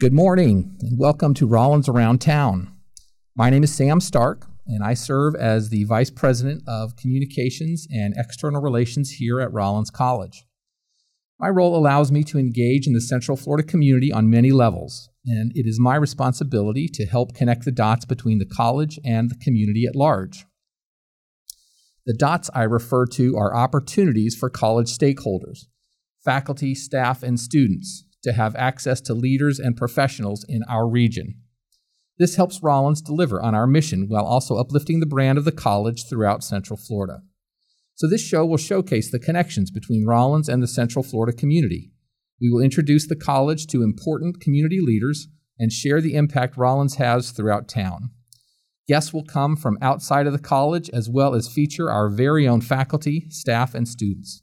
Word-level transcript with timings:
Good 0.00 0.14
morning 0.14 0.78
and 0.80 0.98
welcome 0.98 1.34
to 1.34 1.46
Rollins 1.46 1.86
Around 1.86 2.22
Town. 2.22 2.74
My 3.36 3.50
name 3.50 3.62
is 3.62 3.74
Sam 3.74 4.00
Stark 4.00 4.46
and 4.66 4.82
I 4.82 4.94
serve 4.94 5.34
as 5.34 5.68
the 5.68 5.84
Vice 5.84 6.08
President 6.08 6.62
of 6.66 6.96
Communications 6.96 7.86
and 7.92 8.14
External 8.16 8.62
Relations 8.62 9.10
here 9.10 9.42
at 9.42 9.52
Rollins 9.52 9.90
College. 9.90 10.46
My 11.38 11.50
role 11.50 11.76
allows 11.76 12.10
me 12.10 12.24
to 12.24 12.38
engage 12.38 12.86
in 12.86 12.94
the 12.94 13.00
Central 13.02 13.36
Florida 13.36 13.62
community 13.62 14.10
on 14.10 14.30
many 14.30 14.52
levels, 14.52 15.10
and 15.26 15.52
it 15.54 15.66
is 15.66 15.78
my 15.78 15.96
responsibility 15.96 16.88
to 16.94 17.04
help 17.04 17.34
connect 17.34 17.66
the 17.66 17.70
dots 17.70 18.06
between 18.06 18.38
the 18.38 18.46
college 18.46 18.98
and 19.04 19.30
the 19.30 19.36
community 19.36 19.84
at 19.86 19.94
large. 19.94 20.46
The 22.06 22.14
dots 22.14 22.48
I 22.54 22.62
refer 22.62 23.04
to 23.04 23.36
are 23.36 23.54
opportunities 23.54 24.34
for 24.34 24.48
college 24.48 24.88
stakeholders, 24.88 25.66
faculty, 26.24 26.74
staff, 26.74 27.22
and 27.22 27.38
students 27.38 28.06
to 28.22 28.32
have 28.32 28.54
access 28.56 29.00
to 29.02 29.14
leaders 29.14 29.58
and 29.58 29.76
professionals 29.76 30.44
in 30.48 30.62
our 30.68 30.88
region. 30.88 31.36
This 32.18 32.36
helps 32.36 32.62
Rollins 32.62 33.00
deliver 33.00 33.40
on 33.40 33.54
our 33.54 33.66
mission 33.66 34.06
while 34.08 34.26
also 34.26 34.56
uplifting 34.56 35.00
the 35.00 35.06
brand 35.06 35.38
of 35.38 35.46
the 35.46 35.52
college 35.52 36.06
throughout 36.08 36.44
Central 36.44 36.76
Florida. 36.76 37.22
So, 37.94 38.08
this 38.08 38.22
show 38.22 38.44
will 38.44 38.58
showcase 38.58 39.10
the 39.10 39.18
connections 39.18 39.70
between 39.70 40.06
Rollins 40.06 40.48
and 40.48 40.62
the 40.62 40.68
Central 40.68 41.02
Florida 41.02 41.36
community. 41.36 41.92
We 42.40 42.50
will 42.50 42.62
introduce 42.62 43.06
the 43.06 43.16
college 43.16 43.66
to 43.68 43.82
important 43.82 44.40
community 44.40 44.80
leaders 44.80 45.28
and 45.58 45.72
share 45.72 46.00
the 46.00 46.14
impact 46.14 46.56
Rollins 46.56 46.96
has 46.96 47.30
throughout 47.30 47.68
town. 47.68 48.10
Guests 48.88 49.12
will 49.12 49.24
come 49.24 49.56
from 49.56 49.78
outside 49.80 50.26
of 50.26 50.32
the 50.32 50.38
college 50.38 50.90
as 50.90 51.08
well 51.08 51.34
as 51.34 51.48
feature 51.48 51.90
our 51.90 52.08
very 52.08 52.48
own 52.48 52.60
faculty, 52.60 53.26
staff, 53.28 53.74
and 53.74 53.86
students. 53.86 54.42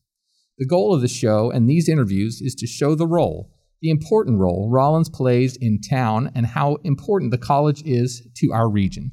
The 0.57 0.65
goal 0.65 0.93
of 0.93 1.01
the 1.01 1.07
show 1.07 1.51
and 1.51 1.67
these 1.67 1.89
interviews 1.89 2.41
is 2.41 2.55
to 2.55 2.65
show 2.65 2.95
the 2.95 3.07
role 3.07 3.51
the 3.81 3.89
important 3.89 4.39
role 4.39 4.69
Rollins 4.71 5.09
plays 5.09 5.57
in 5.59 5.79
town 5.81 6.31
and 6.35 6.45
how 6.45 6.77
important 6.83 7.31
the 7.31 7.37
college 7.37 7.83
is 7.83 8.27
to 8.37 8.51
our 8.53 8.69
region. 8.69 9.11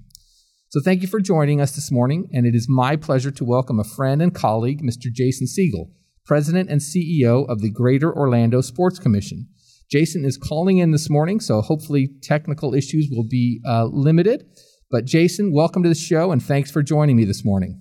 So, 0.71 0.81
thank 0.85 1.03
you 1.03 1.09
for 1.09 1.21
joining 1.21 1.61
us 1.61 1.75
this 1.75 1.93
morning, 1.93 2.29
and 2.33 2.47
it 2.47 2.55
is 2.55 2.67
my 2.69 2.97
pleasure 2.97 3.31
to 3.31 3.45
welcome 3.45 3.79
a 3.79 3.85
friend 3.85 4.21
and 4.21 4.35
colleague, 4.35 4.83
Mr. 4.83 5.13
Jason 5.13 5.47
Siegel, 5.47 5.93
President 6.27 6.69
and 6.71 6.81
CEO 6.81 7.49
of 7.49 7.61
the 7.61 7.71
Greater 7.71 8.13
Orlando 8.13 8.61
Sports 8.61 8.99
Commission. 8.99 9.47
Jason 9.91 10.25
is 10.25 10.37
calling 10.37 10.79
in 10.79 10.91
this 10.91 11.09
morning, 11.09 11.39
so 11.39 11.61
hopefully 11.61 12.09
technical 12.23 12.75
issues 12.75 13.09
will 13.11 13.27
be 13.29 13.61
uh, 13.69 13.85
limited. 13.85 14.47
But, 14.91 15.05
Jason, 15.05 15.53
welcome 15.53 15.83
to 15.83 15.89
the 15.89 15.95
show, 15.95 16.33
and 16.33 16.43
thanks 16.43 16.71
for 16.71 16.83
joining 16.83 17.17
me 17.17 17.25
this 17.25 17.45
morning. 17.45 17.81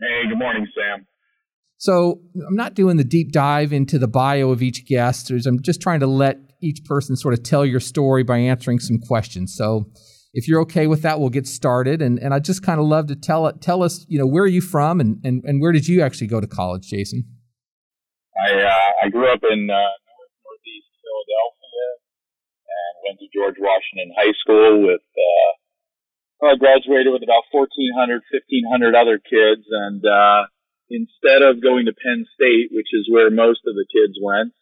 Hey, 0.00 0.28
good 0.28 0.38
morning, 0.38 0.66
Sam. 0.74 1.06
So 1.84 2.22
I'm 2.48 2.56
not 2.56 2.72
doing 2.72 2.96
the 2.96 3.04
deep 3.04 3.30
dive 3.30 3.70
into 3.70 3.98
the 3.98 4.08
bio 4.08 4.48
of 4.48 4.62
each 4.62 4.86
guest. 4.86 5.30
I'm 5.30 5.60
just 5.60 5.82
trying 5.82 6.00
to 6.00 6.06
let 6.06 6.38
each 6.62 6.82
person 6.86 7.14
sort 7.14 7.34
of 7.34 7.42
tell 7.42 7.60
your 7.60 7.78
story 7.78 8.22
by 8.24 8.38
answering 8.38 8.80
some 8.80 8.96
questions. 8.96 9.54
So 9.54 9.84
if 10.32 10.48
you're 10.48 10.62
okay 10.62 10.86
with 10.86 11.02
that, 11.02 11.20
we'll 11.20 11.28
get 11.28 11.46
started. 11.46 12.00
And, 12.00 12.18
and 12.18 12.32
I 12.32 12.38
just 12.38 12.62
kind 12.62 12.80
of 12.80 12.86
love 12.86 13.08
to 13.08 13.16
tell 13.16 13.46
it, 13.48 13.60
tell 13.60 13.82
us, 13.82 14.06
you 14.08 14.18
know, 14.18 14.24
where 14.24 14.44
are 14.44 14.54
you 14.56 14.62
from 14.62 14.98
and, 14.98 15.20
and, 15.24 15.44
and 15.44 15.60
where 15.60 15.72
did 15.72 15.86
you 15.86 16.00
actually 16.00 16.28
go 16.28 16.40
to 16.40 16.46
college, 16.46 16.88
Jason? 16.88 17.28
I, 18.32 18.64
uh, 18.64 19.04
I 19.04 19.10
grew 19.10 19.30
up 19.30 19.44
in 19.44 19.68
uh, 19.68 19.76
north 19.76 20.34
northeast 20.40 20.88
Philadelphia 21.04 21.84
and 22.64 22.92
went 23.04 23.20
to 23.20 23.28
George 23.28 23.60
Washington 23.60 24.08
High 24.16 24.32
School 24.40 24.88
with, 24.88 25.04
uh, 25.04 26.48
I 26.48 26.56
graduated 26.56 27.12
with 27.12 27.20
about 27.20 27.44
1,400, 27.52 28.24
1,500 28.32 28.96
other 28.96 29.20
kids. 29.20 29.68
And, 29.68 30.00
uh, 30.00 30.48
instead 30.90 31.42
of 31.42 31.62
going 31.62 31.86
to 31.86 31.92
Penn 31.92 32.26
State, 32.34 32.68
which 32.72 32.88
is 32.92 33.08
where 33.10 33.30
most 33.30 33.60
of 33.66 33.74
the 33.74 33.86
kids 33.88 34.18
went, 34.20 34.52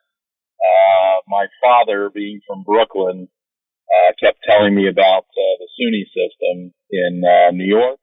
uh, 0.63 1.21
my 1.27 1.47
father, 1.63 2.11
being 2.13 2.41
from 2.47 2.63
Brooklyn, 2.63 3.29
uh, 3.91 4.13
kept 4.19 4.39
telling 4.49 4.75
me 4.75 4.89
about 4.89 5.27
uh, 5.27 5.55
the 5.59 5.69
SUNY 5.75 6.05
system 6.07 6.73
in 6.91 7.23
uh, 7.25 7.51
New 7.51 7.67
York. 7.67 7.99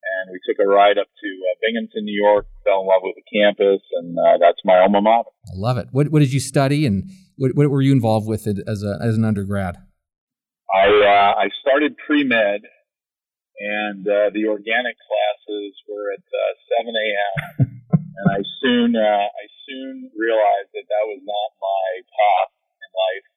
And 0.00 0.32
we 0.32 0.40
took 0.48 0.58
a 0.58 0.66
ride 0.66 0.98
up 0.98 1.06
to 1.06 1.28
uh, 1.28 1.54
Binghamton, 1.62 2.04
New 2.04 2.18
York, 2.24 2.46
fell 2.64 2.80
in 2.80 2.86
love 2.86 3.02
with 3.02 3.14
the 3.16 3.38
campus, 3.38 3.82
and 4.00 4.16
uh, 4.18 4.38
that's 4.40 4.58
my 4.64 4.80
alma 4.80 5.00
mater. 5.00 5.28
I 5.46 5.54
love 5.54 5.76
it. 5.76 5.88
What, 5.92 6.08
what 6.08 6.20
did 6.20 6.32
you 6.32 6.40
study, 6.40 6.86
and 6.86 7.04
what, 7.36 7.54
what 7.54 7.70
were 7.70 7.82
you 7.82 7.92
involved 7.92 8.26
with 8.26 8.46
it 8.46 8.58
as, 8.66 8.82
a, 8.82 8.98
as 9.04 9.16
an 9.16 9.24
undergrad? 9.24 9.76
I, 10.72 10.86
uh, 10.88 11.40
I 11.40 11.48
started 11.60 11.96
pre-med 12.06 12.62
and 13.60 14.08
uh, 14.08 14.32
the 14.32 14.48
organic 14.48 14.96
classes 14.96 15.76
were 15.84 16.16
at 16.16 16.24
uh, 16.24 16.80
7 16.80 16.88
a.m. 16.88 17.80
and 17.92 18.26
I 18.32 18.40
soon 18.64 18.96
uh, 18.96 19.28
I 19.28 19.44
soon 19.68 20.08
realized 20.16 20.72
that 20.72 20.88
that 20.88 21.04
was 21.04 21.20
not 21.20 21.48
my 21.60 21.88
path 22.08 22.52
in 22.56 22.90
life, 22.96 23.28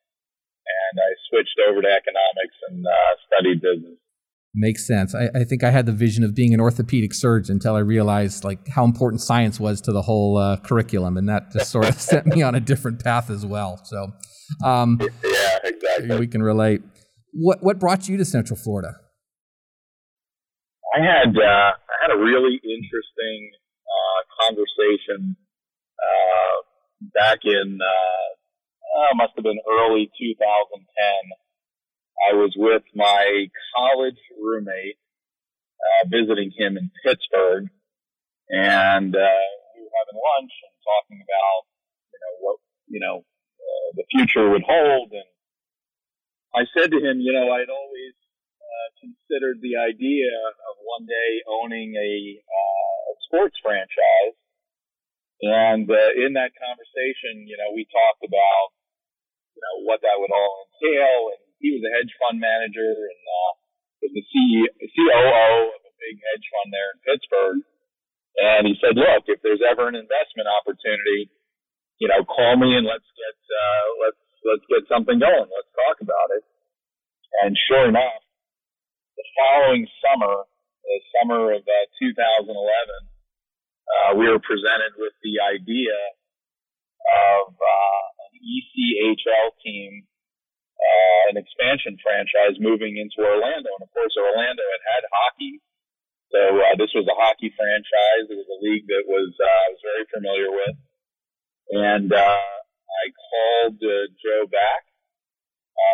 and 0.63 0.95
I 1.03 1.11
switched 1.27 1.59
over 1.67 1.83
to 1.83 1.91
economics 1.91 2.57
and 2.71 2.87
uh, 2.87 3.13
studied 3.27 3.59
business. 3.59 3.99
Makes 4.55 4.85
sense. 4.85 5.15
I, 5.15 5.29
I, 5.33 5.43
think 5.45 5.63
I 5.63 5.71
had 5.71 5.87
the 5.87 5.91
vision 5.91 6.23
of 6.23 6.35
being 6.35 6.53
an 6.53 6.59
orthopedic 6.59 7.15
surgeon 7.15 7.53
until 7.53 7.75
I 7.75 7.79
realized 7.79 8.43
like 8.43 8.67
how 8.67 8.85
important 8.85 9.19
science 9.19 9.59
was 9.59 9.81
to 9.81 9.91
the 9.91 10.03
whole 10.03 10.37
uh, 10.37 10.57
curriculum, 10.57 11.17
and 11.17 11.27
that 11.27 11.51
just 11.51 11.71
sort 11.71 11.89
of 11.89 11.95
sent 11.99 12.27
me 12.27 12.43
on 12.43 12.55
a 12.55 12.59
different 12.59 13.03
path 13.03 13.29
as 13.29 13.45
well. 13.45 13.81
So, 13.83 14.13
um, 14.63 15.01
yeah, 15.01 15.57
exactly. 15.63 16.19
We 16.19 16.27
can 16.27 16.43
relate. 16.43 16.81
What 17.33 17.63
what 17.63 17.79
brought 17.79 18.07
you 18.07 18.15
to 18.17 18.25
Central 18.25 18.57
Florida? 18.57 18.93
I 20.93 21.01
had 21.01 21.33
uh, 21.33 21.71
I 21.73 21.95
had 22.05 22.11
a 22.13 22.21
really 22.21 22.61
interesting 22.61 23.41
uh, 23.81 24.19
conversation 24.45 25.35
uh, 25.97 26.55
back 27.17 27.39
in 27.45 27.79
uh, 27.81 28.27
uh, 29.01 29.15
must 29.15 29.33
have 29.35 29.43
been 29.43 29.57
early 29.65 30.11
2010. 30.13 30.85
I 32.29 32.35
was 32.37 32.53
with 32.55 32.83
my 32.93 33.49
college 33.75 34.21
roommate 34.37 35.01
uh, 35.81 36.13
visiting 36.13 36.53
him 36.53 36.77
in 36.77 36.91
Pittsburgh, 37.01 37.73
and 38.53 39.15
uh, 39.15 39.45
we 39.73 39.81
were 39.81 39.97
having 39.97 40.19
lunch 40.21 40.53
and 40.61 40.75
talking 40.85 41.19
about 41.25 41.61
you 42.13 42.19
know 42.21 42.33
what 42.45 42.57
you 42.85 42.99
know 43.01 43.25
the 43.97 44.05
future 44.13 44.47
would 44.47 44.61
hold. 44.61 45.09
And 45.09 45.25
I 46.53 46.69
said 46.77 46.91
to 46.91 47.01
him, 47.01 47.17
you 47.17 47.33
know, 47.33 47.49
I'd 47.49 47.73
always 47.73 48.13
uh, 48.73 48.87
considered 48.97 49.61
the 49.61 49.77
idea 49.77 50.33
of 50.69 50.73
one 50.81 51.05
day 51.05 51.31
owning 51.45 51.93
a, 51.93 52.13
uh, 52.41 52.73
sports 53.29 53.57
franchise. 53.61 54.37
And 55.43 55.85
uh, 55.89 56.11
in 56.17 56.33
that 56.39 56.55
conversation, 56.55 57.45
you 57.45 57.57
know, 57.59 57.75
we 57.75 57.85
talked 57.89 58.23
about, 58.23 58.67
you 59.53 59.61
know, 59.61 59.75
what 59.85 60.01
that 60.01 60.17
would 60.17 60.31
all 60.31 60.69
entail. 60.69 61.35
And 61.35 61.41
he 61.59 61.75
was 61.75 61.83
a 61.83 61.91
hedge 61.91 62.13
fund 62.17 62.39
manager 62.39 62.87
and 62.87 63.21
uh, 63.21 63.51
was 64.05 64.11
the 64.15 64.23
CEO, 64.23 64.69
COO 64.71 65.51
of 65.75 65.81
a 65.83 65.93
big 65.99 66.15
hedge 66.17 66.45
fund 66.47 66.69
there 66.71 66.89
in 66.95 66.97
Pittsburgh. 67.03 67.59
And 68.33 68.61
he 68.65 68.73
said, 68.81 68.97
look, 68.97 69.29
if 69.29 69.43
there's 69.45 69.61
ever 69.61 69.85
an 69.91 69.99
investment 69.99 70.49
opportunity, 70.49 71.29
you 72.01 72.07
know, 72.09 72.25
call 72.25 72.57
me 72.57 72.73
and 72.73 72.87
let's 72.87 73.07
get, 73.13 73.37
uh, 73.37 73.87
let's, 74.01 74.23
let's 74.47 74.65
get 74.71 74.83
something 74.89 75.19
going. 75.19 75.49
Let's 75.49 75.73
talk 75.75 76.01
about 76.01 76.33
it. 76.33 76.43
And 77.43 77.53
sure 77.67 77.89
enough, 77.89 78.23
the 79.17 79.25
following 79.37 79.85
summer, 80.01 80.45
the 80.83 80.99
summer 81.19 81.53
of 81.53 81.61
uh, 81.61 81.85
2011, 82.01 82.49
uh, 82.49 84.11
we 84.17 84.25
were 84.25 84.41
presented 84.41 84.97
with 84.97 85.13
the 85.21 85.37
idea 85.43 85.95
of 87.03 87.53
uh, 87.53 88.05
an 88.25 88.33
ECHL 88.41 89.49
team, 89.61 90.07
uh, 90.79 91.21
an 91.31 91.37
expansion 91.37 91.99
franchise 92.01 92.57
moving 92.57 92.97
into 92.97 93.21
Orlando. 93.21 93.69
And 93.69 93.83
of 93.85 93.91
course, 93.93 94.15
Orlando 94.17 94.63
had 94.63 94.83
had 94.87 95.03
hockey. 95.11 95.53
So 96.33 96.41
uh, 96.57 96.73
this 96.81 96.89
was 96.97 97.05
a 97.05 97.17
hockey 97.19 97.53
franchise. 97.53 98.25
It 98.33 98.39
was 98.39 98.49
a 98.49 98.59
league 98.65 98.89
that 98.89 99.05
was 99.05 99.29
uh, 99.37 99.45
I 99.45 99.67
was 99.69 99.81
very 99.83 100.05
familiar 100.09 100.49
with. 100.49 100.75
And 101.73 102.09
uh, 102.09 102.41
I 102.41 103.03
called 103.13 103.77
Joe 103.79 104.49
back 104.49 104.92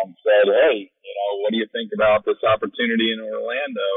and 0.02 0.14
said, 0.24 0.46
"Hey, 0.48 0.88
you 0.90 1.14
know, 1.16 1.30
what 1.42 1.50
do 1.52 1.58
you 1.58 1.68
think 1.72 1.92
about 1.94 2.24
this 2.24 2.40
opportunity 2.44 3.12
in 3.12 3.20
Orlando?" 3.20 3.90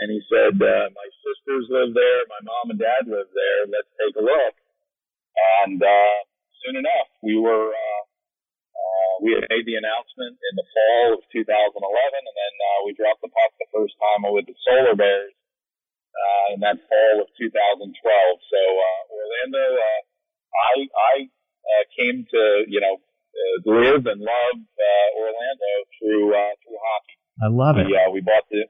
And 0.00 0.08
he 0.12 0.20
said, 0.28 0.56
uh, 0.60 0.88
"My 0.92 1.08
sisters 1.24 1.66
live 1.68 1.92
there, 1.94 2.20
my 2.28 2.40
mom 2.44 2.70
and 2.70 2.80
dad 2.80 3.06
live 3.06 3.28
there. 3.32 3.60
Let's 3.68 3.92
take 4.00 4.16
a 4.16 4.24
look." 4.24 4.54
And 5.64 5.80
uh, 5.82 6.16
soon 6.64 6.76
enough, 6.76 7.08
we 7.22 7.36
were 7.36 7.72
uh, 7.72 8.02
uh, 8.80 9.14
we 9.20 9.36
had 9.36 9.44
made 9.52 9.66
the 9.68 9.76
announcement 9.76 10.36
in 10.40 10.54
the 10.56 10.66
fall 10.72 11.08
of 11.18 11.22
2011, 11.32 11.76
and 11.76 12.36
then 12.36 12.54
uh, 12.56 12.78
we 12.88 12.96
dropped 12.96 13.20
the 13.20 13.32
puck 13.32 13.52
the 13.60 13.68
first 13.72 13.94
time 14.00 14.24
with 14.32 14.46
the 14.48 14.56
Solar 14.64 14.96
Bears 14.96 15.34
uh, 16.16 16.46
in 16.54 16.60
that 16.60 16.78
fall 16.88 17.16
of 17.22 17.28
2012. 17.36 17.92
So 17.92 18.60
uh, 18.60 19.02
Orlando, 19.12 19.66
uh, 19.76 20.00
I 20.50 20.74
I 20.90 21.14
uh, 21.28 21.84
came 21.94 22.24
to 22.24 22.42
you 22.66 22.80
know 22.80 22.98
live 23.64 24.04
and 24.06 24.20
love 24.20 24.58
uh, 24.58 25.08
Orlando 25.20 25.72
through 25.98 26.34
uh, 26.34 26.54
through 26.62 26.78
hockey. 26.80 27.16
I 27.42 27.48
love 27.48 27.76
it. 27.78 27.86
We, 27.86 27.96
uh, 27.96 28.10
we 28.10 28.20
bought 28.20 28.46
the 28.50 28.66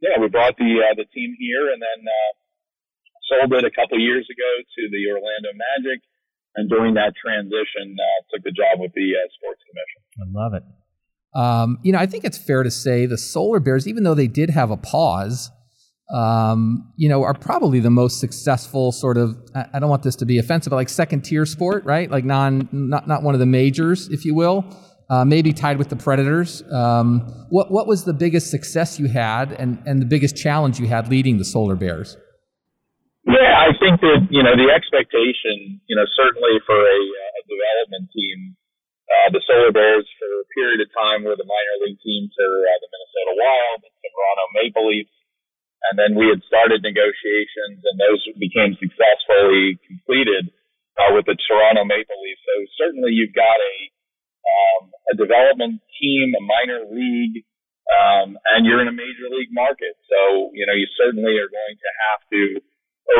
yeah 0.00 0.20
we 0.20 0.28
brought 0.28 0.56
the 0.56 0.72
uh, 0.82 0.94
the 0.96 1.06
team 1.10 1.36
here 1.38 1.72
and 1.72 1.80
then 1.80 2.00
uh, 2.04 2.32
sold 3.28 3.52
it 3.54 3.64
a 3.64 3.70
couple 3.70 3.98
years 3.98 4.26
ago 4.28 4.50
to 4.62 4.82
the 4.90 5.02
Orlando 5.10 5.50
Magic. 5.54 6.00
and 6.56 6.68
during 6.68 6.94
that 6.94 7.14
transition, 7.16 7.96
uh, 7.96 8.18
took 8.32 8.44
the 8.44 8.52
job 8.52 8.80
with 8.80 8.92
the 8.94 9.08
uh, 9.16 9.24
sports 9.36 9.62
commission. 9.64 10.00
I 10.20 10.26
love 10.28 10.52
it. 10.54 10.64
Um, 11.34 11.78
you 11.82 11.92
know, 11.92 11.98
I 11.98 12.06
think 12.06 12.24
it's 12.24 12.36
fair 12.36 12.62
to 12.62 12.70
say 12.70 13.06
the 13.06 13.16
Solar 13.16 13.60
Bears, 13.60 13.88
even 13.88 14.02
though 14.02 14.14
they 14.14 14.28
did 14.28 14.50
have 14.50 14.70
a 14.70 14.76
pause, 14.76 15.50
um, 16.10 16.92
you 16.96 17.08
know, 17.08 17.22
are 17.22 17.34
probably 17.34 17.80
the 17.80 17.90
most 17.90 18.20
successful 18.20 18.92
sort 18.92 19.16
of. 19.16 19.36
I 19.54 19.78
don't 19.78 19.88
want 19.88 20.02
this 20.02 20.16
to 20.16 20.26
be 20.26 20.38
offensive, 20.38 20.70
but 20.70 20.76
like 20.76 20.88
second 20.88 21.22
tier 21.22 21.46
sport, 21.46 21.84
right? 21.84 22.10
Like 22.10 22.24
non, 22.24 22.68
not 22.72 23.08
not 23.08 23.22
one 23.22 23.34
of 23.34 23.40
the 23.40 23.46
majors, 23.46 24.08
if 24.08 24.24
you 24.24 24.34
will. 24.34 24.64
Uh, 25.10 25.24
maybe 25.24 25.52
tied 25.52 25.76
with 25.76 25.88
the 25.88 25.96
Predators. 25.96 26.62
Um, 26.72 27.28
what 27.50 27.70
what 27.70 27.86
was 27.86 28.04
the 28.04 28.12
biggest 28.12 28.50
success 28.50 28.98
you 28.98 29.08
had, 29.08 29.52
and 29.52 29.82
and 29.86 30.00
the 30.00 30.06
biggest 30.06 30.36
challenge 30.36 30.80
you 30.80 30.86
had 30.86 31.08
leading 31.08 31.38
the 31.38 31.44
Solar 31.44 31.76
Bears? 31.76 32.16
Yeah, 33.24 33.54
I 33.54 33.70
think 33.78 34.00
that 34.00 34.28
you 34.30 34.42
know 34.42 34.56
the 34.56 34.68
expectation, 34.72 35.80
you 35.86 35.96
know, 35.96 36.04
certainly 36.16 36.58
for 36.66 36.76
a, 36.76 37.00
a 37.38 37.42
development 37.46 38.10
team, 38.12 38.56
uh, 39.06 39.30
the 39.30 39.42
Solar 39.46 39.72
Bears 39.72 40.08
for 40.18 40.28
a 40.28 40.46
period 40.56 40.80
of 40.82 40.88
time 40.90 41.24
were 41.24 41.36
the 41.36 41.46
minor 41.46 41.76
league 41.86 42.00
team 42.00 42.26
to 42.26 42.44
uh, 42.44 42.76
the 42.82 42.88
Minnesota 42.90 43.32
Wild, 43.38 43.78
the 43.84 44.10
Toronto 44.10 44.44
Maple 44.58 44.86
Leafs, 44.90 45.12
and 45.90 45.98
then 45.98 46.12
we 46.14 46.30
had 46.30 46.42
started 46.46 46.82
negotiations, 46.82 47.82
and 47.82 47.96
those 47.98 48.22
became 48.38 48.78
successfully 48.78 49.78
completed 49.86 50.50
uh, 50.98 51.10
with 51.16 51.26
the 51.26 51.36
Toronto 51.48 51.82
Maple 51.84 52.18
Leafs. 52.22 52.42
So 52.46 52.54
certainly 52.78 53.16
you've 53.16 53.34
got 53.34 53.58
a 53.58 53.74
um, 54.42 54.82
a 55.10 55.14
development 55.14 55.78
team, 56.02 56.34
a 56.34 56.42
minor 56.42 56.82
league, 56.90 57.46
um, 57.86 58.34
and 58.54 58.66
you're 58.66 58.82
in 58.82 58.90
a 58.90 58.94
major 58.94 59.30
league 59.30 59.54
market. 59.54 59.94
So 60.06 60.50
you 60.54 60.66
know 60.66 60.76
you 60.76 60.86
certainly 60.98 61.34
are 61.38 61.50
going 61.50 61.76
to 61.78 61.90
have 62.10 62.22
to 62.30 62.42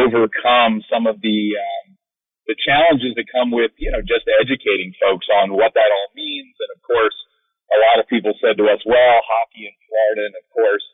overcome 0.03 0.82
some 0.87 1.06
of 1.11 1.19
the 1.23 1.41
um, 1.59 1.99
the 2.47 2.59
challenges 2.59 3.14
that 3.19 3.31
come 3.31 3.50
with 3.50 3.75
you 3.79 3.91
know 3.91 4.03
just 4.03 4.26
educating 4.38 4.94
folks 5.03 5.26
on 5.31 5.55
what 5.55 5.75
that 5.75 5.91
all 5.91 6.11
means. 6.14 6.55
And 6.59 6.70
of 6.75 6.81
course, 6.82 7.17
a 7.73 7.79
lot 7.91 8.03
of 8.03 8.11
people 8.11 8.35
said 8.38 8.59
to 8.59 8.67
us, 8.70 8.82
"Well, 8.87 9.19
hockey 9.25 9.67
in 9.67 9.76
Florida," 9.88 10.23
and 10.31 10.37
of 10.38 10.47
course, 10.53 10.85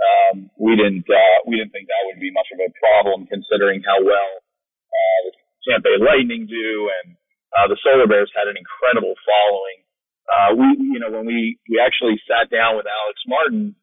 um, 0.00 0.48
we 0.56 0.76
didn't 0.76 1.04
uh, 1.04 1.38
we 1.44 1.60
didn't 1.60 1.72
think 1.76 1.88
that 1.88 2.04
would 2.08 2.20
be 2.20 2.32
much 2.32 2.48
of 2.52 2.60
a 2.60 2.72
problem 2.80 3.28
considering 3.28 3.84
how 3.84 4.00
well 4.00 4.32
uh, 4.40 5.18
the 5.28 5.32
Tampa 5.68 5.92
Bay 5.92 5.98
Lightning 6.00 6.48
do, 6.48 6.88
and 6.88 7.16
uh, 7.52 7.68
the 7.68 7.76
Solar 7.84 8.08
Bears 8.08 8.32
had 8.32 8.48
an 8.48 8.56
incredible 8.56 9.12
following. 9.22 9.78
Uh, 10.30 10.50
we, 10.56 10.66
you 10.94 11.00
know, 11.02 11.12
when 11.12 11.26
we 11.28 11.60
we 11.68 11.76
actually 11.82 12.16
sat 12.24 12.48
down 12.48 12.80
with 12.80 12.88
Alex 12.88 13.18
Martin 13.28 13.76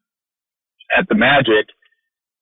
at 0.96 1.06
the 1.06 1.14
Magic 1.14 1.70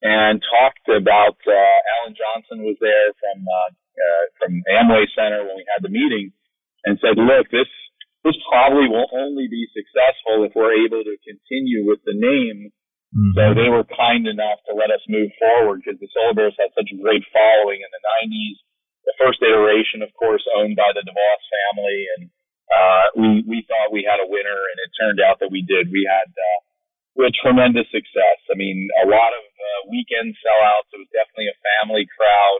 and 0.01 0.41
talked 0.41 0.87
about 0.89 1.37
uh, 1.45 1.77
Allen 1.97 2.13
Johnson 2.17 2.65
was 2.65 2.77
there 2.81 3.13
from 3.17 3.37
uh, 3.45 3.71
uh, 3.73 4.25
from 4.41 4.51
Amway 4.69 5.05
Center 5.13 5.45
when 5.45 5.57
we 5.57 5.65
had 5.69 5.85
the 5.85 5.93
meeting, 5.93 6.33
and 6.85 6.97
said, 6.97 7.17
"Look, 7.17 7.49
this 7.53 7.69
this 8.25 8.37
probably 8.49 8.89
will 8.89 9.09
only 9.13 9.45
be 9.49 9.69
successful 9.73 10.45
if 10.45 10.53
we're 10.57 10.81
able 10.85 11.05
to 11.05 11.15
continue 11.21 11.85
with 11.85 12.01
the 12.05 12.17
name." 12.17 12.73
Mm-hmm. 13.15 13.33
So 13.39 13.43
they 13.55 13.71
were 13.71 13.87
kind 13.87 14.27
enough 14.27 14.59
to 14.67 14.75
let 14.75 14.91
us 14.91 15.03
move 15.07 15.31
forward 15.39 15.79
because 15.81 15.99
the 15.99 16.11
Solar 16.11 16.35
Bears 16.35 16.59
had 16.59 16.75
such 16.75 16.91
a 16.91 16.99
great 16.99 17.23
following 17.31 17.79
in 17.79 17.91
the 17.91 18.03
'90s. 18.23 18.57
The 19.07 19.15
first 19.15 19.39
iteration, 19.39 20.03
of 20.03 20.11
course, 20.19 20.43
owned 20.59 20.75
by 20.75 20.91
the 20.91 21.07
DeVos 21.07 21.43
family, 21.47 21.99
and 22.17 22.23
uh, 22.67 23.05
we 23.15 23.29
we 23.47 23.59
thought 23.63 23.95
we 23.95 24.03
had 24.03 24.19
a 24.19 24.27
winner, 24.27 24.59
and 24.59 24.77
it 24.83 24.91
turned 24.99 25.23
out 25.23 25.39
that 25.39 25.55
we 25.55 25.63
did. 25.63 25.87
We 25.87 26.03
had 26.03 26.27
uh, 26.27 26.59
with 27.15 27.33
tremendous 27.39 27.87
success. 27.89 28.39
I 28.51 28.59
mean, 28.59 28.91
a 29.01 29.07
lot 29.07 29.31
of 29.31 29.43
uh, 29.43 29.79
weekend 29.87 30.35
sellouts. 30.43 30.91
It 30.91 31.01
was 31.01 31.11
definitely 31.15 31.49
a 31.49 31.63
family 31.63 32.05
crowd. 32.11 32.59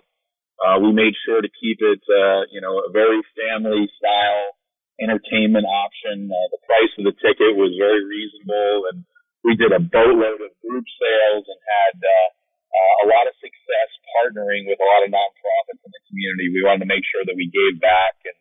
Uh, 0.57 0.75
we 0.81 0.89
made 0.89 1.13
sure 1.27 1.37
to 1.43 1.51
keep 1.61 1.77
it, 1.85 2.01
uh, 2.09 2.49
you 2.49 2.63
know, 2.63 2.81
a 2.81 2.89
very 2.89 3.21
family 3.37 3.85
style 4.01 4.57
entertainment 4.97 5.69
option. 5.69 6.25
Uh, 6.25 6.47
the 6.49 6.61
price 6.65 6.89
of 6.97 7.05
the 7.05 7.13
ticket 7.21 7.53
was 7.53 7.77
very 7.77 8.01
reasonable, 8.01 8.89
and 8.89 9.05
we 9.45 9.53
did 9.57 9.73
a 9.73 9.81
boatload 9.81 10.41
of 10.41 10.51
group 10.63 10.85
sales 10.97 11.45
and 11.45 11.61
had 11.61 11.97
uh, 12.01 12.27
uh, 12.73 12.93
a 13.03 13.05
lot 13.09 13.25
of 13.29 13.33
success 13.41 13.89
partnering 14.17 14.65
with 14.69 14.79
a 14.81 14.87
lot 14.87 15.05
of 15.05 15.09
nonprofits 15.13 15.81
in 15.81 15.91
the 15.91 16.03
community. 16.09 16.53
We 16.53 16.65
wanted 16.65 16.85
to 16.85 16.91
make 16.91 17.05
sure 17.05 17.23
that 17.25 17.37
we 17.37 17.49
gave 17.49 17.81
back 17.81 18.17
and 18.25 18.37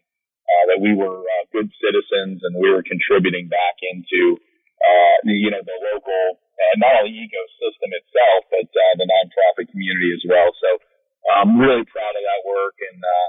uh, 0.46 0.64
that 0.74 0.80
we 0.80 0.94
were 0.94 1.26
uh, 1.26 1.44
good 1.50 1.68
citizens 1.82 2.42
and 2.42 2.54
we 2.58 2.70
were 2.70 2.86
contributing 2.86 3.50
back 3.50 3.82
into 3.82 4.38
uh, 4.82 5.16
you 5.24 5.50
know, 5.50 5.62
the 5.64 5.76
local, 5.92 6.38
uh, 6.38 6.74
not 6.78 7.00
only 7.00 7.16
ecosystem 7.16 7.90
itself, 7.96 8.40
but 8.52 8.68
uh, 8.68 8.92
the 9.00 9.06
nonprofit 9.08 9.66
community 9.72 10.10
as 10.14 10.24
well. 10.28 10.50
So 10.52 10.68
I'm 11.32 11.58
really 11.58 11.84
proud 11.88 12.14
of 12.14 12.22
that 12.22 12.42
work 12.46 12.76
and 12.78 13.00
uh, 13.00 13.28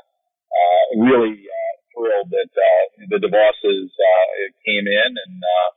uh, 0.54 0.86
really 1.08 1.36
uh, 1.48 1.74
thrilled 1.96 2.30
that 2.30 2.52
uh, 2.52 2.84
the 3.10 3.20
DeVosses 3.24 3.90
uh, 3.90 4.30
came 4.68 4.86
in 4.86 5.12
and 5.18 5.36
uh, 5.42 5.70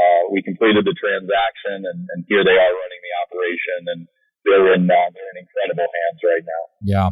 uh, 0.00 0.22
we 0.32 0.40
completed 0.42 0.88
the 0.88 0.96
transaction 0.96 1.84
and, 1.84 2.08
and 2.16 2.24
here 2.28 2.42
they 2.42 2.56
are 2.56 2.72
running 2.72 3.02
the 3.04 3.14
operation 3.28 3.80
and 3.92 4.00
they're 4.44 4.74
in 4.74 4.88
uh, 4.88 4.94
they're 5.12 5.30
in 5.36 5.44
incredible 5.44 5.88
hands 5.92 6.20
right 6.24 6.44
now. 6.44 6.62
Yeah. 6.82 7.10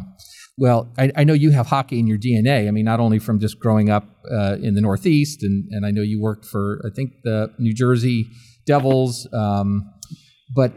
Well, 0.57 0.91
I, 0.97 1.11
I, 1.15 1.23
know 1.23 1.33
you 1.33 1.51
have 1.51 1.67
hockey 1.67 1.99
in 1.99 2.07
your 2.07 2.17
DNA. 2.17 2.67
I 2.67 2.71
mean, 2.71 2.85
not 2.85 2.99
only 2.99 3.19
from 3.19 3.39
just 3.39 3.59
growing 3.59 3.89
up 3.89 4.03
uh, 4.29 4.57
in 4.61 4.73
the 4.73 4.81
Northeast, 4.81 5.43
and, 5.43 5.65
and 5.71 5.85
I 5.85 5.91
know 5.91 6.01
you 6.01 6.19
worked 6.19 6.45
for, 6.45 6.81
I 6.85 6.89
think, 6.93 7.11
the 7.23 7.53
New 7.59 7.73
Jersey 7.73 8.27
Devils. 8.65 9.27
Um, 9.31 9.89
but 10.53 10.73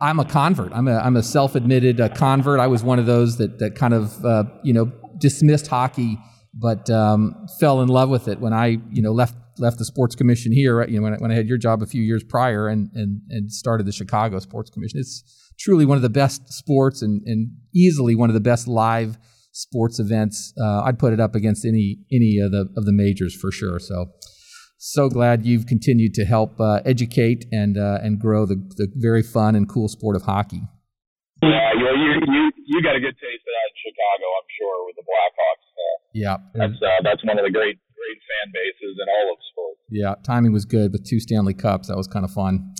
I'm 0.00 0.18
a 0.18 0.24
convert. 0.24 0.72
I'm 0.72 0.88
a, 0.88 0.96
I'm 0.96 1.16
a 1.16 1.22
self-admitted 1.22 2.00
uh, 2.00 2.08
convert. 2.08 2.58
I 2.58 2.66
was 2.66 2.82
one 2.82 2.98
of 2.98 3.06
those 3.06 3.36
that, 3.36 3.58
that 3.58 3.76
kind 3.76 3.94
of, 3.94 4.24
uh, 4.24 4.44
you 4.64 4.72
know, 4.72 4.90
dismissed 5.18 5.66
hockey, 5.66 6.18
but 6.54 6.88
um, 6.90 7.46
fell 7.60 7.82
in 7.82 7.88
love 7.88 8.08
with 8.08 8.26
it 8.26 8.40
when 8.40 8.52
I, 8.52 8.78
you 8.90 9.02
know, 9.02 9.12
left 9.12 9.34
left 9.62 9.78
the 9.78 9.84
sports 9.84 10.14
commission 10.14 10.52
here. 10.52 10.84
You 10.86 10.96
know, 10.96 11.04
when 11.04 11.14
I, 11.14 11.16
when 11.16 11.30
I 11.30 11.34
had 11.34 11.48
your 11.48 11.58
job 11.58 11.82
a 11.82 11.86
few 11.86 12.02
years 12.02 12.22
prior, 12.22 12.68
and 12.68 12.90
and 12.94 13.22
and 13.30 13.50
started 13.50 13.86
the 13.86 13.92
Chicago 13.92 14.38
Sports 14.40 14.70
Commission. 14.70 14.98
It's 14.98 15.24
truly 15.58 15.86
one 15.86 15.96
of 15.96 16.02
the 16.02 16.10
best 16.10 16.52
sports 16.52 17.02
and, 17.02 17.22
and 17.24 17.52
easily 17.74 18.14
one 18.14 18.28
of 18.28 18.34
the 18.34 18.40
best 18.40 18.66
live 18.66 19.16
sports 19.52 19.98
events. 20.00 20.52
Uh, 20.60 20.82
I'd 20.82 20.98
put 20.98 21.12
it 21.12 21.20
up 21.20 21.34
against 21.34 21.64
any 21.64 21.98
any 22.12 22.38
of 22.38 22.50
the 22.50 22.68
of 22.76 22.84
the 22.84 22.92
majors 22.92 23.34
for 23.34 23.50
sure. 23.50 23.78
So 23.78 24.06
so 24.78 25.08
glad 25.08 25.46
you've 25.46 25.66
continued 25.66 26.12
to 26.14 26.24
help 26.24 26.58
uh, 26.58 26.80
educate 26.84 27.46
and 27.52 27.78
uh, 27.78 28.02
and 28.02 28.18
grow 28.18 28.44
the, 28.46 28.56
the 28.76 28.88
very 28.96 29.22
fun 29.22 29.54
and 29.54 29.68
cool 29.68 29.88
sport 29.88 30.16
of 30.16 30.22
hockey. 30.22 30.62
Yeah, 31.42 31.70
you, 31.74 31.86
you 31.86 32.10
you 32.26 32.42
you 32.66 32.82
got 32.82 32.96
a 32.96 33.00
good 33.00 33.14
taste 33.14 33.44
of 33.46 33.52
that 33.54 33.66
in 33.70 33.76
Chicago, 33.78 34.26
I'm 34.26 34.48
sure, 34.58 34.76
with 34.86 34.96
the 34.98 35.06
Blackhawks. 35.06 35.66
yeah, 36.14 36.36
that's 36.54 36.82
uh, 36.82 36.98
that's 37.04 37.22
one 37.24 37.38
of 37.38 37.44
the 37.44 37.50
great 37.50 37.78
great 38.02 38.20
fan 38.26 38.46
bases 38.50 38.98
in 38.98 39.06
all 39.06 39.32
of 39.32 39.38
sports. 39.54 39.80
Yeah, 39.90 40.14
timing 40.26 40.52
was 40.52 40.64
good 40.64 40.90
with 40.90 41.06
two 41.06 41.20
Stanley 41.20 41.54
Cups. 41.54 41.88
That 41.88 41.96
was 41.96 42.06
kind 42.06 42.24
of 42.24 42.32
fun. 42.32 42.74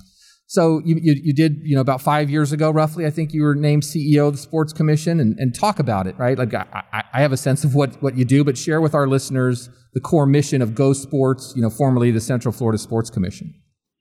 So 0.52 0.82
you, 0.84 0.96
you, 1.00 1.14
you, 1.16 1.32
did, 1.32 1.64
you 1.64 1.74
know, 1.74 1.80
about 1.80 2.02
five 2.02 2.28
years 2.28 2.52
ago, 2.52 2.68
roughly, 2.70 3.06
I 3.06 3.10
think 3.10 3.32
you 3.32 3.42
were 3.42 3.54
named 3.54 3.84
CEO 3.84 4.28
of 4.28 4.34
the 4.34 4.38
Sports 4.38 4.74
Commission 4.74 5.18
and, 5.18 5.32
and 5.38 5.54
talk 5.54 5.78
about 5.78 6.06
it, 6.06 6.12
right? 6.18 6.36
Like 6.36 6.52
I, 6.52 6.68
I 6.92 7.22
have 7.22 7.32
a 7.32 7.38
sense 7.38 7.64
of 7.64 7.74
what, 7.74 8.02
what 8.02 8.18
you 8.18 8.26
do, 8.26 8.44
but 8.44 8.58
share 8.58 8.82
with 8.82 8.94
our 8.94 9.08
listeners 9.08 9.70
the 9.94 10.00
core 10.00 10.26
mission 10.26 10.60
of 10.60 10.74
Go 10.74 10.92
Sports, 10.92 11.54
you 11.56 11.62
know, 11.62 11.70
formerly 11.70 12.10
the 12.10 12.20
Central 12.20 12.52
Florida 12.52 12.76
Sports 12.76 13.08
Commission. 13.08 13.54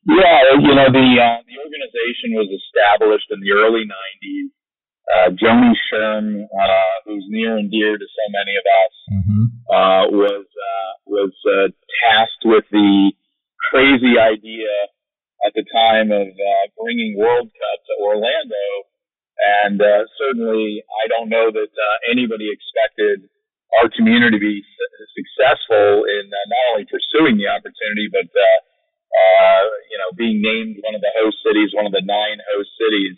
Yeah, 0.04 0.60
you 0.60 0.76
know, 0.76 0.92
the, 0.92 1.08
uh, 1.24 1.40
the 1.48 1.56
organization 1.56 2.36
was 2.36 2.52
established 2.52 3.32
in 3.32 3.40
the 3.40 3.52
early 3.56 3.88
90s. 3.88 4.52
Uh, 5.08 5.30
Joni 5.32 5.72
Sherm, 5.88 6.44
uh, 6.44 6.96
who's 7.06 7.26
near 7.30 7.56
and 7.58 7.72
dear 7.72 7.98
to 7.98 8.06
so 8.06 8.26
many 8.32 8.54
of 8.60 8.66
us, 8.68 8.94
mm-hmm. 9.08 9.44
uh, 9.72 10.04
was, 10.20 10.44
uh, 10.44 10.92
was, 11.22 11.38
uh, 11.46 11.70
tasked 12.02 12.44
with 12.46 12.66
the 12.72 13.14
crazy 13.70 14.18
idea 14.18 14.72
at 15.46 15.54
the 15.54 15.66
time 15.70 16.10
of 16.10 16.28
uh, 16.30 16.66
bringing 16.78 17.18
World 17.18 17.50
Cup 17.50 17.80
to 17.86 17.94
Orlando. 18.02 18.66
And 19.42 19.82
uh, 19.82 20.06
certainly, 20.22 20.86
I 20.86 21.10
don't 21.10 21.30
know 21.30 21.50
that 21.50 21.74
uh, 21.74 21.98
anybody 22.14 22.50
expected 22.54 23.26
our 23.80 23.90
community 23.90 24.38
to 24.38 24.42
be 24.42 24.62
successful 25.18 26.06
in 26.06 26.30
uh, 26.30 26.38
not 26.46 26.64
only 26.74 26.86
pursuing 26.86 27.42
the 27.42 27.50
opportunity, 27.50 28.06
but 28.12 28.30
uh, 28.30 28.58
uh, 29.12 29.64
you 29.92 29.98
know, 29.98 30.12
being 30.16 30.40
named 30.40 30.80
one 30.84 30.96
of 30.96 31.02
the 31.04 31.12
host 31.20 31.40
cities, 31.44 31.76
one 31.76 31.88
of 31.88 31.96
the 31.96 32.04
nine 32.04 32.40
host 32.56 32.72
cities, 32.80 33.18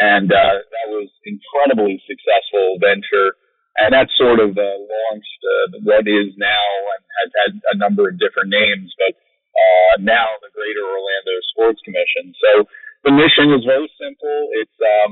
and 0.00 0.28
uh, 0.32 0.60
that 0.60 0.86
was 0.88 1.08
incredibly 1.24 2.00
successful 2.08 2.80
venture. 2.80 3.36
And 3.80 3.96
that 3.96 4.12
sort 4.20 4.36
of 4.36 4.52
uh, 4.52 4.78
launched 4.84 5.42
uh, 5.42 5.80
what 5.88 6.04
is 6.04 6.36
now 6.36 6.66
and 6.92 7.02
has 7.24 7.30
had 7.40 7.52
a 7.72 7.76
number 7.80 8.08
of 8.08 8.20
different 8.20 8.52
names, 8.52 8.92
but 9.00 9.16
uh, 9.16 9.94
now 10.00 10.28
the 10.44 10.52
Greater 10.52 10.84
Orlando 10.84 11.34
Sports 11.56 11.80
Commission. 11.84 12.36
So 12.36 12.68
the 13.04 13.12
mission 13.12 13.52
is 13.56 13.64
very 13.64 13.88
simple. 13.96 14.38
It's 14.60 14.78
um, 14.80 15.10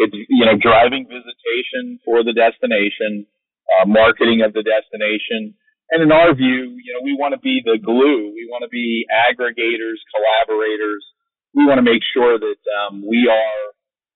it's 0.00 0.16
you 0.16 0.44
know 0.48 0.56
driving 0.56 1.04
visitation 1.08 2.00
for 2.04 2.24
the 2.24 2.32
destination, 2.32 3.28
uh, 3.76 3.84
marketing 3.84 4.40
of 4.40 4.56
the 4.56 4.64
destination, 4.64 5.52
and 5.92 6.00
in 6.00 6.10
our 6.12 6.32
view, 6.32 6.76
you 6.80 6.90
know 6.96 7.04
we 7.04 7.16
want 7.16 7.36
to 7.36 7.42
be 7.42 7.60
the 7.60 7.76
glue. 7.76 8.32
We 8.32 8.48
want 8.48 8.64
to 8.64 8.72
be 8.72 9.04
aggregators, 9.12 10.00
collaborators. 10.08 11.04
We 11.52 11.66
want 11.66 11.78
to 11.78 11.86
make 11.86 12.02
sure 12.14 12.38
that 12.38 12.60
um, 12.80 13.04
we 13.04 13.28
are 13.28 13.60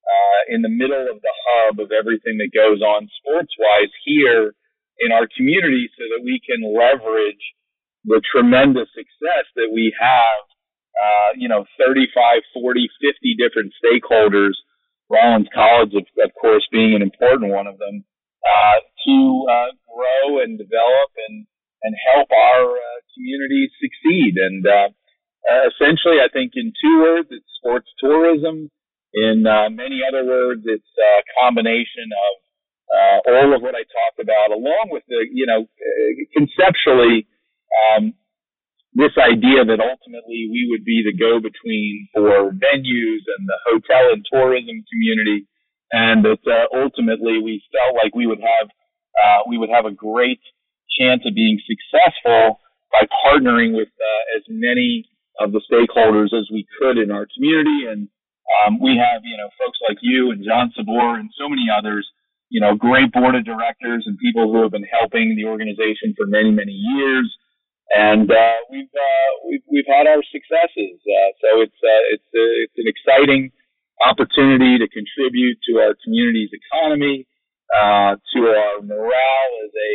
uh, 0.04 0.40
in 0.54 0.60
the 0.62 0.72
middle 0.72 1.08
of 1.08 1.20
the 1.20 1.34
hub 1.48 1.80
of 1.80 1.90
everything 1.92 2.36
that 2.38 2.52
goes 2.52 2.80
on 2.84 3.08
sports 3.20 3.52
wise 3.58 3.92
here 4.04 4.54
in 5.00 5.10
our 5.10 5.26
community 5.36 5.88
so 5.96 6.04
that 6.14 6.22
we 6.22 6.40
can 6.44 6.60
leverage 6.62 7.42
the 8.04 8.20
tremendous 8.20 8.88
success 8.92 9.48
that 9.56 9.72
we 9.72 9.90
have, 9.96 10.42
uh, 10.94 11.30
you 11.40 11.48
know, 11.48 11.64
35, 11.80 12.12
40, 12.52 12.88
50 13.00 13.36
different 13.40 13.72
stakeholders, 13.80 14.54
Rollins 15.08 15.48
College, 15.52 15.96
of, 15.96 16.04
of 16.22 16.30
course, 16.36 16.68
being 16.70 16.94
an 16.94 17.02
important 17.02 17.50
one 17.50 17.66
of 17.66 17.78
them, 17.78 18.04
uh, 18.44 18.78
to 19.08 19.16
uh, 19.48 19.70
grow 19.88 20.44
and 20.44 20.60
develop 20.60 21.10
and, 21.28 21.46
and 21.82 21.96
help 22.12 22.28
our 22.28 22.76
uh, 22.76 22.98
community 23.16 23.72
succeed. 23.80 24.36
And 24.36 24.66
uh, 24.66 24.88
uh, 25.48 25.72
essentially, 25.72 26.20
I 26.20 26.28
think 26.28 26.52
in 26.54 26.72
two 26.76 27.00
words, 27.00 27.28
it's 27.32 27.48
sports 27.56 27.88
tourism. 27.98 28.70
In 29.14 29.46
uh, 29.46 29.70
many 29.70 30.02
other 30.02 30.26
words, 30.26 30.62
it's 30.66 30.94
a 30.98 31.14
combination 31.38 32.10
of 32.10 32.32
uh, 32.90 33.18
all 33.30 33.54
of 33.54 33.62
what 33.62 33.74
I 33.74 33.86
talked 33.86 34.18
about, 34.18 34.50
along 34.50 34.90
with 34.90 35.02
the, 35.08 35.26
you 35.30 35.46
know, 35.46 35.66
conceptually, 36.34 37.26
um, 37.94 38.14
this 38.94 39.14
idea 39.18 39.66
that 39.66 39.82
ultimately 39.82 40.46
we 40.50 40.66
would 40.70 40.84
be 40.84 41.02
the 41.02 41.14
go-between 41.14 42.08
for 42.14 42.54
venues 42.54 43.22
and 43.26 43.42
the 43.46 43.58
hotel 43.66 44.14
and 44.14 44.22
tourism 44.30 44.82
community, 44.90 45.46
and 45.90 46.24
that 46.24 46.42
uh, 46.46 46.66
ultimately 46.74 47.42
we 47.42 47.62
felt 47.74 47.98
like 48.02 48.14
we 48.14 48.26
would 48.26 48.42
have 48.42 48.68
uh, 49.14 49.40
we 49.48 49.58
would 49.58 49.70
have 49.70 49.86
a 49.86 49.94
great 49.94 50.42
chance 50.98 51.22
of 51.26 51.34
being 51.34 51.58
successful 51.66 52.58
by 52.90 53.06
partnering 53.26 53.74
with 53.74 53.90
uh, 53.90 54.38
as 54.38 54.42
many 54.48 55.06
of 55.40 55.50
the 55.50 55.62
stakeholders 55.66 56.30
as 56.30 56.46
we 56.52 56.66
could 56.78 56.98
in 56.98 57.10
our 57.10 57.26
community. 57.34 57.86
And 57.90 58.08
um, 58.62 58.78
we 58.80 58.96
have, 58.96 59.22
you 59.24 59.36
know, 59.36 59.48
folks 59.58 59.78
like 59.88 59.98
you 60.02 60.30
and 60.30 60.44
John 60.44 60.72
Saboor 60.76 61.18
and 61.18 61.30
so 61.38 61.48
many 61.48 61.66
others, 61.66 62.06
you 62.48 62.60
know, 62.60 62.74
great 62.74 63.10
board 63.12 63.34
of 63.34 63.44
directors 63.44 64.04
and 64.06 64.18
people 64.18 64.52
who 64.52 64.62
have 64.62 64.70
been 64.70 64.86
helping 64.86 65.34
the 65.34 65.48
organization 65.48 66.14
for 66.16 66.26
many, 66.26 66.50
many 66.50 66.72
years. 66.72 67.26
And 67.94 68.30
uh, 68.30 68.58
we've, 68.70 68.90
uh, 68.90 69.30
we've 69.46 69.66
we've 69.70 69.90
had 69.90 70.08
our 70.08 70.22
successes. 70.32 70.96
Uh, 71.04 71.30
so 71.42 71.48
it's 71.60 71.80
uh, 71.84 72.04
it's 72.16 72.30
uh, 72.32 72.62
it's 72.64 72.78
an 72.80 72.88
exciting 72.88 73.52
opportunity 74.08 74.80
to 74.80 74.88
contribute 74.88 75.58
to 75.68 75.84
our 75.84 75.94
community's 76.02 76.50
economy, 76.50 77.28
uh, 77.76 78.16
to 78.34 78.38
our 78.48 78.80
morale 78.80 79.52
as 79.68 79.72
a 79.76 79.92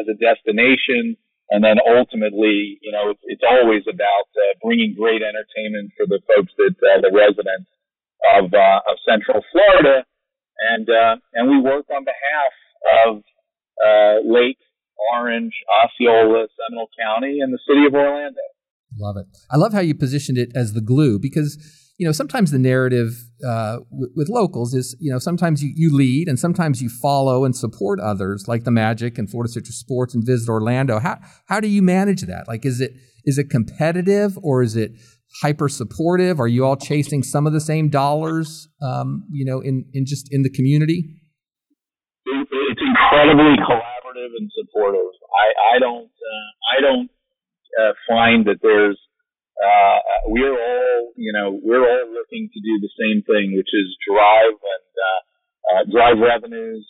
as 0.00 0.04
a 0.06 0.16
destination, 0.22 1.18
and 1.50 1.62
then 1.62 1.82
ultimately, 1.82 2.78
you 2.80 2.92
know, 2.94 3.10
it's, 3.10 3.20
it's 3.26 3.42
always 3.42 3.82
about 3.90 4.28
uh, 4.38 4.54
bringing 4.62 4.94
great 4.94 5.22
entertainment 5.22 5.90
for 5.98 6.06
the 6.06 6.22
folks 6.30 6.54
that 6.56 6.78
uh, 6.78 7.02
the 7.02 7.10
residents 7.10 7.66
of 8.38 8.54
uh, 8.54 8.80
of 8.86 8.96
Central 9.02 9.42
Florida, 9.50 10.06
and 10.70 10.86
uh, 10.88 11.16
and 11.34 11.50
we 11.50 11.58
work 11.58 11.86
on 11.90 12.06
behalf 12.06 12.54
of 13.02 13.10
uh, 13.82 14.22
Lake, 14.22 14.62
Orange, 15.12 15.52
Osceola, 15.82 16.46
Seminole 16.54 16.90
County, 16.94 17.40
and 17.40 17.52
the 17.52 17.60
city 17.66 17.86
of 17.86 17.94
Orlando. 17.94 18.46
Love 18.98 19.16
it. 19.16 19.26
I 19.50 19.56
love 19.56 19.72
how 19.72 19.80
you 19.80 19.94
positioned 19.94 20.38
it 20.38 20.50
as 20.54 20.72
the 20.72 20.80
glue 20.80 21.18
because 21.18 21.58
you 22.00 22.06
know, 22.06 22.12
sometimes 22.12 22.50
the 22.50 22.58
narrative 22.58 23.10
uh, 23.46 23.76
w- 23.90 24.10
with 24.16 24.30
locals 24.30 24.72
is, 24.72 24.96
you 25.00 25.12
know, 25.12 25.18
sometimes 25.18 25.62
you, 25.62 25.70
you 25.76 25.94
lead 25.94 26.28
and 26.28 26.38
sometimes 26.38 26.80
you 26.80 26.88
follow 26.88 27.44
and 27.44 27.54
support 27.54 28.00
others, 28.00 28.48
like 28.48 28.64
the 28.64 28.70
Magic 28.70 29.18
and 29.18 29.28
Florida 29.28 29.52
Citrus 29.52 29.76
Sports 29.76 30.14
and 30.14 30.24
Visit 30.24 30.48
Orlando. 30.48 30.98
How 30.98 31.18
how 31.44 31.60
do 31.60 31.68
you 31.68 31.82
manage 31.82 32.22
that? 32.22 32.48
Like, 32.48 32.64
is 32.64 32.80
it 32.80 32.92
is 33.26 33.36
it 33.36 33.50
competitive 33.50 34.38
or 34.42 34.62
is 34.62 34.76
it 34.76 34.92
hyper 35.42 35.68
supportive? 35.68 36.40
Are 36.40 36.48
you 36.48 36.64
all 36.64 36.76
chasing 36.76 37.22
some 37.22 37.46
of 37.46 37.52
the 37.52 37.60
same 37.60 37.90
dollars, 37.90 38.66
um, 38.80 39.26
you 39.30 39.44
know, 39.44 39.60
in 39.60 39.84
in 39.92 40.06
just 40.06 40.26
in 40.32 40.40
the 40.40 40.50
community? 40.50 41.04
It's 42.24 42.80
incredibly 42.80 43.60
collaborative 43.60 44.32
and 44.38 44.50
supportive. 44.56 45.12
I 45.36 45.76
I 45.76 45.78
don't 45.78 46.08
uh, 46.08 46.48
I 46.78 46.80
don't 46.80 47.10
uh, 47.78 47.92
find 48.08 48.46
that 48.46 48.60
there's 48.62 48.98
uh, 49.60 49.98
we're 50.32 50.56
all, 50.56 51.12
you 51.16 51.32
know, 51.32 51.52
we're 51.52 51.84
all 51.84 52.06
looking 52.08 52.48
to 52.48 52.60
do 52.60 52.74
the 52.80 52.92
same 52.96 53.20
thing, 53.22 53.56
which 53.56 53.68
is 53.72 53.88
drive 54.08 54.56
and 54.56 54.88
uh, 54.96 55.20
uh, 55.68 55.82
drive 55.92 56.18
revenues, 56.18 56.88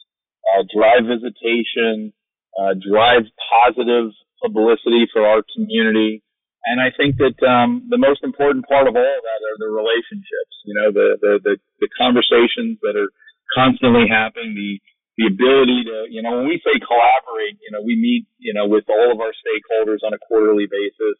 uh, 0.54 0.62
drive 0.70 1.10
visitation, 1.10 2.14
uh, 2.54 2.78
drive 2.78 3.26
positive 3.66 4.14
publicity 4.38 5.10
for 5.12 5.26
our 5.26 5.42
community. 5.54 6.22
And 6.66 6.78
I 6.78 6.94
think 6.94 7.16
that 7.18 7.40
um, 7.42 7.88
the 7.88 7.98
most 7.98 8.22
important 8.22 8.68
part 8.68 8.86
of 8.86 8.94
all 8.94 9.02
of 9.02 9.22
that 9.24 9.40
are 9.48 9.58
the 9.58 9.72
relationships. 9.72 10.54
You 10.68 10.74
know, 10.76 10.88
the 10.92 11.08
the 11.18 11.32
the, 11.42 11.54
the 11.80 11.88
conversations 11.96 12.78
that 12.84 12.94
are 12.94 13.10
constantly 13.56 14.06
happening. 14.06 14.54
The 14.54 14.78
the 15.18 15.28
ability 15.28 15.84
to, 15.84 16.08
you 16.08 16.24
know, 16.24 16.40
when 16.40 16.48
we 16.48 16.56
say 16.64 16.80
collaborate, 16.80 17.60
you 17.60 17.68
know, 17.76 17.84
we 17.84 17.92
meet, 17.92 18.24
you 18.40 18.56
know, 18.56 18.64
with 18.64 18.88
all 18.88 19.12
of 19.12 19.20
our 19.20 19.36
stakeholders 19.36 20.00
on 20.00 20.16
a 20.16 20.20
quarterly 20.24 20.64
basis. 20.64 21.16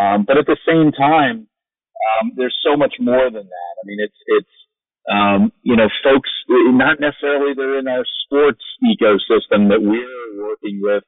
Um, 0.00 0.24
but 0.26 0.38
at 0.38 0.46
the 0.46 0.58
same 0.66 0.92
time, 0.92 1.46
um, 1.46 2.32
there's 2.36 2.56
so 2.62 2.76
much 2.76 2.94
more 3.00 3.30
than 3.30 3.46
that. 3.46 3.74
I 3.78 3.82
mean, 3.84 3.98
it's 4.00 4.20
it's 4.26 4.54
um, 5.10 5.52
you 5.62 5.76
know, 5.76 5.88
folks 6.02 6.30
not 6.48 6.98
necessarily 7.00 7.52
they're 7.54 7.78
in 7.78 7.88
our 7.88 8.04
sports 8.24 8.64
ecosystem 8.82 9.68
that 9.68 9.82
we're 9.82 10.42
working 10.42 10.80
with 10.82 11.04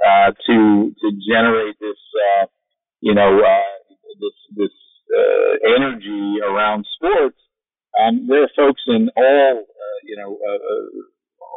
uh, 0.00 0.32
to 0.46 0.92
to 1.00 1.08
generate 1.28 1.76
this 1.80 2.00
uh, 2.40 2.46
you 3.00 3.14
know 3.14 3.40
uh, 3.40 3.94
this 4.20 4.36
this 4.56 4.74
uh, 5.12 5.76
energy 5.76 6.40
around 6.42 6.86
sports. 6.96 7.38
Um, 8.00 8.26
there 8.28 8.42
are 8.42 8.50
folks 8.56 8.82
in 8.86 9.10
all 9.16 9.58
uh, 9.60 9.98
you 10.04 10.16
know 10.16 10.32
uh, 10.34 10.60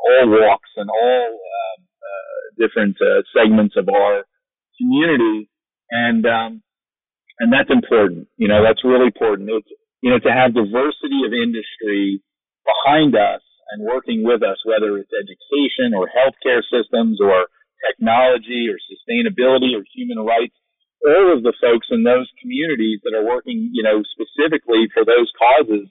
all 0.10 0.30
walks 0.30 0.70
and 0.76 0.90
all 0.90 1.28
um, 1.32 1.86
uh, 2.04 2.68
different 2.68 2.98
segments 3.36 3.76
of 3.78 3.88
our 3.90 4.24
community, 4.78 5.50
and 5.90 6.26
um, 6.26 6.62
and 7.40 7.54
that's 7.54 7.70
important. 7.70 8.28
You 8.38 8.48
know, 8.48 8.64
that's 8.64 8.84
really 8.84 9.14
important. 9.14 9.50
It's, 9.50 9.70
you 10.02 10.10
know, 10.10 10.20
to 10.20 10.32
have 10.32 10.54
diversity 10.54 11.26
of 11.26 11.34
industry 11.34 12.22
behind 12.66 13.16
us 13.16 13.42
and 13.74 13.84
working 13.84 14.24
with 14.24 14.42
us, 14.42 14.58
whether 14.64 14.98
it's 14.98 15.12
education 15.12 15.94
or 15.94 16.08
healthcare 16.08 16.64
systems 16.66 17.20
or 17.22 17.48
technology 17.86 18.68
or 18.72 18.78
sustainability 18.90 19.76
or 19.78 19.84
human 19.94 20.24
rights, 20.24 20.56
all 21.06 21.34
of 21.36 21.44
the 21.44 21.54
folks 21.62 21.88
in 21.92 22.04
those 22.04 22.26
communities 22.42 23.00
that 23.06 23.14
are 23.14 23.26
working, 23.26 23.70
you 23.74 23.84
know, 23.84 24.02
specifically 24.18 24.90
for 24.94 25.06
those 25.06 25.30
causes, 25.38 25.86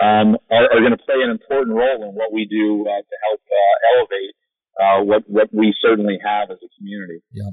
um, 0.00 0.36
are, 0.52 0.68
are 0.72 0.80
going 0.80 0.96
to 0.96 1.04
play 1.04 1.20
an 1.24 1.30
important 1.30 1.76
role 1.76 2.04
in 2.04 2.12
what 2.16 2.32
we 2.32 2.44
do 2.48 2.84
uh, 2.84 3.00
to 3.00 3.16
help 3.28 3.40
uh, 3.44 3.76
elevate 3.96 4.34
uh, 4.76 5.00
what 5.04 5.24
what 5.28 5.48
we 5.52 5.72
certainly 5.80 6.18
have 6.20 6.50
as 6.50 6.60
a 6.60 6.68
community. 6.76 7.24
Yeah. 7.32 7.52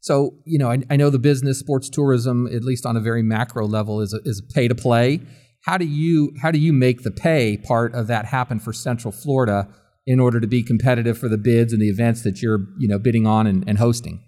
So, 0.00 0.36
you 0.44 0.58
know, 0.58 0.70
I, 0.70 0.82
I, 0.90 0.96
know 0.96 1.08
the 1.08 1.18
business, 1.18 1.58
sports 1.58 1.88
tourism, 1.88 2.46
at 2.46 2.62
least 2.62 2.84
on 2.84 2.94
a 2.94 3.00
very 3.00 3.22
macro 3.22 3.66
level, 3.66 4.02
is 4.02 4.12
a, 4.12 4.20
is 4.28 4.42
pay 4.54 4.68
to 4.68 4.74
play. 4.74 5.20
How 5.64 5.78
do 5.78 5.86
you 5.86 6.32
how 6.42 6.50
do 6.50 6.58
you 6.58 6.74
make 6.74 7.04
the 7.04 7.10
pay 7.10 7.56
part 7.56 7.94
of 7.94 8.06
that 8.08 8.26
happen 8.26 8.60
for 8.60 8.74
Central 8.74 9.12
Florida 9.12 9.66
in 10.06 10.20
order 10.20 10.40
to 10.40 10.46
be 10.46 10.62
competitive 10.62 11.16
for 11.16 11.28
the 11.28 11.38
bids 11.38 11.72
and 11.72 11.80
the 11.80 11.88
events 11.88 12.22
that 12.24 12.42
you're 12.42 12.60
you 12.78 12.86
know 12.86 12.98
bidding 12.98 13.26
on 13.26 13.46
and, 13.46 13.64
and 13.66 13.78
hosting? 13.78 14.22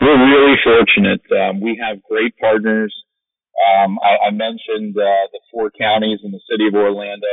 We're 0.00 0.20
really 0.28 0.56
fortunate. 0.62 1.22
Um, 1.32 1.62
we 1.62 1.80
have 1.80 2.02
great 2.02 2.36
partners. 2.36 2.94
Um, 3.64 3.98
I, 4.02 4.28
I, 4.28 4.30
mentioned 4.30 4.92
uh, 4.98 5.24
the 5.32 5.40
four 5.50 5.70
counties 5.70 6.20
in 6.22 6.32
the 6.32 6.40
city 6.50 6.66
of 6.68 6.74
Orlando. 6.74 7.32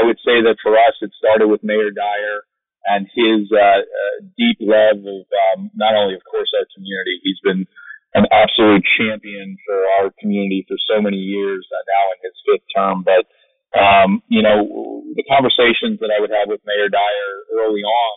I 0.00 0.06
would 0.06 0.16
say 0.24 0.42
that 0.42 0.56
for 0.62 0.74
us, 0.74 0.96
it 1.00 1.12
started 1.14 1.46
with 1.46 1.62
Mayor 1.62 1.92
Dyer 1.94 2.42
and 2.86 3.06
his 3.12 3.50
uh, 3.52 3.84
uh, 3.84 4.16
deep 4.36 4.58
love 4.60 5.00
of 5.04 5.24
um, 5.52 5.70
not 5.76 5.92
only, 5.94 6.14
of 6.14 6.24
course, 6.24 6.48
our 6.56 6.66
community. 6.72 7.20
He's 7.22 7.40
been 7.44 7.66
an 8.14 8.26
absolute 8.32 8.82
champion 8.98 9.56
for 9.66 9.78
our 10.00 10.10
community 10.18 10.66
for 10.66 10.76
so 10.90 11.00
many 11.00 11.18
years, 11.18 11.62
uh, 11.70 11.84
now 11.84 12.04
in 12.14 12.18
his 12.24 12.36
fifth 12.46 12.66
term. 12.74 12.96
But 13.04 13.28
um, 13.70 14.22
you 14.26 14.42
know, 14.42 14.66
the 15.14 15.22
conversations 15.30 16.02
that 16.02 16.10
I 16.10 16.18
would 16.18 16.34
have 16.34 16.50
with 16.50 16.64
Mayor 16.66 16.90
Dyer 16.90 17.30
early 17.62 17.86
on 17.86 18.14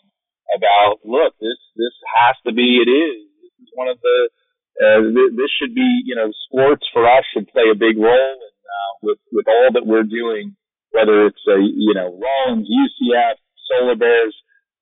about, 0.57 1.05
look, 1.05 1.37
this 1.37 1.59
this 1.77 1.93
has 2.23 2.35
to 2.47 2.51
be, 2.53 2.81
it 2.81 2.89
is. 2.89 3.29
This 3.41 3.53
is 3.61 3.69
one 3.77 3.89
of 3.89 4.01
the 4.01 4.17
uh, 4.81 4.99
th- 5.13 5.37
this 5.37 5.51
should 5.61 5.75
be, 5.77 5.85
you 6.05 6.15
know, 6.17 6.33
sports 6.49 6.85
for 6.89 7.05
us 7.05 7.21
should 7.33 7.45
play 7.53 7.69
a 7.69 7.77
big 7.77 7.97
role 8.01 8.37
and, 8.41 8.57
uh, 8.65 8.93
with 9.05 9.21
with 9.29 9.45
all 9.45 9.69
that 9.73 9.85
we're 9.85 10.07
doing, 10.07 10.57
whether 10.89 11.29
it's 11.29 11.45
a, 11.45 11.61
you 11.61 11.93
know, 11.93 12.17
Rollins, 12.17 12.65
UCF, 12.65 13.37
Solar 13.69 13.95
Bears, 13.95 14.33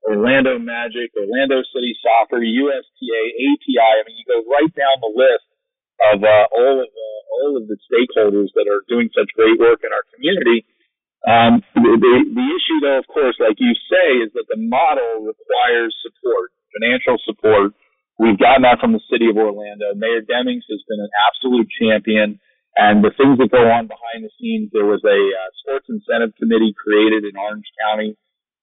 Orlando 0.07 0.57
Magic, 0.57 1.13
Orlando 1.13 1.61
City 1.69 1.93
Soccer, 2.01 2.41
USTA, 2.41 3.21
API. 3.37 3.93
I 3.97 4.01
mean, 4.05 4.17
you 4.17 4.25
go 4.25 4.41
right 4.49 4.73
down 4.73 4.97
the 5.01 5.13
list 5.13 5.47
of 6.13 6.17
uh, 6.25 6.45
all 6.49 6.81
of 6.81 6.89
the 6.89 7.11
all 7.31 7.53
of 7.57 7.65
the 7.69 7.77
stakeholders 7.87 8.51
that 8.57 8.67
are 8.67 8.83
doing 8.89 9.09
such 9.13 9.29
great 9.37 9.57
work 9.61 9.85
in 9.85 9.93
our 9.93 10.03
community. 10.13 10.65
Um, 11.21 11.61
the, 11.77 11.95
the, 12.01 12.13
the 12.33 12.47
issue, 12.49 12.79
though, 12.81 12.97
of 12.97 13.07
course, 13.07 13.37
like 13.37 13.61
you 13.61 13.71
say, 13.87 14.25
is 14.25 14.33
that 14.33 14.49
the 14.49 14.57
model 14.57 15.29
requires 15.29 15.93
support, 16.01 16.49
financial 16.73 17.21
support. 17.21 17.77
We've 18.17 18.37
gotten 18.41 18.65
that 18.65 18.81
from 18.81 18.93
the 18.93 19.05
city 19.05 19.29
of 19.29 19.37
Orlando. 19.37 19.93
Mayor 19.93 20.25
Demings 20.25 20.65
has 20.65 20.81
been 20.89 21.01
an 21.01 21.13
absolute 21.29 21.69
champion. 21.77 22.41
And 22.77 23.03
the 23.03 23.13
things 23.13 23.37
that 23.37 23.51
go 23.51 23.69
on 23.69 23.85
behind 23.85 24.25
the 24.25 24.33
scenes, 24.39 24.71
there 24.73 24.87
was 24.87 25.03
a 25.05 25.13
uh, 25.13 25.49
sports 25.61 25.87
incentive 25.91 26.33
committee 26.39 26.73
created 26.73 27.27
in 27.27 27.37
Orange 27.37 27.67
County 27.85 28.17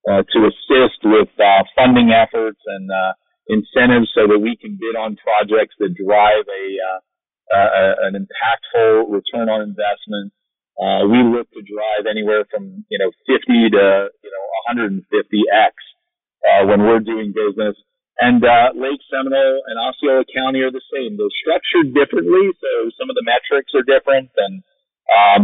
uh, 0.07 0.23
to 0.23 0.39
assist 0.47 1.01
with 1.03 1.33
uh, 1.41 1.65
funding 1.75 2.13
efforts 2.13 2.61
and 2.67 2.87
uh, 2.91 3.13
incentives 3.49 4.13
so 4.15 4.29
that 4.29 4.39
we 4.39 4.57
can 4.57 4.77
bid 4.77 4.95
on 4.95 5.17
projects 5.17 5.75
that 5.81 5.97
drive 5.97 6.45
a, 6.47 6.65
uh, 6.79 7.01
uh, 7.49 7.95
an 8.07 8.15
impactful 8.15 9.09
return 9.09 9.49
on 9.49 9.65
investment. 9.65 10.33
Uh, 10.79 11.09
we 11.11 11.19
look 11.25 11.49
to 11.51 11.65
drive 11.65 12.07
anywhere 12.07 12.47
from 12.47 12.85
you 12.87 12.99
know 13.01 13.11
50 13.27 13.75
to 13.75 14.13
you 14.23 14.31
know 14.31 14.45
150x 14.71 15.75
uh, 16.47 16.63
when 16.69 16.85
we're 16.85 17.03
doing 17.03 17.35
business. 17.35 17.75
And 18.19 18.43
uh, 18.43 18.75
Lake 18.75 18.99
Seminole 19.11 19.63
and 19.67 19.79
Osceola 19.79 20.27
County 20.27 20.61
are 20.63 20.75
the 20.75 20.83
same. 20.91 21.15
They're 21.15 21.39
structured 21.39 21.95
differently, 21.95 22.51
so 22.59 22.71
some 22.99 23.11
of 23.11 23.15
the 23.15 23.27
metrics 23.27 23.71
are 23.79 23.87
different. 23.87 24.31
And 24.39 24.63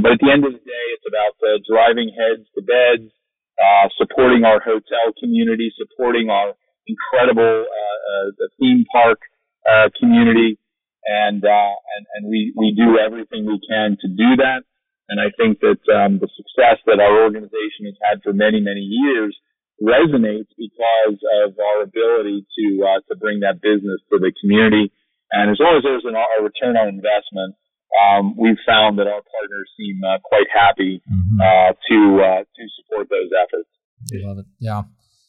but 0.02 0.18
at 0.18 0.20
the 0.23 0.30
end 0.30 0.44
of 0.44 0.52
the 0.52 0.62
day, 0.62 0.87
it's 0.94 1.06
about 1.06 1.38
driving 1.66 2.11
heads 2.14 2.46
to 2.54 2.62
beds, 2.62 3.11
uh, 3.58 3.88
supporting 3.96 4.44
our 4.44 4.61
hotel 4.61 5.14
community, 5.18 5.73
supporting 5.78 6.30
our 6.30 6.54
incredible 6.87 7.64
uh, 7.64 7.99
uh, 8.11 8.46
theme 8.61 8.84
park 8.92 9.18
uh, 9.64 9.88
community, 9.99 10.58
and 11.06 11.44
uh, 11.44 11.75
and 11.96 12.02
and 12.16 12.23
we 12.30 12.52
we 12.56 12.75
do 12.76 12.99
everything 12.99 13.46
we 13.46 13.61
can 13.68 13.96
to 14.00 14.08
do 14.08 14.37
that. 14.40 14.64
And 15.08 15.20
I 15.20 15.28
think 15.37 15.61
that 15.61 15.82
um, 15.92 16.16
the 16.18 16.28
success 16.32 16.80
that 16.88 16.96
our 16.99 17.23
organization 17.23 17.84
has 17.84 17.99
had 18.00 18.23
for 18.23 18.32
many 18.32 18.61
many 18.61 18.80
years 18.80 19.37
resonates 19.82 20.49
because 20.56 21.18
of 21.44 21.58
our 21.58 21.82
ability 21.82 22.46
to 22.46 22.64
uh, 22.84 23.00
to 23.08 23.16
bring 23.16 23.40
that 23.40 23.61
business 23.61 24.00
to 24.11 24.18
the 24.18 24.32
community. 24.40 24.92
And 25.32 25.50
as 25.50 25.58
long 25.58 25.76
as 25.76 25.82
there's 25.82 26.06
an, 26.06 26.14
a 26.14 26.42
return 26.42 26.76
on 26.76 26.88
investment, 26.88 27.56
um, 27.94 28.34
we've 28.36 28.60
found 28.66 28.98
that 28.98 29.06
our 29.06 29.22
partners 29.22 29.70
seem 29.76 30.00
uh, 30.04 30.18
quite 30.24 30.46
happy 30.52 31.02
mm-hmm. 31.10 31.40
uh, 31.40 31.72
to 31.88 32.22
uh, 32.22 32.42
to 32.44 32.62
support 32.80 33.08
those 33.10 33.30
efforts. 33.42 33.68
I 34.12 34.26
love 34.28 34.38
it. 34.38 34.46
Yeah. 34.58 34.82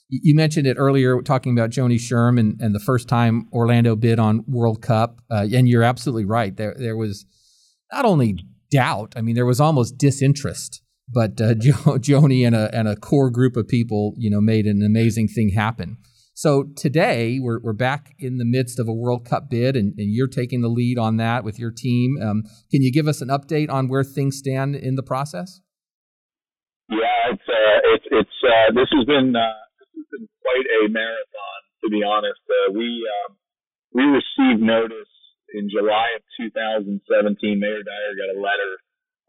You 0.08 0.36
mentioned 0.36 0.68
it 0.68 0.78
earlier, 0.78 1.20
talking 1.24 1.58
about 1.58 1.72
Joni 1.72 1.96
Sherm 1.96 2.40
and, 2.40 2.62
and 2.62 2.76
the 2.76 2.80
first 2.80 3.08
time 3.08 3.48
Orlando 3.52 3.96
bid 3.96 4.20
on 4.20 4.44
World 4.48 4.82
Cup, 4.82 5.20
uh, 5.32 5.48
and 5.52 5.68
you're 5.68 5.82
absolutely 5.82 6.26
right. 6.26 6.56
There, 6.56 6.76
there 6.78 6.96
was 6.96 7.26
not 7.92 8.06
only 8.06 8.38
doubt; 8.70 9.14
I 9.16 9.22
mean, 9.22 9.34
there 9.34 9.48
was 9.48 9.60
almost 9.60 9.98
disinterest. 9.98 10.82
But 11.08 11.40
uh, 11.40 11.54
jo- 11.60 11.98
Joni 11.98 12.46
and 12.46 12.56
a 12.56 12.74
and 12.74 12.88
a 12.88 12.96
core 12.96 13.30
group 13.30 13.56
of 13.56 13.68
people, 13.68 14.14
you 14.18 14.30
know, 14.30 14.42
made 14.42 14.66
an 14.66 14.84
amazing 14.84 15.28
thing 15.28 15.50
happen. 15.50 15.98
So 16.36 16.68
today 16.76 17.40
we're, 17.40 17.64
we're 17.64 17.72
back 17.72 18.12
in 18.20 18.36
the 18.38 18.44
midst 18.44 18.78
of 18.78 18.90
a 18.90 18.94
World 18.94 19.24
Cup 19.24 19.50
bid, 19.50 19.78
and, 19.78 19.96
and 19.96 20.12
you're 20.12 20.28
taking 20.28 20.60
the 20.60 20.68
lead 20.68 21.00
on 21.00 21.16
that 21.16 21.46
with 21.46 21.58
your 21.58 21.72
team. 21.72 22.20
Um, 22.22 22.44
can 22.70 22.84
you 22.84 22.92
give 22.92 23.08
us 23.08 23.22
an 23.22 23.30
update 23.30 23.72
on 23.72 23.88
where 23.88 24.04
things 24.04 24.36
stand 24.44 24.76
in 24.76 24.96
the 24.96 25.04
process? 25.04 25.62
Yeah, 26.92 27.32
it's 27.32 27.48
uh, 27.48 27.80
it's 27.96 28.08
it's 28.12 28.38
uh, 28.44 28.76
this 28.76 28.92
has 28.92 29.08
been 29.08 29.32
uh, 29.32 29.64
this 29.80 29.88
has 29.96 30.06
been 30.12 30.28
quite 30.44 30.68
a 30.84 30.92
marathon 30.92 31.60
to 31.86 31.90
be 31.90 32.04
honest. 32.04 32.44
Uh, 32.44 32.76
we 32.76 33.00
um, 33.24 33.40
we 33.96 34.04
received 34.04 34.60
notice 34.60 35.08
in 35.56 35.72
July 35.72 36.20
of 36.20 36.24
2017. 36.36 37.00
Mayor 37.64 37.80
Dyer 37.80 38.14
got 38.20 38.36
a 38.36 38.40
letter 38.44 38.72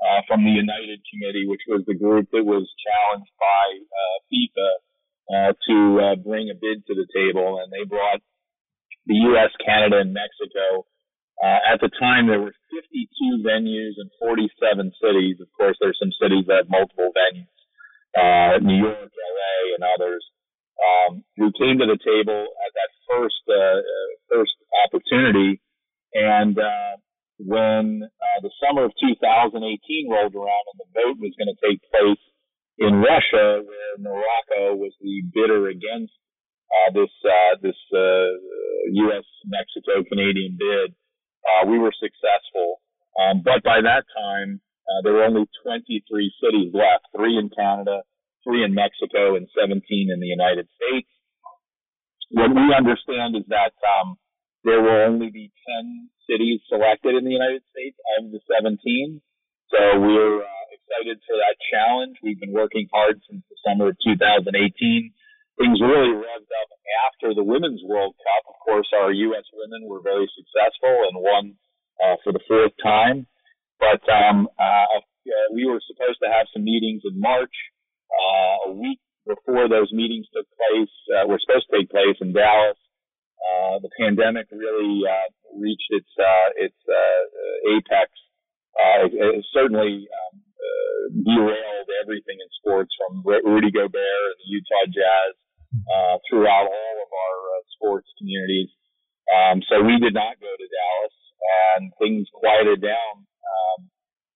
uh, 0.02 0.20
from 0.26 0.42
the 0.42 0.50
United 0.50 1.06
Committee, 1.06 1.46
which 1.46 1.62
was 1.70 1.86
the 1.86 1.94
group 1.94 2.34
that 2.34 2.42
was 2.42 2.66
challenged 2.82 3.30
by 3.38 3.78
uh, 3.78 4.16
FIFA 4.26 4.85
uh, 5.30 5.52
to 5.68 5.76
uh, 6.00 6.16
bring 6.22 6.50
a 6.50 6.56
bid 6.56 6.86
to 6.86 6.94
the 6.94 7.06
table, 7.10 7.58
and 7.62 7.72
they 7.72 7.84
brought 7.84 8.22
the 9.06 9.18
U.S., 9.34 9.50
Canada, 9.64 10.02
and 10.02 10.14
Mexico. 10.14 10.86
Uh, 11.42 11.60
at 11.68 11.78
the 11.80 11.90
time, 12.00 12.26
there 12.26 12.40
were 12.40 12.54
52 12.72 13.44
venues 13.44 13.98
in 14.00 14.08
47 14.18 14.92
cities. 15.02 15.36
Of 15.40 15.48
course, 15.52 15.76
there's 15.80 15.98
some 16.00 16.14
cities 16.16 16.46
that 16.48 16.64
have 16.64 16.70
multiple 16.70 17.12
venues, 17.12 17.58
uh, 18.16 18.58
New 18.62 18.80
York, 18.80 19.10
LA, 19.12 19.56
and 19.76 19.82
others. 19.84 20.24
Um, 20.76 21.24
we 21.36 21.52
came 21.56 21.78
to 21.78 21.88
the 21.88 22.00
table 22.00 22.40
at 22.40 22.72
that 22.76 22.90
first 23.08 23.42
uh, 23.48 23.80
uh, 23.80 24.10
first 24.28 24.56
opportunity, 24.84 25.60
and 26.12 26.58
uh, 26.58 27.00
when 27.38 28.04
uh, 28.04 28.38
the 28.42 28.52
summer 28.60 28.84
of 28.84 28.92
2018 29.00 29.56
rolled 30.08 30.34
around 30.34 30.64
and 30.72 30.78
the 30.80 30.90
vote 30.92 31.16
was 31.20 31.36
going 31.36 31.52
to 31.52 31.60
take 31.64 31.80
place 31.92 32.20
in 32.78 33.00
Russia, 33.00 33.64
where 33.64 33.94
Morocco 33.98 34.76
was 34.76 34.92
the 35.00 35.22
bidder 35.32 35.68
against 35.68 36.12
uh, 36.68 36.92
this 36.92 37.12
uh, 37.24 37.54
this 37.62 37.78
uh, 37.94 38.30
U.S. 39.08 39.24
Mexico 39.46 40.04
Canadian 40.08 40.58
bid, 40.58 40.94
uh, 41.46 41.66
we 41.66 41.78
were 41.78 41.94
successful. 41.94 42.82
Um, 43.16 43.40
but 43.40 43.62
by 43.64 43.80
that 43.80 44.04
time, 44.12 44.60
uh, 44.84 45.00
there 45.02 45.14
were 45.14 45.24
only 45.24 45.48
23 45.64 46.04
cities 46.42 46.70
left: 46.74 47.08
three 47.16 47.38
in 47.38 47.48
Canada, 47.48 48.02
three 48.44 48.64
in 48.64 48.74
Mexico, 48.74 49.36
and 49.36 49.48
17 49.56 49.80
in 50.12 50.20
the 50.20 50.26
United 50.28 50.68
States. 50.76 51.08
What 52.30 52.50
we 52.50 52.74
understand 52.74 53.38
is 53.38 53.46
that 53.48 53.72
um, 53.86 54.18
there 54.64 54.82
will 54.82 55.06
only 55.06 55.30
be 55.30 55.54
10 55.78 56.10
cities 56.26 56.60
selected 56.68 57.14
in 57.14 57.24
the 57.24 57.30
United 57.30 57.62
States 57.70 57.96
out 58.18 58.26
of 58.26 58.32
the 58.34 58.42
17. 58.50 59.22
So 59.70 59.78
we're 60.02 60.42
uh, 60.42 60.55
excited 60.86 61.18
for 61.26 61.34
that 61.34 61.58
challenge. 61.74 62.16
We've 62.22 62.38
been 62.38 62.54
working 62.54 62.86
hard 62.94 63.18
since 63.26 63.42
the 63.50 63.58
summer 63.66 63.90
of 63.90 63.98
2018. 64.06 64.54
Things 65.58 65.80
really 65.82 66.14
revved 66.14 66.52
up 66.62 66.70
after 67.10 67.34
the 67.34 67.42
Women's 67.42 67.82
World 67.82 68.14
Cup. 68.22 68.54
Of 68.54 68.56
course, 68.62 68.86
our 68.94 69.10
U.S. 69.10 69.44
women 69.50 69.88
were 69.90 70.00
very 70.04 70.30
successful 70.38 70.94
and 71.10 71.18
won 71.18 71.44
uh, 71.98 72.16
for 72.22 72.32
the 72.32 72.44
fourth 72.46 72.72
time. 72.82 73.26
But 73.80 74.04
um, 74.06 74.48
uh, 74.58 75.00
we 75.52 75.66
were 75.66 75.82
supposed 75.90 76.22
to 76.22 76.30
have 76.30 76.46
some 76.54 76.64
meetings 76.64 77.02
in 77.04 77.18
March. 77.18 77.52
Uh, 78.06 78.70
a 78.70 78.72
week 78.72 79.00
before 79.26 79.68
those 79.68 79.90
meetings 79.92 80.26
took 80.30 80.46
place, 80.54 80.94
uh, 81.18 81.26
were 81.26 81.40
supposed 81.42 81.66
to 81.66 81.82
take 81.82 81.90
place 81.90 82.16
in 82.20 82.32
Dallas. 82.32 82.78
Uh, 83.42 83.82
the 83.82 83.90
pandemic 83.98 84.46
really 84.52 85.02
uh, 85.02 85.28
reached 85.58 85.90
its 85.90 86.08
uh, 86.14 86.48
its 86.56 86.78
uh, 86.88 87.74
apex. 87.74 88.12
Uh, 88.76 89.08
certainly 89.52 90.06
um, 90.08 90.45
uh, 90.66 91.02
derailed 91.22 91.90
everything 92.02 92.38
in 92.42 92.48
sports 92.58 92.90
from 92.98 93.22
Rudy 93.22 93.70
Gobert 93.70 94.22
and 94.30 94.38
the 94.42 94.48
Utah 94.50 94.86
Jazz 94.90 95.32
uh, 95.86 96.16
throughout 96.26 96.66
all 96.66 96.96
of 97.02 97.10
our 97.10 97.38
uh, 97.54 97.62
sports 97.78 98.08
communities. 98.18 98.70
Um, 99.30 99.62
so 99.66 99.82
we 99.82 99.98
did 99.98 100.14
not 100.14 100.38
go 100.38 100.50
to 100.50 100.66
Dallas, 100.66 101.16
and 101.76 101.82
things 101.98 102.26
quieted 102.32 102.82
down 102.82 103.14
um, 103.22 103.90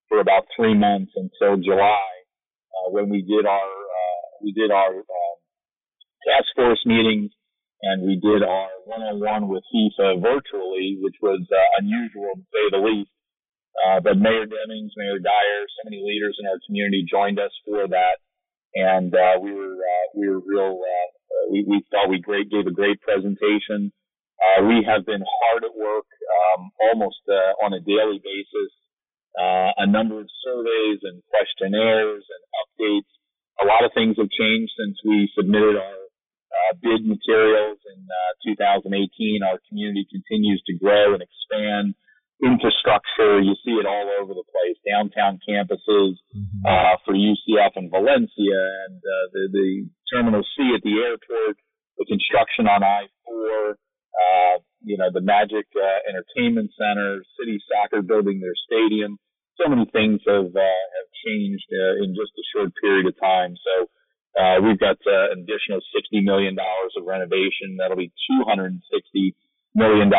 for 0.08 0.18
about 0.18 0.46
three 0.54 0.74
months 0.74 1.12
until 1.14 1.58
July, 1.62 2.10
uh, 2.74 2.90
when 2.90 3.08
we 3.08 3.22
did 3.22 3.46
our 3.46 3.70
uh, 3.70 4.22
we 4.42 4.52
did 4.52 4.70
our 4.70 4.94
um, 4.94 5.36
task 6.26 6.50
force 6.56 6.82
meetings 6.84 7.30
and 7.82 8.02
we 8.04 8.16
did 8.20 8.42
our 8.42 8.68
one-on-one 8.84 9.48
with 9.48 9.64
FIFA 9.72 10.20
virtually, 10.20 10.98
which 11.00 11.16
was 11.22 11.40
uh, 11.48 11.60
unusual 11.80 12.32
to 12.36 12.44
say 12.52 12.64
the 12.70 12.82
least. 12.82 13.10
Uh, 13.78 14.00
but 14.02 14.18
Mayor 14.18 14.46
Demings, 14.50 14.92
Mayor 14.96 15.22
Dyer, 15.22 15.62
so 15.70 15.80
many 15.86 16.02
leaders 16.02 16.36
in 16.42 16.46
our 16.46 16.58
community 16.66 17.06
joined 17.06 17.38
us 17.38 17.54
for 17.64 17.86
that, 17.86 18.18
and 18.74 19.14
uh, 19.14 19.38
we 19.40 19.54
were 19.54 19.78
uh, 19.78 20.06
we 20.14 20.28
were 20.28 20.42
real. 20.42 20.74
Uh, 20.74 21.08
uh, 21.30 21.44
we 21.52 21.64
we 21.66 21.78
thought 21.90 22.10
we 22.10 22.20
great 22.20 22.50
gave 22.50 22.66
a 22.66 22.74
great 22.74 23.00
presentation. 23.00 23.92
Uh, 24.40 24.66
we 24.66 24.82
have 24.82 25.06
been 25.06 25.22
hard 25.22 25.64
at 25.64 25.76
work, 25.76 26.08
um, 26.08 26.70
almost 26.90 27.20
on 27.62 27.72
a 27.72 27.80
daily 27.80 28.18
basis. 28.18 28.72
a 29.78 29.86
number 29.86 30.18
of 30.20 30.28
surveys 30.44 31.00
and 31.04 31.22
questionnaires 31.30 32.24
and 32.24 32.42
updates. 32.60 33.12
A 33.62 33.66
lot 33.66 33.84
of 33.84 33.92
things 33.92 34.16
have 34.16 34.32
changed 34.32 34.72
since 34.76 34.96
we 35.04 35.30
submitted 35.36 35.76
our 35.76 36.00
bid 36.82 37.04
materials 37.06 37.78
in 37.86 38.00
2018. 38.56 39.44
Our 39.44 39.60
community 39.68 40.08
continues 40.10 40.62
to 40.66 40.74
grow 40.74 41.14
and 41.14 41.22
expand 41.22 41.94
infrastructure. 42.42 43.40
You 43.40 43.54
see 43.64 43.76
it 43.76 43.86
all 43.86 44.08
over 44.20 44.34
the 44.34 44.46
place. 44.48 44.76
Downtown 44.84 45.38
campuses 45.44 46.16
mm-hmm. 46.32 46.62
uh, 46.64 46.96
for 47.04 47.14
UCF 47.14 47.76
and 47.76 47.90
Valencia, 47.90 48.60
and 48.88 48.98
uh, 48.98 49.26
the 49.32 49.42
the 49.52 49.68
Terminal 50.12 50.42
C 50.56 50.72
at 50.74 50.82
the 50.82 50.96
airport, 51.00 51.56
the 51.98 52.06
construction 52.08 52.66
on 52.66 52.82
I-4. 52.82 53.76
Uh, 54.10 54.58
you 54.82 54.96
know, 54.96 55.12
the 55.12 55.20
Magic 55.20 55.68
uh, 55.76 56.00
Entertainment 56.08 56.72
Center, 56.74 57.22
City 57.38 57.60
Soccer 57.68 58.02
building 58.02 58.40
their 58.40 58.56
stadium. 58.66 59.18
So 59.60 59.68
many 59.68 59.84
things 59.92 60.20
have 60.26 60.50
uh, 60.50 60.84
have 60.96 61.08
changed 61.24 61.68
uh, 61.70 62.02
in 62.02 62.16
just 62.16 62.32
a 62.34 62.44
short 62.56 62.72
period 62.80 63.06
of 63.06 63.14
time. 63.20 63.54
So 63.60 63.86
uh, 64.38 64.56
we've 64.62 64.78
got 64.78 64.96
uh, 65.04 65.34
an 65.34 65.42
additional 65.42 65.82
$60 65.90 66.22
million 66.22 66.56
of 66.56 67.02
renovation. 67.04 67.76
That'll 67.78 67.98
be 67.98 68.12
$260 68.30 68.78
million 69.74 70.10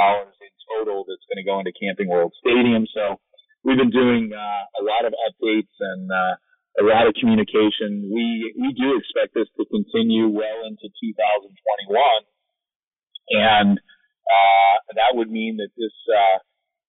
total 0.78 1.06
that's 1.08 1.26
going 1.28 1.42
to 1.42 1.48
go 1.48 1.60
into 1.60 1.74
Camping 1.76 2.10
World 2.10 2.34
Stadium. 2.40 2.88
So 2.94 3.20
we've 3.64 3.78
been 3.78 3.94
doing 3.94 4.32
uh, 4.34 4.64
a 4.80 4.84
lot 4.84 5.06
of 5.06 5.14
updates 5.28 5.74
and 5.80 6.10
uh, 6.12 6.36
a 6.80 6.84
lot 6.84 7.08
of 7.08 7.14
communication. 7.20 8.10
We 8.12 8.54
we 8.56 8.74
do 8.74 8.98
expect 8.98 9.36
this 9.36 9.50
to 9.60 9.66
continue 9.68 10.30
well 10.32 10.64
into 10.66 10.88
2021, 10.88 12.00
and 13.36 13.78
uh, 13.78 14.76
that 14.96 15.18
would 15.18 15.30
mean 15.30 15.58
that 15.58 15.72
this 15.76 15.96
uh, 16.08 16.38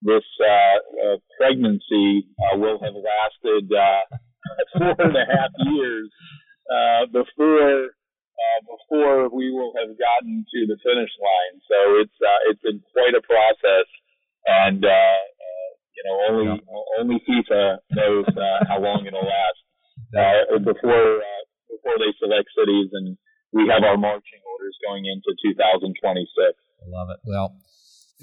this 0.02 0.26
uh, 0.40 0.78
uh, 1.06 1.16
pregnancy 1.38 2.26
will 2.54 2.78
have 2.82 2.94
lasted 2.94 3.70
four 4.78 4.94
and 4.98 5.16
a 5.16 5.26
half 5.26 5.52
years 5.66 6.10
before 7.12 7.90
uh, 8.38 8.60
before 8.64 9.28
we 9.28 9.52
will 9.52 9.72
have 9.76 9.92
gotten 9.94 10.44
to 10.44 10.58
the 10.66 10.78
finish 10.80 11.12
line. 11.20 11.54
So 11.68 11.78
it's 12.02 12.18
uh, 12.18 12.40
it's 12.50 12.62
been 12.62 12.80
quite 12.92 13.14
a 13.14 13.22
process, 13.22 13.88
and 14.46 14.80
uh, 14.82 14.88
uh, 14.88 15.68
you 15.94 16.02
know 16.06 16.16
only 16.28 16.46
yeah. 16.56 17.00
only 17.00 17.18
FIFA 17.28 17.62
knows 17.92 18.28
uh, 18.34 18.60
how 18.68 18.80
long 18.80 19.04
it'll 19.06 19.24
last 19.24 19.60
uh, 20.16 20.58
before 20.58 21.20
uh, 21.20 21.42
before 21.68 21.96
they 22.00 22.12
select 22.18 22.48
cities, 22.56 22.90
and 22.92 23.16
we 23.52 23.68
have 23.68 23.84
our 23.84 23.96
marching 23.96 24.42
orders 24.48 24.76
going 24.86 25.04
into 25.06 25.30
2026. 25.52 25.92
I 26.00 26.86
love 26.88 27.08
it. 27.12 27.20
Well 27.24 27.60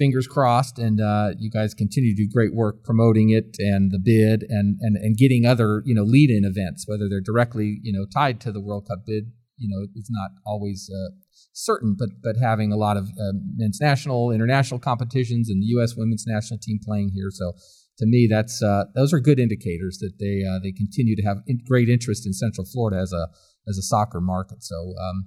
fingers 0.00 0.26
crossed 0.26 0.78
and 0.78 0.98
uh, 0.98 1.28
you 1.38 1.50
guys 1.50 1.74
continue 1.74 2.16
to 2.16 2.24
do 2.24 2.28
great 2.32 2.54
work 2.54 2.82
promoting 2.82 3.28
it 3.28 3.56
and 3.58 3.92
the 3.92 4.00
bid 4.02 4.42
and, 4.48 4.78
and, 4.80 4.96
and 4.96 5.18
getting 5.18 5.44
other 5.44 5.82
you 5.84 5.94
know 5.94 6.02
lead-in 6.02 6.42
events 6.42 6.88
whether 6.88 7.06
they're 7.06 7.20
directly 7.20 7.78
you 7.82 7.92
know 7.92 8.06
tied 8.06 8.40
to 8.40 8.50
the 8.50 8.62
world 8.62 8.86
cup 8.88 9.00
bid 9.06 9.30
you 9.60 9.68
know 9.68 9.86
it's 9.94 10.10
not 10.10 10.30
always 10.44 10.90
uh, 10.90 11.10
certain 11.52 11.94
but 11.98 12.08
but 12.22 12.36
having 12.36 12.72
a 12.72 12.76
lot 12.76 12.96
of 12.96 13.04
uh, 13.08 13.32
men's 13.56 13.78
national 13.80 14.30
international 14.30 14.80
competitions 14.80 15.48
and 15.48 15.62
the 15.62 15.66
us 15.80 15.96
women's 15.96 16.24
national 16.26 16.58
team 16.58 16.78
playing 16.82 17.10
here. 17.14 17.30
So 17.30 17.52
to 17.98 18.06
me 18.06 18.26
that's 18.28 18.62
uh, 18.62 18.84
those 18.94 19.12
are 19.12 19.20
good 19.20 19.38
indicators 19.38 19.98
that 19.98 20.14
they 20.18 20.42
uh, 20.48 20.58
they 20.62 20.72
continue 20.72 21.14
to 21.16 21.22
have 21.22 21.38
in- 21.46 21.60
great 21.66 21.88
interest 21.88 22.26
in 22.26 22.32
central 22.32 22.66
florida 22.66 22.98
as 22.98 23.12
a 23.12 23.28
as 23.68 23.78
a 23.78 23.82
soccer 23.82 24.20
market. 24.20 24.64
So 24.64 24.94
um, 25.00 25.26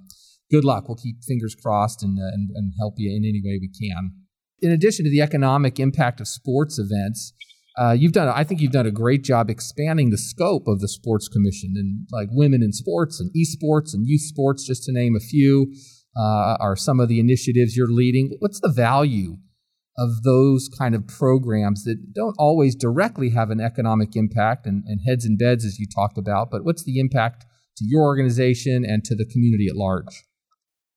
good 0.50 0.64
luck. 0.64 0.88
We'll 0.88 0.96
keep 0.96 1.22
fingers 1.24 1.54
crossed 1.54 2.02
and, 2.02 2.18
uh, 2.18 2.26
and, 2.32 2.50
and 2.54 2.72
help 2.78 2.94
you 2.98 3.10
in 3.10 3.24
any 3.24 3.40
way 3.44 3.58
we 3.60 3.68
can. 3.68 4.12
In 4.60 4.70
addition 4.70 5.04
to 5.04 5.10
the 5.10 5.20
economic 5.20 5.80
impact 5.80 6.20
of 6.20 6.28
sports 6.28 6.78
events, 6.78 7.32
uh, 7.76 7.92
you've 7.92 8.12
done. 8.12 8.28
I 8.28 8.44
think 8.44 8.60
you've 8.60 8.72
done 8.72 8.86
a 8.86 8.92
great 8.92 9.24
job 9.24 9.50
expanding 9.50 10.10
the 10.10 10.18
scope 10.18 10.68
of 10.68 10.80
the 10.80 10.88
sports 10.88 11.28
commission 11.28 11.74
and 11.76 12.06
like 12.12 12.28
women 12.30 12.62
in 12.62 12.72
sports 12.72 13.20
and 13.20 13.30
esports 13.34 13.94
and 13.94 14.06
youth 14.06 14.22
sports, 14.22 14.66
just 14.66 14.84
to 14.84 14.92
name 14.92 15.16
a 15.16 15.20
few, 15.20 15.72
uh, 16.16 16.56
are 16.60 16.76
some 16.76 17.00
of 17.00 17.08
the 17.08 17.18
initiatives 17.18 17.76
you're 17.76 17.88
leading. 17.90 18.36
What's 18.38 18.60
the 18.60 18.72
value 18.72 19.38
of 19.98 20.22
those 20.22 20.68
kind 20.76 20.94
of 20.94 21.06
programs 21.06 21.84
that 21.84 22.12
don't 22.14 22.34
always 22.38 22.74
directly 22.74 23.30
have 23.30 23.50
an 23.50 23.60
economic 23.60 24.16
impact 24.16 24.66
and, 24.66 24.82
and 24.86 25.00
heads 25.06 25.24
and 25.24 25.38
beds, 25.38 25.64
as 25.64 25.78
you 25.78 25.86
talked 25.92 26.18
about, 26.18 26.50
but 26.50 26.64
what's 26.64 26.84
the 26.84 26.98
impact 26.98 27.44
to 27.76 27.84
your 27.86 28.02
organization 28.02 28.84
and 28.86 29.04
to 29.04 29.14
the 29.14 29.24
community 29.24 29.66
at 29.68 29.76
large? 29.76 30.24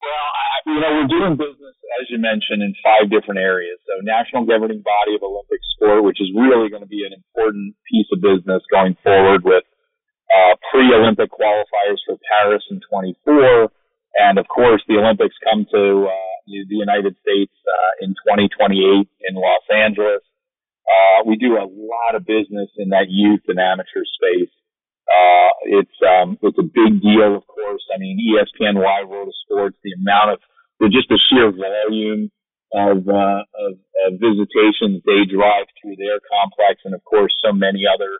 Well, 0.01 0.73
you 0.73 0.81
know, 0.81 0.93
we're 0.93 1.07
doing 1.07 1.37
business 1.37 1.77
as 1.99 2.09
you 2.09 2.17
mentioned, 2.17 2.61
in 2.61 2.73
five 2.83 3.09
different 3.09 3.39
areas. 3.41 3.77
So 3.85 4.01
national 4.05 4.45
governing 4.45 4.81
body 4.85 5.17
of 5.17 5.23
Olympic 5.23 5.61
sport, 5.75 6.03
which 6.03 6.21
is 6.21 6.29
really 6.33 6.69
going 6.69 6.85
to 6.85 6.89
be 6.89 7.05
an 7.05 7.13
important 7.13 7.75
piece 7.89 8.07
of 8.13 8.21
business 8.21 8.61
going 8.69 8.97
forward 9.03 9.43
with 9.43 9.65
uh, 10.29 10.53
pre-Olympic 10.71 11.31
qualifiers 11.31 11.99
for 12.05 12.19
Paris 12.37 12.63
in 12.69 12.79
24. 12.89 13.71
And 14.17 14.37
of 14.37 14.47
course, 14.47 14.81
the 14.87 14.97
Olympics 14.97 15.35
come 15.45 15.65
to 15.71 16.09
uh, 16.09 16.35
the 16.47 16.79
United 16.79 17.15
States 17.21 17.53
uh, 17.67 18.05
in 18.05 18.15
2028 18.25 18.73
in 18.79 19.33
Los 19.35 19.65
Angeles. 19.71 20.23
Uh, 20.87 21.27
we 21.27 21.35
do 21.35 21.59
a 21.59 21.67
lot 21.67 22.15
of 22.15 22.25
business 22.25 22.71
in 22.77 22.89
that 22.89 23.11
youth 23.11 23.43
and 23.47 23.59
amateur 23.59 24.07
space. 24.07 24.53
Uh, 25.07 25.51
it's 25.79 25.97
um, 26.03 26.37
it's 26.43 26.59
a 26.59 26.67
big 26.67 26.99
deal, 26.99 27.35
of 27.35 27.47
course. 27.47 27.83
I 27.93 27.99
mean, 27.99 28.19
ESPN 28.19 28.75
Wide 28.75 29.07
World 29.07 29.27
of 29.27 29.35
Sports, 29.47 29.77
the 29.83 29.95
amount 29.95 30.35
of 30.35 30.39
with 30.79 30.91
just 30.91 31.09
the 31.09 31.19
sheer 31.29 31.51
volume 31.51 32.29
of, 32.73 33.07
uh, 33.07 33.41
of, 33.43 33.71
of 34.05 34.11
visitations 34.19 35.01
they 35.07 35.25
drive 35.25 35.67
through 35.79 35.95
their 35.95 36.19
complex, 36.27 36.81
and 36.85 36.93
of 36.93 37.03
course, 37.05 37.31
so 37.43 37.53
many 37.53 37.83
other 37.87 38.11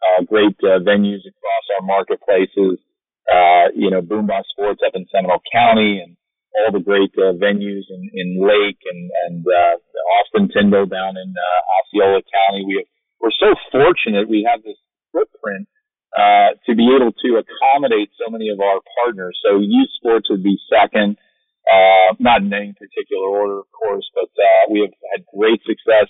uh, 0.00 0.24
great 0.24 0.56
uh, 0.62 0.78
venues 0.80 1.24
across 1.26 1.64
our 1.76 1.84
marketplaces. 1.84 2.78
Uh, 3.26 3.74
you 3.74 3.90
know, 3.90 4.00
Boombah 4.00 4.46
Sports 4.54 4.80
up 4.86 4.94
in 4.94 5.04
Seminole 5.10 5.42
County, 5.50 5.98
and 5.98 6.16
all 6.62 6.72
the 6.72 6.84
great 6.84 7.10
uh, 7.18 7.34
venues 7.36 7.84
in, 7.90 8.02
in 8.14 8.28
Lake 8.40 8.80
and 8.86 9.10
and 9.26 9.44
uh, 9.44 9.76
Austin 10.22 10.48
Tindall 10.48 10.86
down 10.86 11.18
in 11.18 11.34
uh, 11.34 11.60
Osceola 11.82 12.22
County. 12.22 12.64
We 12.64 12.80
have, 12.80 12.88
we're 13.20 13.34
so 13.34 13.58
fortunate 13.72 14.28
we 14.28 14.46
have 14.48 14.62
this 14.62 14.78
footprint 15.12 15.68
uh, 16.16 16.56
to 16.64 16.72
be 16.74 16.88
able 16.94 17.12
to 17.12 17.28
accommodate 17.42 18.08
so 18.16 18.30
many 18.30 18.48
of 18.48 18.60
our 18.60 18.80
partners. 19.04 19.36
So 19.44 19.58
youth 19.58 19.90
sports 19.98 20.30
would 20.30 20.42
be 20.42 20.56
second. 20.70 21.16
Uh, 21.66 22.14
not 22.22 22.42
in 22.42 22.52
any 22.54 22.72
particular 22.78 23.26
order, 23.26 23.58
of 23.58 23.70
course, 23.74 24.06
but 24.14 24.30
uh, 24.38 24.62
we 24.70 24.80
have 24.86 24.94
had 25.10 25.26
great 25.34 25.58
success 25.66 26.06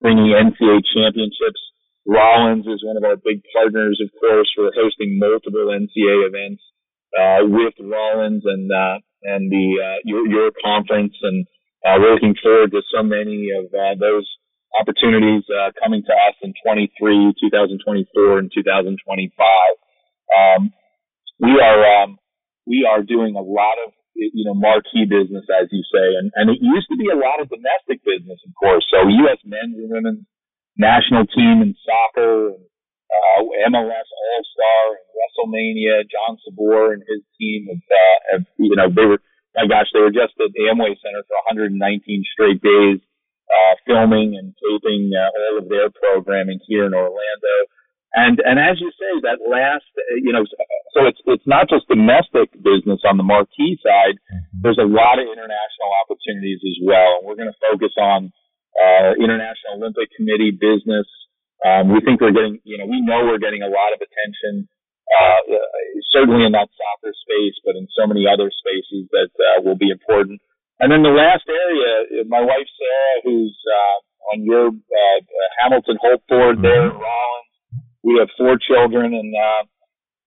bringing 0.00 0.30
NCAA 0.30 0.82
championships. 0.94 1.58
Rollins 2.06 2.66
is 2.66 2.82
one 2.86 2.96
of 2.96 3.04
our 3.04 3.16
big 3.16 3.42
partners, 3.54 3.98
of 4.02 4.10
course. 4.18 4.50
We're 4.58 4.74
hosting 4.74 5.18
multiple 5.18 5.70
NCAA 5.70 6.26
events 6.26 6.62
uh, 7.18 7.46
with 7.46 7.74
Rollins 7.78 8.42
and 8.46 8.70
uh, 8.70 8.98
and 9.22 9.50
the 9.50 9.66
uh, 9.78 9.98
your, 10.04 10.26
your 10.26 10.50
conference, 10.62 11.14
and 11.22 11.46
uh, 11.86 11.98
we're 11.98 12.14
looking 12.14 12.34
forward 12.42 12.70
to 12.72 12.82
so 12.94 13.02
many 13.02 13.50
of 13.54 13.70
those 13.98 14.26
opportunities 14.78 15.42
uh, 15.50 15.70
coming 15.82 16.02
to 16.02 16.12
us 16.12 16.34
in 16.42 16.54
23, 16.64 17.34
2024, 17.40 18.38
and 18.38 18.50
2025. 18.54 19.46
Um, 20.32 20.72
we 21.38 21.60
are 21.60 22.02
um, 22.02 22.18
we 22.66 22.86
are 22.88 23.02
doing 23.02 23.36
a 23.36 23.42
lot 23.42 23.78
of 23.86 23.92
you 24.14 24.44
know, 24.44 24.54
marquee 24.54 25.08
business, 25.08 25.44
as 25.48 25.68
you 25.72 25.82
say. 25.88 26.06
And, 26.20 26.30
and 26.36 26.50
it 26.52 26.60
used 26.60 26.88
to 26.92 26.96
be 26.96 27.08
a 27.08 27.18
lot 27.18 27.40
of 27.40 27.48
domestic 27.48 28.04
business, 28.04 28.40
of 28.44 28.52
course. 28.54 28.84
So 28.92 29.08
U.S. 29.26 29.40
men's 29.44 29.78
and 29.78 29.90
women's 29.90 30.24
national 30.76 31.26
team 31.28 31.60
in 31.64 31.74
soccer 31.84 32.56
and 32.56 32.64
uh, 33.12 33.44
MLS 33.68 34.08
All 34.08 34.42
Star 34.48 34.82
and 34.96 35.08
WrestleMania. 35.12 36.08
John 36.08 36.40
Saboor 36.44 36.92
and 36.96 37.02
his 37.04 37.20
team 37.36 37.68
have, 37.68 37.84
uh, 37.84 38.18
have, 38.32 38.44
you 38.56 38.76
know, 38.76 38.88
they 38.88 39.04
were, 39.04 39.20
my 39.56 39.68
gosh, 39.68 39.92
they 39.92 40.00
were 40.00 40.14
just 40.14 40.32
at 40.40 40.52
the 40.52 40.72
Amway 40.72 40.96
Center 41.00 41.24
for 41.28 41.36
119 41.52 41.76
straight 42.32 42.60
days, 42.64 43.00
uh, 43.52 43.74
filming 43.84 44.36
and 44.36 44.56
taping 44.56 45.12
uh, 45.12 45.28
all 45.28 45.60
of 45.60 45.68
their 45.68 45.92
programming 45.92 46.60
here 46.64 46.88
in 46.88 46.94
Orlando. 46.94 47.56
And 48.12 48.44
and 48.44 48.60
as 48.60 48.76
you 48.76 48.92
say, 48.92 49.12
that 49.24 49.40
last, 49.48 49.88
you 50.20 50.36
know, 50.36 50.44
so 50.92 51.08
it's 51.08 51.20
it's 51.24 51.48
not 51.48 51.72
just 51.72 51.88
domestic 51.88 52.52
business 52.60 53.00
on 53.08 53.16
the 53.16 53.24
marquee 53.24 53.80
side. 53.80 54.20
Mm-hmm. 54.28 54.60
There's 54.60 54.80
a 54.80 54.84
lot 54.84 55.16
of 55.16 55.24
international 55.24 55.90
opportunities 56.04 56.60
as 56.60 56.76
well. 56.84 57.20
And 57.20 57.24
we're 57.24 57.40
going 57.40 57.48
to 57.48 57.64
focus 57.72 57.96
on 57.96 58.28
uh, 58.76 59.16
International 59.16 59.80
Olympic 59.80 60.12
Committee 60.12 60.52
business. 60.52 61.08
Um, 61.64 61.88
we 61.88 62.04
think 62.04 62.20
we're 62.20 62.36
getting, 62.36 62.60
you 62.68 62.76
know, 62.76 62.84
we 62.84 63.00
know 63.00 63.24
we're 63.24 63.40
getting 63.40 63.62
a 63.62 63.70
lot 63.70 63.94
of 63.94 64.02
attention, 64.02 64.66
uh, 65.08 65.40
certainly 66.10 66.44
in 66.44 66.52
that 66.52 66.68
soccer 66.74 67.14
space, 67.14 67.56
but 67.64 67.78
in 67.80 67.86
so 67.96 68.04
many 68.04 68.28
other 68.28 68.50
spaces 68.52 69.08
that 69.14 69.30
uh, 69.32 69.58
will 69.64 69.78
be 69.78 69.88
important. 69.88 70.42
And 70.82 70.90
then 70.90 71.06
the 71.06 71.14
last 71.14 71.46
area, 71.46 72.26
my 72.26 72.42
wife 72.42 72.66
Sarah, 72.66 73.16
who's 73.24 73.54
uh, 73.54 73.96
on 74.34 74.44
your 74.44 74.68
uh, 74.74 75.18
Hamilton 75.62 75.96
Holt 76.02 76.26
board 76.26 76.58
mm-hmm. 76.58 76.66
there, 76.66 76.90
Rollins 76.90 77.51
we 78.04 78.18
have 78.18 78.28
four 78.36 78.58
children, 78.58 79.14
and 79.14 79.32
uh, 79.34 79.62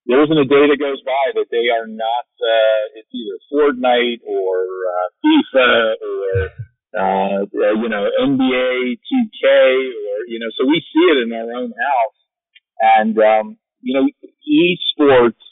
there 0.06 0.22
isn't 0.24 0.38
a 0.38 0.48
day 0.48 0.64
that 0.70 0.80
goes 0.80 1.02
by 1.02 1.24
that 1.34 1.50
they 1.50 1.68
are 1.72 1.86
not. 1.86 2.26
Uh, 2.38 2.82
it's 2.98 3.12
either 3.12 3.38
Fortnite 3.52 4.22
or 4.24 4.54
uh, 4.64 5.08
FIFA 5.20 5.70
or 6.02 6.40
uh, 6.96 7.74
you 7.82 7.88
know 7.88 8.08
NBA 8.24 8.96
2K 8.96 9.44
or 9.44 10.18
you 10.28 10.38
know. 10.40 10.50
So 10.58 10.66
we 10.66 10.80
see 10.80 11.06
it 11.12 11.18
in 11.26 11.32
our 11.32 11.52
own 11.52 11.72
house, 11.72 12.18
and 12.96 13.18
um, 13.18 13.58
you 13.82 13.94
know, 13.94 14.06
esports 14.46 15.42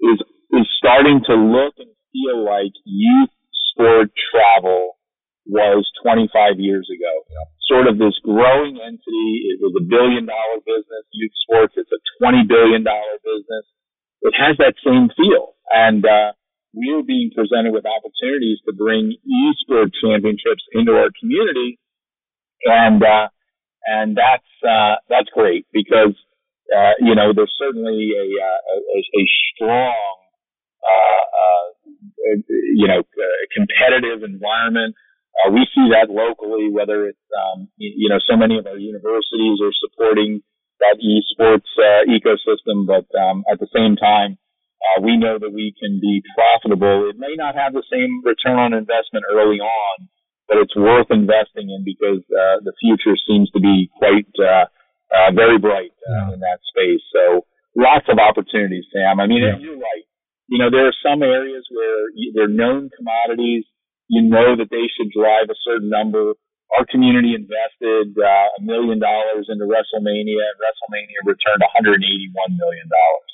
is 0.00 0.20
is 0.52 0.66
starting 0.78 1.20
to 1.26 1.34
look 1.34 1.74
and 1.78 1.90
feel 2.12 2.44
like 2.44 2.72
youth 2.84 3.30
sport 3.72 4.10
travel 4.30 4.96
was 5.46 5.84
25 6.02 6.58
years 6.58 6.88
ago. 6.88 7.12
Yeah. 7.28 7.53
Sort 7.66 7.88
of 7.88 7.96
this 7.96 8.16
growing 8.20 8.76
entity. 8.76 9.28
It 9.52 9.58
was 9.60 9.72
a 9.78 9.84
billion 9.84 10.26
dollar 10.28 10.60
business. 10.64 11.04
Youth 11.12 11.32
sports, 11.48 11.74
it's 11.76 11.90
a 11.92 12.00
20 12.20 12.44
billion 12.44 12.84
dollar 12.84 13.16
business. 13.24 13.64
It 14.20 14.34
has 14.36 14.56
that 14.60 14.76
same 14.84 15.08
feel. 15.16 15.56
And, 15.72 16.04
uh, 16.04 16.36
we 16.74 16.90
are 16.90 17.06
being 17.06 17.30
presented 17.30 17.70
with 17.70 17.86
opportunities 17.86 18.58
to 18.66 18.74
bring 18.74 19.14
e-sport 19.14 19.94
championships 19.94 20.66
into 20.74 20.92
our 20.92 21.08
community. 21.22 21.78
And, 22.66 23.02
uh, 23.02 23.28
and 23.86 24.16
that's, 24.16 24.50
uh, 24.66 24.98
that's 25.08 25.30
great 25.30 25.66
because, 25.72 26.18
uh, 26.74 26.98
you 26.98 27.14
know, 27.14 27.32
there's 27.32 27.54
certainly 27.58 28.10
a, 28.10 28.26
uh, 28.26 28.60
a, 28.74 28.98
a 28.98 29.24
strong, 29.54 30.16
uh, 30.82 31.24
uh, 31.30 31.68
you 32.74 32.88
know, 32.88 33.06
competitive 33.54 34.24
environment 34.24 34.96
uh, 35.42 35.50
we 35.50 35.66
see 35.74 35.90
that 35.90 36.12
locally, 36.12 36.70
whether 36.70 37.06
it's, 37.06 37.26
um, 37.34 37.68
you, 37.76 37.92
you, 37.96 38.08
know, 38.08 38.22
so 38.22 38.36
many 38.36 38.58
of 38.58 38.66
our 38.66 38.78
universities 38.78 39.58
are 39.58 39.74
supporting 39.82 40.42
that 40.78 40.98
esports 41.02 41.70
uh, 41.78 42.06
ecosystem, 42.06 42.86
but 42.86 43.06
um, 43.18 43.44
at 43.50 43.58
the 43.58 43.70
same 43.74 43.96
time, 43.96 44.38
uh, 44.84 45.02
we 45.02 45.16
know 45.16 45.38
that 45.38 45.50
we 45.50 45.74
can 45.80 45.98
be 46.00 46.22
profitable. 46.36 47.08
It 47.08 47.18
may 47.18 47.34
not 47.36 47.54
have 47.54 47.72
the 47.72 47.86
same 47.90 48.20
return 48.22 48.58
on 48.58 48.74
investment 48.74 49.24
early 49.32 49.58
on, 49.58 50.08
but 50.48 50.58
it's 50.58 50.76
worth 50.76 51.08
investing 51.10 51.72
in 51.72 51.84
because 51.84 52.20
uh, 52.28 52.60
the 52.62 52.76
future 52.80 53.16
seems 53.26 53.50
to 53.52 53.60
be 53.60 53.88
quite 53.96 54.28
uh, 54.36 54.68
uh, 55.14 55.32
very 55.32 55.58
bright 55.58 55.94
uh, 56.04 56.28
yeah. 56.28 56.34
in 56.34 56.40
that 56.40 56.60
space. 56.68 57.00
So 57.12 57.46
lots 57.76 58.06
of 58.08 58.18
opportunities, 58.18 58.84
Sam. 58.92 59.20
I 59.20 59.26
mean, 59.26 59.42
yeah. 59.42 59.56
you're 59.58 59.80
right. 59.80 60.04
you 60.48 60.58
know, 60.58 60.70
there 60.70 60.86
are 60.86 60.98
some 61.00 61.22
areas 61.22 61.64
where 61.70 62.12
they're 62.34 62.52
known 62.52 62.90
commodities. 62.92 63.64
You 64.08 64.22
know 64.22 64.56
that 64.56 64.68
they 64.68 64.86
should 64.92 65.10
drive 65.10 65.48
a 65.48 65.58
certain 65.64 65.88
number. 65.88 66.34
Our 66.76 66.84
community 66.90 67.36
invested 67.36 68.16
uh, 68.18 68.48
a 68.58 68.60
million 68.60 68.98
dollars 68.98 69.46
into 69.48 69.64
WrestleMania, 69.64 70.42
and 70.42 70.56
WrestleMania 70.58 71.20
returned 71.24 71.62
181 71.62 72.02
million 72.58 72.86
dollars. 72.90 73.30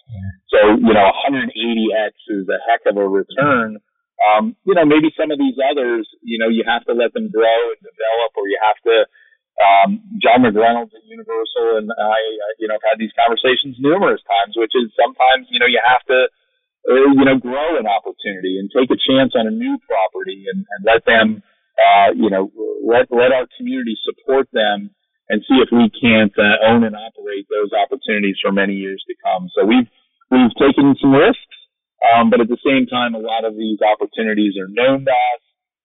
So, 0.51 0.59
you 0.83 0.93
know, 0.93 1.07
180x 1.31 2.13
is 2.29 2.45
a 2.51 2.59
heck 2.67 2.83
of 2.91 2.99
a 2.99 3.07
return. 3.07 3.79
Um, 4.21 4.59
you 4.69 4.75
know, 4.75 4.85
maybe 4.85 5.09
some 5.17 5.31
of 5.31 5.39
these 5.39 5.57
others, 5.57 6.05
you 6.21 6.37
know, 6.37 6.51
you 6.53 6.67
have 6.67 6.85
to 6.85 6.93
let 6.93 7.15
them 7.17 7.31
grow 7.33 7.61
and 7.73 7.81
develop, 7.81 8.31
or 8.37 8.45
you 8.51 8.59
have 8.61 8.81
to. 8.85 8.97
Um, 9.61 10.01
John 10.25 10.41
McReynolds 10.41 10.89
at 10.89 11.05
Universal 11.05 11.85
and 11.85 11.93
I, 11.93 12.17
uh, 12.17 12.53
you 12.57 12.65
know, 12.65 12.81
have 12.81 12.97
had 12.97 12.99
these 12.99 13.13
conversations 13.13 13.77
numerous 13.77 14.25
times, 14.25 14.57
which 14.57 14.73
is 14.73 14.89
sometimes, 14.97 15.53
you 15.53 15.61
know, 15.61 15.69
you 15.69 15.77
have 15.85 16.01
to 16.09 16.33
uh, 16.91 17.15
you 17.15 17.25
know, 17.25 17.39
grow 17.39 17.79
an 17.79 17.87
opportunity 17.87 18.59
and 18.59 18.67
take 18.75 18.91
a 18.91 18.99
chance 18.99 19.33
on 19.39 19.47
a 19.47 19.55
new 19.55 19.79
property 19.87 20.45
and, 20.51 20.67
and 20.67 20.81
let 20.83 21.07
them, 21.07 21.43
uh, 21.79 22.11
you 22.19 22.29
know, 22.29 22.51
let, 22.83 23.07
let 23.15 23.31
our 23.31 23.47
community 23.57 23.95
support 24.03 24.51
them 24.53 24.91
and 25.31 25.47
see 25.47 25.63
if 25.63 25.71
we 25.71 25.87
can't 25.95 26.35
uh, 26.35 26.59
own 26.67 26.83
and 26.83 26.99
operate 26.99 27.47
those 27.47 27.71
opportunities 27.71 28.35
for 28.43 28.51
many 28.51 28.75
years 28.75 28.99
to 29.07 29.15
come. 29.23 29.47
So 29.55 29.63
we've, 29.63 29.87
we've 30.35 30.55
taken 30.59 30.99
some 30.99 31.15
risks, 31.15 31.57
um, 32.03 32.31
but 32.31 32.43
at 32.43 32.51
the 32.51 32.59
same 32.67 32.91
time, 32.91 33.15
a 33.15 33.23
lot 33.23 33.47
of 33.47 33.55
these 33.55 33.79
opportunities 33.79 34.59
are 34.59 34.67
known 34.67 35.07
to 35.07 35.15
us 35.15 35.43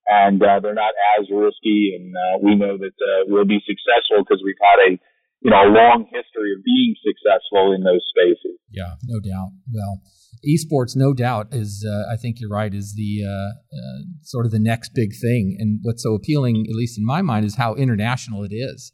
and 0.08 0.42
uh, 0.42 0.60
they're 0.62 0.78
not 0.78 0.94
as 1.20 1.30
risky. 1.30 1.94
And 1.98 2.14
uh, 2.14 2.36
we 2.42 2.56
know 2.56 2.78
that 2.78 2.98
uh, 2.98 3.30
we'll 3.30 3.46
be 3.46 3.62
successful 3.62 4.26
because 4.26 4.42
we've 4.42 4.58
had 4.62 4.94
a 4.94 5.00
you 5.46 5.52
know 5.52 5.62
a 5.62 5.70
long 5.70 6.10
history 6.10 6.54
of 6.58 6.64
being 6.66 6.96
successful 7.06 7.72
in 7.72 7.84
those 7.84 8.02
spaces. 8.10 8.58
Yeah, 8.72 8.96
no 9.04 9.20
doubt. 9.20 9.50
Well, 9.72 10.02
esports, 10.42 10.96
no 10.96 11.14
doubt, 11.14 11.54
is 11.54 11.86
uh, 11.88 12.12
I 12.12 12.18
think 12.18 12.40
you're 12.40 12.50
right, 12.50 12.74
is 12.74 12.96
the 12.98 13.24
uh, 13.24 13.30
uh, 13.30 14.02
sort 14.24 14.48
of 14.48 14.52
the 14.52 14.60
next 14.60 14.96
big 14.96 15.12
thing. 15.22 15.56
And 15.60 15.82
what's 15.84 16.02
so 16.02 16.16
appealing, 16.16 16.66
at 16.68 16.76
least 16.76 16.98
in 16.98 17.06
my 17.06 17.22
mind, 17.22 17.46
is 17.46 17.58
how 17.58 17.76
international 17.76 18.44
it 18.44 18.54
is. 18.54 18.92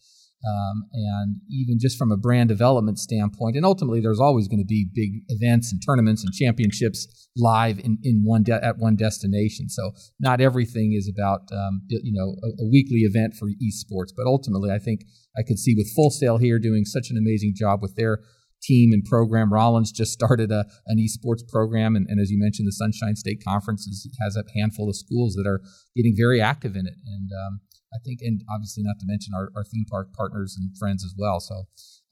Um, 0.47 0.85
and 0.93 1.35
even 1.49 1.77
just 1.79 1.97
from 1.97 2.11
a 2.11 2.17
brand 2.17 2.49
development 2.49 2.97
standpoint, 2.97 3.55
and 3.55 3.65
ultimately 3.65 4.01
there's 4.01 4.19
always 4.19 4.47
going 4.47 4.59
to 4.59 4.65
be 4.65 4.87
big 4.93 5.21
events 5.29 5.71
and 5.71 5.81
tournaments 5.85 6.23
and 6.23 6.33
championships 6.33 7.29
live 7.37 7.79
in, 7.79 7.99
in 8.03 8.23
one 8.25 8.43
de- 8.43 8.63
at 8.65 8.77
one 8.77 8.95
destination. 8.95 9.69
So 9.69 9.91
not 10.19 10.41
everything 10.41 10.93
is 10.97 11.11
about 11.13 11.41
um, 11.53 11.81
you 11.87 12.11
know 12.11 12.35
a, 12.43 12.63
a, 12.63 12.67
weekly 12.71 13.01
event 13.01 13.35
for 13.35 13.49
esports, 13.49 14.09
but 14.15 14.25
ultimately 14.25 14.71
I 14.71 14.79
think 14.79 15.01
I 15.37 15.43
could 15.43 15.59
see 15.59 15.75
with 15.75 15.91
Full 15.95 16.09
Sail 16.09 16.37
here 16.37 16.57
doing 16.57 16.85
such 16.85 17.11
an 17.11 17.17
amazing 17.17 17.53
job 17.55 17.81
with 17.81 17.95
their 17.95 18.19
team 18.61 18.91
and 18.93 19.03
program. 19.03 19.51
Rollins 19.51 19.91
just 19.91 20.11
started 20.11 20.51
a, 20.51 20.65
an 20.87 20.97
esports 20.97 21.47
program, 21.47 21.95
and, 21.95 22.07
and 22.09 22.19
as 22.19 22.29
you 22.29 22.39
mentioned, 22.39 22.67
the 22.67 22.73
Sunshine 22.73 23.15
State 23.15 23.43
Conference 23.45 23.87
is, 23.87 24.07
has 24.21 24.35
a 24.35 24.43
handful 24.57 24.89
of 24.89 24.95
schools 24.95 25.33
that 25.35 25.47
are 25.47 25.61
getting 25.95 26.15
very 26.17 26.41
active 26.41 26.75
in 26.75 26.87
it. 26.87 26.95
And 27.05 27.29
um, 27.45 27.59
I 27.93 27.97
think, 28.03 28.19
and 28.21 28.41
obviously 28.49 28.83
not 28.83 28.99
to 28.99 29.05
mention 29.05 29.33
our, 29.35 29.49
our 29.55 29.63
theme 29.63 29.85
park 29.89 30.13
partners 30.13 30.55
and 30.57 30.71
friends 30.77 31.03
as 31.03 31.13
well. 31.17 31.39
So 31.39 31.55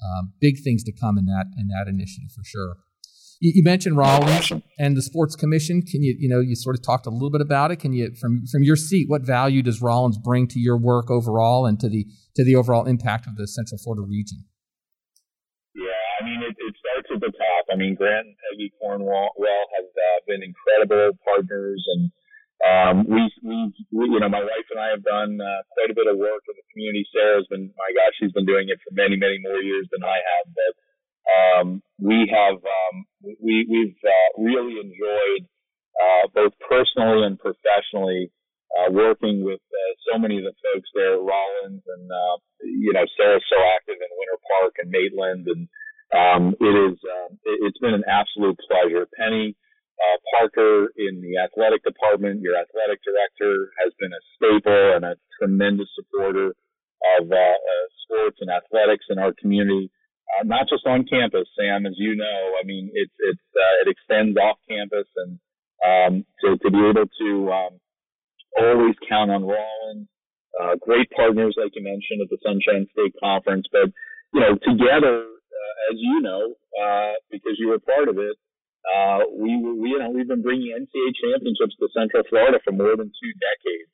um, 0.03 0.33
big 0.39 0.63
things 0.63 0.83
to 0.83 0.91
come 0.91 1.17
in 1.17 1.25
that 1.25 1.47
in 1.57 1.67
that 1.67 1.87
initiative 1.87 2.31
for 2.35 2.43
sure. 2.43 2.77
You, 3.39 3.53
you 3.55 3.63
mentioned 3.63 3.95
Rollins 3.95 4.51
and 4.77 4.97
the 4.97 5.01
Sports 5.01 5.35
Commission. 5.35 5.81
Can 5.81 6.03
you, 6.03 6.15
you 6.19 6.27
know, 6.27 6.41
you 6.41 6.55
sort 6.55 6.75
of 6.75 6.83
talked 6.83 7.05
a 7.05 7.09
little 7.09 7.31
bit 7.31 7.41
about 7.41 7.71
it. 7.71 7.77
Can 7.77 7.93
you, 7.93 8.11
from 8.19 8.43
from 8.51 8.63
your 8.63 8.75
seat, 8.75 9.07
what 9.07 9.21
value 9.21 9.63
does 9.63 9.81
Rollins 9.81 10.17
bring 10.17 10.47
to 10.47 10.59
your 10.59 10.77
work 10.77 11.09
overall 11.09 11.65
and 11.65 11.79
to 11.79 11.89
the 11.89 12.05
to 12.35 12.43
the 12.43 12.55
overall 12.55 12.85
impact 12.85 13.27
of 13.27 13.35
the 13.35 13.47
Central 13.47 13.79
Florida 13.83 14.03
region? 14.03 14.43
Yeah, 15.75 16.03
I 16.19 16.25
mean, 16.25 16.41
it, 16.43 16.55
it 16.59 16.75
starts 16.75 17.07
at 17.15 17.21
the 17.21 17.31
top. 17.31 17.65
I 17.71 17.75
mean, 17.77 17.95
Grant 17.95 18.27
and 18.27 18.35
Peggy 18.51 18.73
Cornwell 18.79 19.31
have 19.39 19.87
uh, 19.87 20.19
been 20.27 20.43
incredible 20.43 21.15
partners, 21.23 21.85
and 21.95 22.11
um, 22.59 23.07
we, 23.07 23.23
we, 23.39 23.57
we, 23.91 24.03
you 24.11 24.19
know, 24.19 24.27
my 24.27 24.43
wife 24.43 24.67
and 24.71 24.81
I 24.83 24.91
have 24.91 25.03
done 25.03 25.39
uh, 25.39 25.61
quite 25.71 25.91
a 25.91 25.95
bit 25.95 26.11
of 26.11 26.19
work 26.19 26.43
in 26.43 26.55
the 26.59 26.67
community. 26.75 27.07
Sarah's 27.07 27.47
been, 27.47 27.71
my 27.71 27.89
gosh, 27.95 28.19
she's 28.19 28.35
been 28.35 28.49
doing 28.49 28.67
it 28.67 28.83
for 28.83 28.91
many, 28.91 29.15
many 29.15 29.39
more 29.39 29.63
years 29.63 29.87
than 29.95 30.03
I 30.03 30.19
have. 30.19 30.47
But 30.51 30.73
um, 31.29 31.67
we 32.03 32.27
have, 32.27 32.59
um, 32.59 32.95
we, 33.23 33.63
we've 33.63 33.99
uh, 34.03 34.29
really 34.43 34.75
enjoyed 34.75 35.47
uh, 35.95 36.27
both 36.35 36.53
personally 36.67 37.23
and 37.23 37.39
professionally 37.39 38.31
uh, 38.75 38.91
working 38.91 39.43
with 39.43 39.63
uh, 39.63 39.91
so 40.11 40.19
many 40.19 40.37
of 40.37 40.43
the 40.43 40.55
folks 40.61 40.89
there 40.93 41.17
Rollins, 41.17 41.81
and 41.81 42.05
uh, 42.11 42.35
you 42.61 42.93
know, 42.93 43.07
Sarah's 43.17 43.43
so 43.49 43.57
active 43.75 43.97
in 43.97 44.11
Winter 44.19 44.39
Park 44.51 44.73
and 44.83 44.91
Maitland, 44.91 45.47
and 45.47 45.63
um, 46.11 46.43
it 46.59 46.75
is, 46.91 46.97
uh, 47.01 47.33
it's 47.65 47.79
been 47.79 47.95
an 47.95 48.05
absolute 48.05 48.59
pleasure. 48.67 49.07
Penny 49.17 49.55
uh, 49.99 50.17
Parker 50.31 50.87
in 50.95 51.21
the 51.21 51.35
athletic 51.37 51.83
department, 51.83 52.41
your 52.41 52.55
athletic 52.55 53.03
director, 53.03 53.71
has 53.83 53.91
been 53.99 54.11
a 54.15 54.23
staple 54.35 54.95
and 54.95 55.03
a 55.03 55.15
tremendous 55.37 55.89
supporter 55.95 56.55
of 57.19 57.23
uh, 57.31 57.35
uh, 57.35 57.85
sports 58.03 58.37
and 58.39 58.49
athletics 58.49 59.05
in 59.09 59.19
our 59.19 59.33
community. 59.39 59.91
Uh, 60.39 60.43
not 60.45 60.69
just 60.69 60.85
on 60.85 61.05
campus, 61.05 61.47
Sam, 61.57 61.85
as 61.85 61.95
you 61.97 62.15
know. 62.15 62.39
I 62.61 62.63
mean, 62.65 62.91
it's 62.93 63.15
it's 63.19 63.47
uh, 63.55 63.75
it 63.83 63.87
extends 63.91 64.37
off 64.37 64.57
campus, 64.69 65.07
and 65.17 65.39
um, 65.83 66.13
to 66.43 66.57
to 66.57 66.69
be 66.71 66.79
able 66.79 67.09
to 67.09 67.29
um, 67.51 67.73
always 68.57 68.95
count 69.07 69.31
on 69.31 69.43
Rollins, 69.43 70.07
uh, 70.61 70.75
great 70.79 71.09
partners 71.11 71.55
like 71.57 71.73
you 71.75 71.83
mentioned 71.83 72.21
at 72.21 72.29
the 72.29 72.37
Sunshine 72.45 72.87
State 72.93 73.15
Conference, 73.19 73.65
but 73.71 73.89
you 74.33 74.39
know 74.39 74.55
together 74.63 75.25
as 75.91 75.97
you 75.97 76.21
know, 76.21 76.53
uh, 76.77 77.13
because 77.31 77.57
you 77.57 77.69
were 77.69 77.79
part 77.79 78.09
of 78.09 78.17
it, 78.17 78.37
uh, 78.87 79.19
we, 79.35 79.59
we, 79.59 79.95
you 79.95 79.99
know, 79.99 80.09
we've 80.09 80.27
been 80.27 80.41
bringing 80.41 80.71
NCAA 80.71 81.11
championships 81.19 81.75
to 81.79 81.87
Central 81.91 82.23
Florida 82.29 82.59
for 82.63 82.71
more 82.71 82.95
than 82.95 83.11
two 83.11 83.33
decades. 83.37 83.91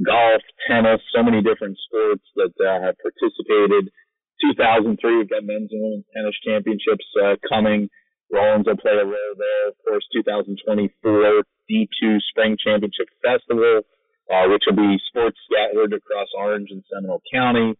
Golf, 0.00 0.42
tennis, 0.66 1.04
so 1.14 1.22
many 1.22 1.44
different 1.44 1.76
sports 1.84 2.24
that 2.36 2.54
uh, 2.58 2.80
have 2.80 2.96
participated. 2.98 3.92
2003, 4.40 4.98
we've 4.98 5.30
got 5.30 5.44
men's 5.44 5.70
and 5.70 5.82
women's 5.84 6.08
tennis 6.16 6.36
championships 6.42 7.06
uh, 7.20 7.36
coming. 7.46 7.92
Rollins 8.32 8.66
will 8.66 8.80
play 8.80 8.96
a 8.96 9.04
role 9.04 9.36
there. 9.36 9.68
Of 9.68 9.76
course, 9.84 10.06
2024 10.16 11.44
D2 11.68 12.18
Spring 12.32 12.56
Championship 12.56 13.12
Festival, 13.20 13.84
uh, 14.32 14.48
which 14.48 14.64
will 14.66 14.80
be 14.80 14.96
sports 15.12 15.36
scattered 15.44 15.92
across 15.92 16.32
Orange 16.34 16.72
and 16.72 16.82
Seminole 16.88 17.22
County. 17.28 17.76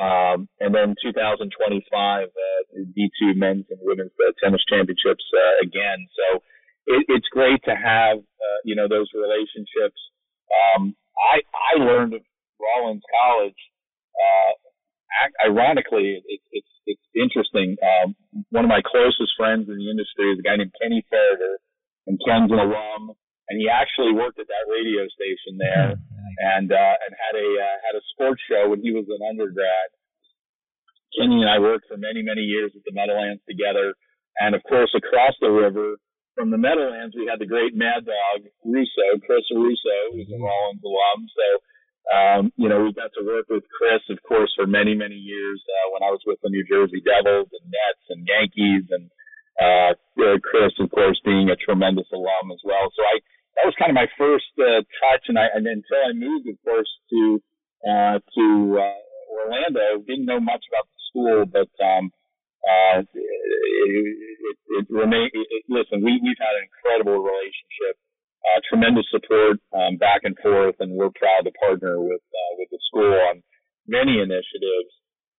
Um, 0.00 0.48
and 0.58 0.74
then 0.74 0.94
2025, 1.02 1.48
uh, 1.54 2.28
D2 2.98 3.36
men's 3.36 3.66
and 3.70 3.78
women's 3.82 4.10
uh, 4.18 4.32
tennis 4.42 4.64
championships 4.68 5.22
uh, 5.30 5.54
again. 5.62 6.06
So 6.18 6.42
it, 6.86 7.06
it's 7.08 7.28
great 7.30 7.62
to 7.64 7.74
have, 7.74 8.18
uh, 8.18 8.58
you 8.64 8.74
know, 8.74 8.88
those 8.88 9.08
relationships. 9.14 10.00
Um, 10.50 10.96
I, 11.14 11.46
I 11.54 11.82
learned 11.82 12.14
of 12.14 12.22
Rollins 12.58 13.02
College, 13.22 13.60
uh, 14.14 14.52
ironically, 15.46 16.22
it, 16.26 16.40
it's, 16.50 16.72
it's 16.86 17.06
interesting. 17.14 17.76
Um, 17.82 18.16
one 18.50 18.64
of 18.64 18.68
my 18.68 18.82
closest 18.84 19.32
friends 19.36 19.68
in 19.68 19.78
the 19.78 19.90
industry 19.90 20.32
is 20.32 20.38
a 20.38 20.42
guy 20.42 20.56
named 20.56 20.74
Kenny 20.80 21.04
Farrader, 21.08 21.58
and 22.06 22.18
Ken's 22.26 22.50
an 22.50 22.58
alum 22.58 23.14
and 23.48 23.60
he 23.60 23.68
actually 23.68 24.12
worked 24.12 24.40
at 24.40 24.48
that 24.48 24.66
radio 24.70 25.04
station 25.12 25.60
there 25.60 26.00
and 26.56 26.72
uh, 26.72 26.94
and 27.04 27.12
had 27.12 27.34
a 27.36 27.48
uh, 27.60 27.76
had 27.84 27.94
a 27.96 28.04
sports 28.14 28.40
show 28.48 28.70
when 28.70 28.80
he 28.80 28.90
was 28.90 29.06
an 29.08 29.20
undergrad. 29.20 29.88
Kenny 31.14 31.46
and 31.46 31.50
I 31.50 31.60
worked 31.60 31.86
for 31.86 31.96
many 31.96 32.22
many 32.22 32.42
years 32.42 32.72
at 32.74 32.82
the 32.84 32.96
Meadowlands 32.96 33.42
together, 33.46 33.94
and 34.40 34.54
of 34.54 34.62
course 34.64 34.90
across 34.96 35.36
the 35.40 35.52
river 35.52 35.96
from 36.34 36.50
the 36.50 36.58
Meadowlands 36.58 37.14
we 37.14 37.28
had 37.28 37.38
the 37.38 37.46
great 37.46 37.76
Mad 37.76 38.08
Dog 38.08 38.48
Russo, 38.64 39.06
Chris 39.22 39.46
Russo, 39.52 39.98
who's 40.12 40.30
a 40.32 40.38
Rollins 40.40 40.82
alum. 40.82 41.20
So. 41.30 41.48
Um, 42.04 42.52
you 42.60 42.68
know, 42.68 42.84
we 42.84 42.92
got 42.92 43.16
to 43.16 43.24
work 43.24 43.48
with 43.48 43.64
Chris, 43.72 44.04
of 44.12 44.20
course, 44.28 44.52
for 44.52 44.68
many, 44.68 44.92
many 44.92 45.16
years 45.16 45.56
uh, 45.64 45.86
when 45.88 46.04
I 46.04 46.12
was 46.12 46.20
with 46.28 46.36
the 46.44 46.52
New 46.52 46.60
Jersey 46.68 47.00
Devils 47.00 47.48
and 47.48 47.64
Nets 47.64 48.04
and 48.12 48.28
Yankees, 48.28 48.84
and 48.92 49.08
uh, 49.60 49.94
Chris, 50.42 50.74
of 50.80 50.90
course, 50.90 51.20
being 51.24 51.50
a 51.50 51.56
tremendous 51.56 52.06
alum 52.12 52.50
as 52.50 52.60
well. 52.64 52.90
So 52.94 53.02
I, 53.02 53.20
that 53.56 53.66
was 53.66 53.78
kind 53.78 53.90
of 53.90 53.98
my 53.98 54.10
first 54.18 54.50
uh, 54.58 54.82
touch, 54.82 55.30
and 55.30 55.38
I 55.38 55.46
and 55.54 55.66
until 55.66 56.02
I 56.02 56.12
moved, 56.14 56.48
of 56.48 56.58
course, 56.64 56.90
to 57.10 57.42
uh, 57.86 58.16
to 58.18 58.44
uh, 58.80 59.00
Orlando, 59.30 60.02
didn't 60.02 60.26
know 60.26 60.40
much 60.40 60.64
about 60.66 60.86
the 60.90 61.00
school, 61.10 61.38
but 61.46 61.70
um, 61.84 62.10
uh, 62.64 63.04
it, 63.04 63.14
it, 63.14 64.56
it 64.82 64.86
remained. 64.90 65.30
It, 65.34 65.64
listen, 65.68 66.02
we 66.02 66.18
we've 66.18 66.40
had 66.40 66.58
an 66.58 66.66
incredible 66.66 67.22
relationship, 67.22 67.94
uh, 68.42 68.58
tremendous 68.66 69.06
support 69.14 69.62
um, 69.70 69.96
back 70.02 70.26
and 70.26 70.34
forth, 70.42 70.76
and 70.80 70.98
we're 70.98 71.14
proud 71.14 71.46
to 71.46 71.52
partner 71.62 72.00
with 72.02 72.24
uh, 72.24 72.52
with 72.58 72.68
the 72.74 72.80
school 72.90 73.14
on 73.30 73.42
many 73.86 74.18
initiatives, 74.18 74.90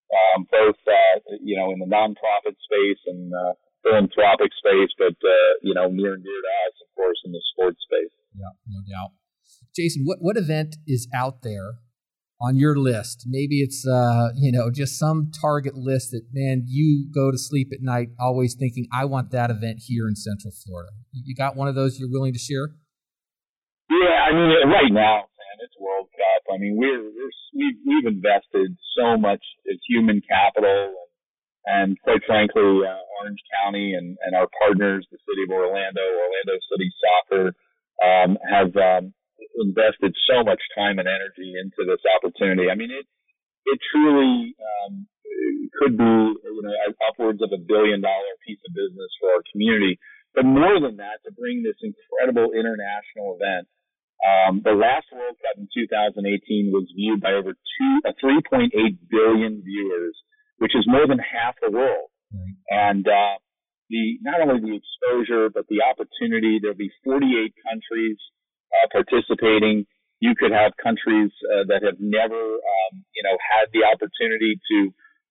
um, 0.08 0.46
both 0.48 0.80
uh, 0.88 1.36
you 1.44 1.58
know 1.58 1.68
in 1.72 1.84
the 1.84 1.90
nonprofit 1.90 2.56
space 2.64 3.02
and 3.06 3.28
uh, 3.28 3.52
philanthropic 3.86 4.50
space, 4.58 4.90
but 4.98 5.14
uh, 5.14 5.52
you 5.62 5.74
know, 5.74 5.86
near 5.88 6.14
and 6.14 6.22
dear 6.22 6.40
to 6.42 6.52
us, 6.66 6.74
of 6.82 6.88
course, 6.96 7.18
in 7.24 7.32
the 7.32 7.42
sports 7.54 7.78
space. 7.86 8.10
Yeah, 8.34 8.52
no 8.66 8.82
doubt. 8.82 9.14
Jason, 9.74 10.02
what 10.04 10.18
what 10.20 10.36
event 10.36 10.76
is 10.86 11.08
out 11.14 11.42
there 11.42 11.78
on 12.40 12.56
your 12.56 12.76
list? 12.76 13.24
Maybe 13.26 13.60
it's 13.60 13.86
uh, 13.86 14.30
you 14.34 14.50
know 14.50 14.70
just 14.70 14.98
some 14.98 15.30
target 15.30 15.74
list 15.76 16.10
that 16.10 16.26
man 16.32 16.64
you 16.66 17.08
go 17.14 17.30
to 17.30 17.38
sleep 17.38 17.68
at 17.72 17.80
night 17.80 18.08
always 18.18 18.54
thinking 18.58 18.86
I 18.92 19.04
want 19.04 19.30
that 19.30 19.50
event 19.50 19.80
here 19.86 20.08
in 20.08 20.16
Central 20.16 20.52
Florida. 20.52 20.90
You 21.12 21.34
got 21.34 21.56
one 21.56 21.68
of 21.68 21.74
those 21.74 21.98
you're 21.98 22.10
willing 22.10 22.32
to 22.32 22.38
share? 22.38 22.74
Yeah, 23.88 24.18
I 24.26 24.34
mean 24.34 24.50
right 24.66 24.90
now, 24.90 25.30
man, 25.30 25.56
it's 25.62 25.76
World 25.78 26.08
Cup. 26.10 26.54
I 26.54 26.58
mean 26.58 26.76
we're, 26.76 27.04
we're 27.04 27.30
we've, 27.54 27.78
we've 27.86 28.06
invested 28.12 28.76
so 28.98 29.16
much 29.16 29.44
as 29.70 29.78
human 29.88 30.20
capital 30.26 31.05
and, 31.66 31.98
quite 32.02 32.22
frankly, 32.26 32.86
uh, 32.86 33.02
Orange 33.18 33.42
County 33.62 33.94
and, 33.94 34.16
and 34.22 34.32
our 34.38 34.46
partners, 34.62 35.06
the 35.10 35.18
city 35.26 35.42
of 35.42 35.50
Orlando, 35.50 36.00
Orlando 36.00 36.56
City 36.70 36.88
Soccer, 37.02 37.46
um, 37.98 38.38
have 38.46 38.70
um, 38.78 39.14
invested 39.58 40.14
so 40.30 40.44
much 40.44 40.62
time 40.78 40.98
and 41.02 41.08
energy 41.08 41.58
into 41.58 41.82
this 41.82 42.02
opportunity. 42.16 42.70
I 42.70 42.78
mean, 42.78 42.94
it 42.94 43.06
it 43.66 43.78
truly 43.90 44.54
um, 44.62 45.10
could 45.74 45.98
be 45.98 46.14
you 46.38 46.62
know 46.62 46.74
upwards 47.10 47.42
of 47.42 47.50
a 47.50 47.60
billion 47.60 48.00
dollar 48.00 48.34
piece 48.46 48.62
of 48.62 48.72
business 48.74 49.10
for 49.18 49.34
our 49.34 49.42
community. 49.50 49.98
But 50.34 50.44
more 50.44 50.78
than 50.78 51.00
that, 51.00 51.24
to 51.24 51.32
bring 51.32 51.64
this 51.64 51.80
incredible 51.80 52.52
international 52.52 53.40
event. 53.40 53.66
Um, 54.16 54.64
the 54.64 54.72
last 54.72 55.12
World 55.12 55.36
Cup 55.44 55.60
in 55.60 55.68
2018 55.72 56.72
was 56.72 56.88
viewed 56.96 57.20
by 57.20 57.36
over 57.36 57.52
two, 57.52 57.92
uh, 58.04 58.16
3.8 58.16 58.72
billion 59.12 59.60
viewers, 59.60 60.16
which 60.58 60.74
is 60.74 60.84
more 60.86 61.06
than 61.06 61.18
half 61.18 61.54
the 61.60 61.70
world. 61.70 62.10
Right. 62.32 62.90
And 62.90 63.06
uh, 63.06 63.38
the 63.90 64.18
not 64.22 64.40
only 64.42 64.60
the 64.60 64.74
exposure 64.76 65.50
but 65.50 65.66
the 65.68 65.82
opportunity. 65.82 66.58
There'll 66.60 66.76
be 66.76 66.92
48 67.04 67.54
countries 67.62 68.18
uh, 68.74 68.86
participating. 68.90 69.86
You 70.18 70.34
could 70.34 70.50
have 70.50 70.72
countries 70.80 71.30
uh, 71.44 71.68
that 71.68 71.84
have 71.84 72.00
never, 72.00 72.40
um, 72.40 72.92
you 73.14 73.22
know, 73.22 73.36
had 73.36 73.68
the 73.72 73.84
opportunity 73.84 74.56
to 74.56 74.78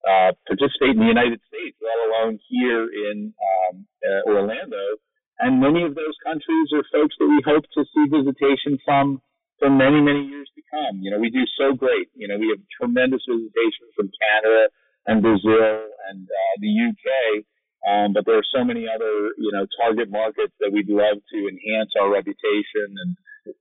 uh, 0.06 0.30
participate 0.46 0.94
in 0.94 1.02
the 1.02 1.10
United 1.10 1.42
States, 1.50 1.74
let 1.82 1.98
alone 2.06 2.38
here 2.46 2.86
in 2.86 3.34
um, 3.34 3.86
uh, 4.06 4.30
Orlando. 4.30 5.02
And 5.42 5.60
many 5.60 5.82
of 5.82 5.98
those 5.98 6.16
countries 6.24 6.70
are 6.72 6.86
folks 6.94 7.18
that 7.18 7.28
we 7.28 7.42
hope 7.44 7.66
to 7.74 7.84
see 7.84 8.04
visitation 8.08 8.78
from 8.86 9.20
for 9.58 9.68
many, 9.68 10.00
many 10.00 10.24
years 10.24 10.48
to 10.54 10.62
come. 10.70 11.02
You 11.02 11.10
know, 11.10 11.18
we 11.18 11.28
do 11.28 11.44
so 11.58 11.74
great. 11.74 12.08
You 12.14 12.28
know, 12.28 12.38
we 12.38 12.48
have 12.54 12.62
tremendous 12.72 13.26
visitation 13.26 13.90
from 13.96 14.08
Canada 14.16 14.70
and 15.06 15.22
Brazil 15.22 15.86
and 16.10 16.26
uh, 16.26 16.54
the 16.60 16.72
UK. 16.90 17.44
Um, 17.86 18.12
but 18.12 18.26
there 18.26 18.38
are 18.38 18.50
so 18.54 18.64
many 18.64 18.86
other, 18.90 19.30
you 19.38 19.52
know, 19.52 19.66
target 19.78 20.10
markets 20.10 20.52
that 20.58 20.72
we'd 20.72 20.90
love 20.90 21.22
to 21.22 21.38
enhance 21.46 21.92
our 22.00 22.10
reputation 22.10 22.90
and 22.90 23.54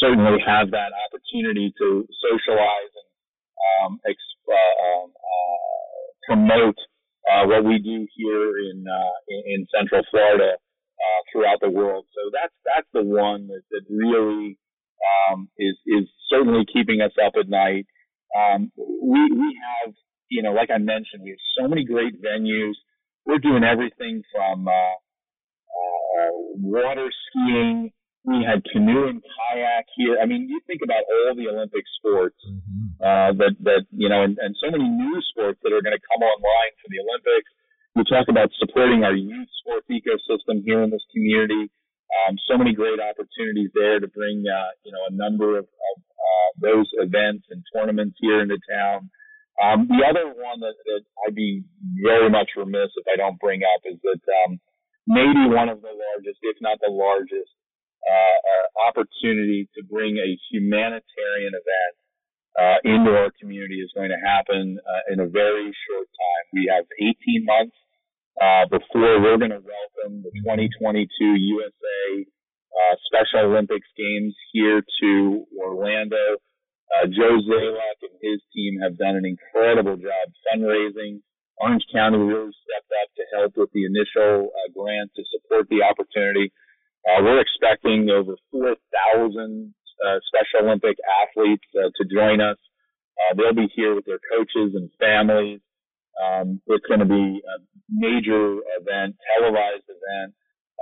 certainly 0.00 0.42
have 0.44 0.70
that 0.72 0.90
opportunity 1.06 1.72
to 1.78 2.06
socialize 2.20 2.92
and 2.94 3.10
um, 3.86 4.00
uh, 4.02 4.52
um, 4.52 5.10
uh, 5.14 6.02
promote 6.26 6.78
uh, 7.30 7.46
what 7.46 7.64
we 7.64 7.78
do 7.78 8.06
here 8.16 8.58
in, 8.70 8.84
uh, 8.86 9.16
in, 9.28 9.42
in 9.46 9.66
Central 9.74 10.02
Florida 10.10 10.58
uh, 10.58 11.20
throughout 11.30 11.60
the 11.60 11.70
world. 11.70 12.06
So 12.14 12.30
that's 12.32 12.54
that's 12.64 12.88
the 12.92 13.02
one 13.02 13.48
that, 13.48 13.62
that 13.70 13.84
really 13.90 14.58
um, 15.30 15.48
is 15.58 15.76
is 15.86 16.08
certainly 16.30 16.64
keeping 16.72 17.00
us 17.00 17.12
up 17.24 17.34
at 17.38 17.48
night. 17.48 17.86
Um, 18.36 18.72
we 18.76 19.22
we 19.32 19.58
have 19.82 19.94
you 20.28 20.42
know 20.42 20.52
like 20.52 20.70
I 20.70 20.78
mentioned 20.78 21.22
we 21.22 21.30
have 21.30 21.44
so 21.58 21.68
many 21.68 21.84
great 21.84 22.22
venues 22.22 22.74
we're 23.26 23.42
doing 23.42 23.64
everything 23.66 24.22
from 24.30 24.68
uh, 24.68 24.70
uh, 24.70 26.32
water 26.62 27.10
skiing. 27.10 27.90
We 28.22 28.42
had 28.42 28.62
canoe 28.70 29.06
and 29.06 29.22
kayak 29.22 29.86
here. 29.94 30.18
I 30.18 30.26
mean, 30.26 30.50
you 30.50 30.58
think 30.66 30.82
about 30.82 31.06
all 31.06 31.34
the 31.34 31.46
Olympic 31.46 31.82
sports 31.98 32.38
mm-hmm. 32.42 32.98
uh, 32.98 33.30
that 33.38 33.54
that 33.62 33.82
you 33.94 34.08
know, 34.08 34.22
and, 34.22 34.38
and 34.38 34.54
so 34.58 34.70
many 34.70 34.86
new 34.86 35.18
sports 35.30 35.58
that 35.62 35.70
are 35.70 35.82
going 35.82 35.94
to 35.94 36.06
come 36.10 36.22
online 36.22 36.72
for 36.82 36.88
the 36.90 37.02
Olympics. 37.02 37.50
We 37.94 38.02
talk 38.02 38.26
about 38.26 38.50
supporting 38.58 39.06
our 39.06 39.14
youth 39.14 39.50
sports 39.62 39.86
ecosystem 39.90 40.62
here 40.66 40.82
in 40.82 40.90
this 40.90 41.06
community. 41.14 41.70
Um, 42.26 42.38
so 42.50 42.58
many 42.58 42.74
great 42.74 42.98
opportunities 42.98 43.70
there 43.74 43.98
to 43.98 44.06
bring 44.10 44.42
uh, 44.46 44.70
you 44.82 44.90
know 44.90 45.02
a 45.06 45.14
number 45.14 45.58
of, 45.58 45.66
of 45.66 45.96
uh, 45.98 46.48
those 46.62 46.86
events 46.98 47.46
and 47.50 47.62
tournaments 47.74 48.18
here 48.18 48.42
into 48.42 48.58
town. 48.70 49.10
Um, 49.56 49.88
the 49.88 50.04
other 50.04 50.28
one 50.36 50.60
that, 50.60 50.76
that 50.84 51.02
I'd 51.24 51.34
be 51.34 51.64
very 52.04 52.28
much 52.28 52.52
remiss 52.56 52.92
if 52.96 53.06
I 53.08 53.16
don't 53.16 53.40
bring 53.40 53.62
up 53.64 53.80
is 53.88 53.96
that 54.04 54.20
um, 54.44 54.60
maybe 55.08 55.48
one 55.48 55.68
of 55.68 55.80
the 55.80 55.94
largest, 55.96 56.38
if 56.42 56.56
not 56.60 56.76
the 56.84 56.92
largest, 56.92 57.48
uh, 58.04 58.38
uh, 58.38 58.66
opportunity 58.88 59.68
to 59.74 59.82
bring 59.82 60.20
a 60.20 60.30
humanitarian 60.52 61.56
event 61.56 61.94
uh, 62.56 62.78
into 62.84 63.10
our 63.12 63.32
community 63.40 63.80
is 63.80 63.92
going 63.94 64.08
to 64.08 64.20
happen 64.20 64.78
uh, 64.80 65.12
in 65.12 65.20
a 65.20 65.28
very 65.28 65.72
short 65.88 66.08
time. 66.08 66.44
We 66.52 66.70
have 66.72 66.84
18 67.00 67.44
months 67.44 67.76
uh, 68.40 68.64
before 68.68 69.20
we're 69.20 69.40
going 69.40 69.56
to 69.56 69.64
welcome 69.64 70.22
the 70.22 70.32
2022 70.44 71.08
USA 71.20 72.00
uh, 72.22 72.94
Special 73.08 73.52
Olympics 73.52 73.88
Games 73.96 74.34
here 74.52 74.82
to 75.02 75.44
Orlando. 75.60 76.40
Uh, 76.94 77.06
Joe 77.10 77.42
Dzaluk 77.42 77.98
and 78.02 78.16
his 78.22 78.40
team 78.54 78.78
have 78.82 78.96
done 78.96 79.16
an 79.16 79.26
incredible 79.26 79.96
job 79.96 80.26
fundraising. 80.46 81.20
Orange 81.58 81.84
County 81.92 82.18
really 82.18 82.52
stepped 82.62 82.92
up 83.02 83.08
to 83.16 83.24
help 83.34 83.52
with 83.56 83.70
the 83.72 83.84
initial 83.86 84.52
uh, 84.52 84.68
grant 84.76 85.10
to 85.16 85.22
support 85.32 85.66
the 85.68 85.82
opportunity. 85.82 86.52
Uh, 87.06 87.22
we're 87.22 87.40
expecting 87.40 88.10
over 88.10 88.36
4,000 88.50 89.74
uh, 90.04 90.18
Special 90.28 90.66
Olympic 90.66 90.96
athletes 91.22 91.64
uh, 91.78 91.88
to 91.96 92.02
join 92.12 92.40
us. 92.40 92.58
Uh, 93.16 93.34
they'll 93.34 93.56
be 93.56 93.72
here 93.74 93.94
with 93.94 94.04
their 94.04 94.20
coaches 94.28 94.76
and 94.76 94.90
families. 95.00 95.60
Um, 96.16 96.60
it's 96.66 96.84
going 96.86 97.00
to 97.00 97.08
be 97.08 97.40
a 97.40 97.56
major 97.88 98.60
event, 98.80 99.16
televised 99.36 99.88
event. 99.88 100.34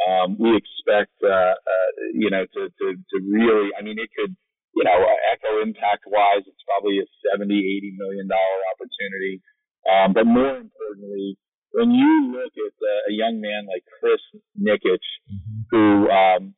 Um, 0.03 0.37
we 0.39 0.57
expect, 0.57 1.15
uh, 1.23 1.55
uh, 1.55 1.91
you 2.13 2.31
know, 2.31 2.43
to, 2.43 2.61
to, 2.67 2.87
to 2.95 3.17
really, 3.31 3.71
I 3.79 3.83
mean, 3.83 3.99
it 3.99 4.11
could, 4.11 4.35
you 4.75 4.83
know, 4.83 4.99
uh, 4.99 5.21
echo 5.31 5.63
impact 5.63 6.05
wise, 6.07 6.43
it's 6.47 6.65
probably 6.67 6.99
a 6.99 7.07
70, 7.31 7.47
80 7.47 7.95
million 7.99 8.27
dollar 8.27 8.59
opportunity. 8.75 9.41
Um, 9.87 10.13
but 10.13 10.27
more 10.27 10.59
importantly, 10.59 11.39
when 11.71 11.91
you 11.91 12.35
look 12.35 12.55
at 12.55 12.75
uh, 12.75 13.11
a 13.11 13.13
young 13.13 13.41
man 13.41 13.67
like 13.67 13.87
Chris 13.99 14.23
Nikic, 14.59 15.03
mm-hmm. 15.31 15.61
who, 15.71 16.11
um, 16.11 16.55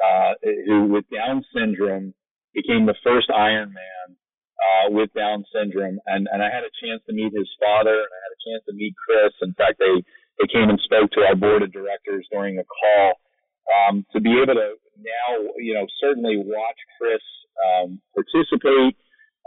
uh, 0.00 0.32
who 0.66 0.92
with 0.92 1.04
Down 1.08 1.44
syndrome 1.52 2.12
became 2.52 2.86
the 2.86 2.98
first 3.04 3.28
Ironman, 3.28 4.16
uh, 4.60 4.92
with 4.92 5.12
Down 5.16 5.44
syndrome. 5.52 6.00
And, 6.06 6.28
and 6.32 6.42
I 6.42 6.52
had 6.52 6.64
a 6.64 6.76
chance 6.84 7.00
to 7.08 7.16
meet 7.16 7.32
his 7.32 7.48
father 7.56 7.96
and 7.96 8.12
I 8.12 8.20
had 8.20 8.36
a 8.36 8.44
chance 8.44 8.62
to 8.68 8.74
meet 8.76 8.92
Chris. 9.00 9.32
In 9.40 9.54
fact, 9.56 9.80
they, 9.80 10.04
they 10.40 10.48
came 10.52 10.68
and 10.68 10.80
spoke 10.84 11.10
to 11.16 11.24
our 11.24 11.36
board 11.36 11.62
of 11.62 11.72
directors 11.72 12.28
during 12.32 12.58
a 12.58 12.64
call 12.64 13.20
um, 13.70 14.06
to 14.12 14.20
be 14.20 14.34
able 14.42 14.54
to 14.54 14.76
now, 15.00 15.28
you 15.56 15.74
know, 15.74 15.86
certainly 16.00 16.36
watch 16.36 16.78
Chris 16.98 17.24
um, 17.56 18.00
participate, 18.12 18.96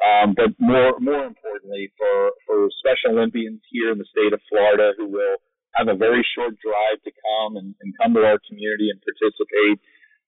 um, 0.01 0.33
but 0.33 0.51
more 0.57 0.97
more 0.99 1.25
importantly 1.25 1.91
for 1.97 2.33
for 2.45 2.69
Special 2.81 3.17
Olympians 3.17 3.61
here 3.69 3.91
in 3.91 3.97
the 3.97 4.09
state 4.09 4.33
of 4.33 4.41
Florida 4.49 4.93
who 4.97 5.07
will 5.07 5.37
have 5.75 5.89
a 5.89 5.97
very 5.97 6.25
short 6.35 6.53
drive 6.61 7.01
to 7.01 7.11
come 7.11 7.57
and, 7.57 7.73
and 7.81 7.93
come 7.97 8.13
to 8.13 8.21
our 8.21 8.37
community 8.45 8.93
and 8.93 9.01
participate. 9.01 9.81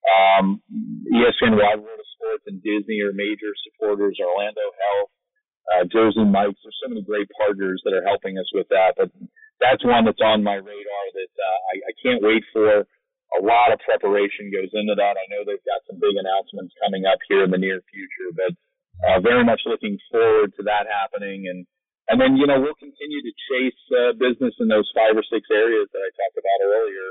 Um, 0.06 0.62
ESPN 1.10 1.58
Wide 1.58 1.82
World 1.82 1.98
of 1.98 2.10
Sports 2.14 2.46
and 2.46 2.62
Disney 2.62 3.02
are 3.02 3.14
major 3.14 3.50
supporters. 3.66 4.18
Orlando 4.22 4.62
Health, 4.62 5.10
uh, 5.70 5.84
Jersey 5.90 6.26
Mike's. 6.26 6.62
There's 6.62 6.78
so 6.82 6.90
many 6.90 7.02
great 7.02 7.26
partners 7.34 7.82
that 7.84 7.94
are 7.94 8.06
helping 8.06 8.38
us 8.38 8.46
with 8.54 8.70
that. 8.70 8.94
But 8.98 9.10
that's 9.58 9.82
one 9.82 10.06
that's 10.06 10.22
on 10.22 10.46
my 10.46 10.58
radar 10.58 11.04
that 11.14 11.32
uh, 11.34 11.58
I, 11.70 11.74
I 11.90 11.92
can't 12.02 12.22
wait 12.22 12.42
for 12.54 12.86
a 13.34 13.40
lot 13.42 13.74
of 13.74 13.82
preparation 13.82 14.54
goes 14.54 14.70
into 14.70 14.94
that. 14.94 15.18
I 15.18 15.26
know 15.28 15.42
they've 15.42 15.66
got 15.66 15.82
some 15.90 15.98
big 15.98 16.14
announcements 16.14 16.72
coming 16.78 17.04
up 17.04 17.18
here 17.26 17.42
in 17.42 17.50
the 17.50 17.60
near 17.60 17.82
future, 17.90 18.30
but 18.32 18.52
uh, 19.04 19.18
very 19.20 19.42
much 19.42 19.66
looking 19.66 19.98
forward 20.08 20.54
to 20.56 20.62
that 20.64 20.86
happening. 20.86 21.50
And 21.50 21.66
and 22.06 22.22
then 22.22 22.38
you 22.38 22.46
know 22.46 22.62
we'll 22.62 22.78
continue 22.78 23.20
to 23.22 23.32
chase 23.50 23.82
uh, 23.92 24.12
business 24.14 24.54
in 24.62 24.70
those 24.70 24.86
five 24.94 25.18
or 25.18 25.26
six 25.26 25.42
areas 25.50 25.90
that 25.90 26.02
I 26.02 26.10
talked 26.14 26.38
about 26.38 26.60
earlier, 26.62 27.08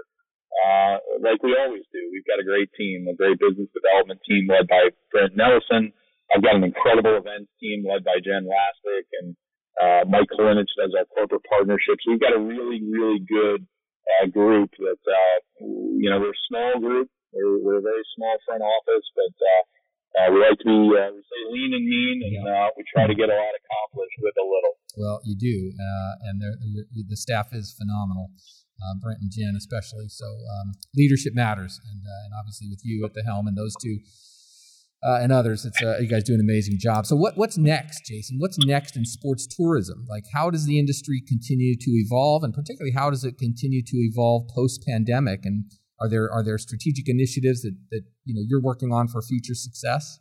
uh, 0.56 0.95
like 1.19 1.43
we 1.43 1.51
always 1.60 1.84
do. 1.91 2.01
We've 2.15 2.28
got 2.28 2.39
a 2.39 2.47
great 2.47 2.71
team, 2.80 3.06
a 3.12 3.15
great 3.15 3.38
business 3.38 3.67
development 3.75 4.23
team 4.23 4.47
led 4.47 4.71
by 4.71 4.95
Brent 5.11 5.36
Nelson. 5.36 5.91
I've 6.34 6.41
got 6.41 6.55
an 6.55 6.63
incredible 6.63 7.20
events 7.20 7.51
team 7.59 7.86
led 7.86 8.01
by 8.07 8.18
Jen 8.24 8.47
Lastic 8.49 9.05
and 9.22 9.36
uh, 9.76 10.07
Mike 10.07 10.32
Kalinich 10.32 10.72
does 10.80 10.95
our 10.95 11.05
corporate 11.11 11.43
partnerships. 11.49 12.07
We've 12.07 12.20
got 12.20 12.34
a 12.36 12.39
really, 12.39 12.80
really 12.82 13.20
good 13.20 13.68
uh, 14.06 14.28
group 14.30 14.72
that, 14.80 15.01
uh, 15.06 15.38
you 15.62 16.10
know, 16.10 16.20
we're 16.20 16.36
a 16.36 16.45
small 16.49 16.80
group. 16.80 17.10
We're, 17.34 17.60
we're 17.60 17.80
a 17.80 17.86
very 17.86 18.06
small 18.16 18.36
front 18.45 18.64
office, 18.64 19.06
but, 19.16 19.36
uh, 19.36 19.64
uh, 20.16 20.32
we 20.32 20.39
like 20.39 20.56
to 20.56 20.64
be, 20.64 20.80
uh, 20.95 21.12
we 21.12 21.20
say 21.28 21.41
lean 21.51 21.76
and 21.76 21.84
mean, 21.84 22.24
and 22.24 22.47
uh, 22.47 22.72
we 22.78 22.88
try 22.88 23.03
to 23.03 23.12
get 23.12 23.28
a 23.28 23.36
lot 23.36 23.51
accomplished 23.51 24.16
with 24.24 24.32
a 24.39 24.45
little. 24.47 24.74
Well, 24.95 25.20
you 25.28 25.36
do, 25.36 25.76
uh, 25.76 26.14
and 26.32 26.39
the 26.39 27.20
staff 27.20 27.51
is 27.51 27.76
phenomenal, 27.76 28.32
uh, 28.80 28.95
Brent 29.03 29.20
and 29.20 29.28
Jen 29.28 29.60
especially. 29.60 30.08
So 30.08 30.24
um, 30.24 30.80
leadership 30.95 31.36
matters, 31.36 31.84
and, 31.84 31.99
uh, 31.99 32.26
and 32.26 32.32
obviously 32.32 32.72
with 32.72 32.80
you 32.88 33.03
at 33.03 33.14
the 33.14 33.24
helm 33.28 33.47
and 33.47 33.58
those 33.58 33.76
two 33.76 33.99
uh, 35.06 35.20
and 35.22 35.32
others. 35.32 35.66
It's 35.66 35.82
uh, 35.82 35.97
you 35.99 36.08
guys 36.08 36.24
do 36.24 36.34
an 36.34 36.39
amazing 36.39 36.78
job. 36.80 37.06
So 37.06 37.16
what 37.16 37.38
what's 37.38 37.58
next, 37.58 38.06
Jason? 38.06 38.38
What's 38.39 38.58
next 38.66 38.97
in 38.97 39.06
sports 39.06 39.45
tourism? 39.45 40.06
Like 40.10 40.24
how 40.34 40.49
does 40.49 40.66
the 40.66 40.80
industry 40.80 41.22
continue 41.28 41.76
to 41.78 41.91
evolve, 41.91 42.43
and 42.43 42.53
particularly 42.53 42.91
how 42.91 43.10
does 43.10 43.24
it 43.24 43.38
continue 43.38 43.84
to 43.84 43.97
evolve 43.97 44.49
post 44.53 44.84
pandemic? 44.88 45.45
And 45.45 45.66
are 46.01 46.10
there 46.10 46.32
are 46.32 46.43
there 46.43 46.58
strategic 46.58 47.08
initiatives 47.08 47.62
that 47.62 47.78
that 47.91 48.01
you 48.26 48.34
know 48.34 48.41
you're 48.47 48.62
working 48.62 48.91
on 48.91 49.08
for 49.08 49.22
future 49.22 49.53
success? 49.53 50.20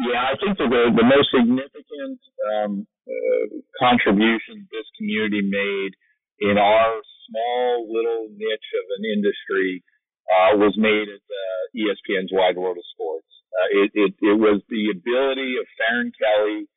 Yeah, 0.00 0.26
I 0.26 0.34
think 0.42 0.58
the 0.58 0.66
the 0.66 1.06
most 1.06 1.30
significant 1.30 2.18
um, 2.58 2.86
uh, 3.06 3.46
contribution 3.78 4.66
this 4.74 4.88
community 4.98 5.42
made 5.42 5.94
in 6.42 6.58
our 6.58 6.98
small 7.30 7.86
little 7.86 8.26
niche 8.34 8.70
of 8.74 8.86
an 8.98 9.04
industry 9.06 9.84
uh, 10.26 10.58
was 10.58 10.74
made 10.76 11.06
at 11.06 11.22
uh, 11.22 11.62
ESPN's 11.78 12.30
Wide 12.32 12.56
World 12.56 12.78
of 12.78 12.84
Sports. 12.94 13.31
Uh, 13.52 13.84
it, 13.84 13.90
it, 13.94 14.12
it 14.20 14.38
was 14.40 14.62
the 14.68 14.88
ability 14.88 15.60
of 15.60 15.68
Faron 15.76 16.10
Kelley 16.16 16.68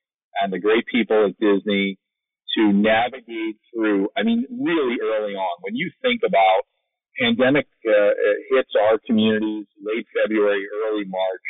and 0.41 0.51
the 0.51 0.59
great 0.59 0.85
people 0.91 1.31
at 1.31 1.39
Disney 1.39 1.97
to 2.57 2.71
navigate 2.71 3.59
through. 3.71 4.09
I 4.17 4.23
mean, 4.23 4.45
really 4.51 4.99
early 4.99 5.35
on, 5.35 5.55
when 5.61 5.75
you 5.75 5.91
think 6.01 6.21
about 6.27 6.67
pandemic 7.19 7.67
uh, 7.87 8.11
hits 8.51 8.71
our 8.75 8.99
communities 9.07 9.67
late 9.79 10.05
February, 10.11 10.67
early 10.87 11.05
March, 11.07 11.47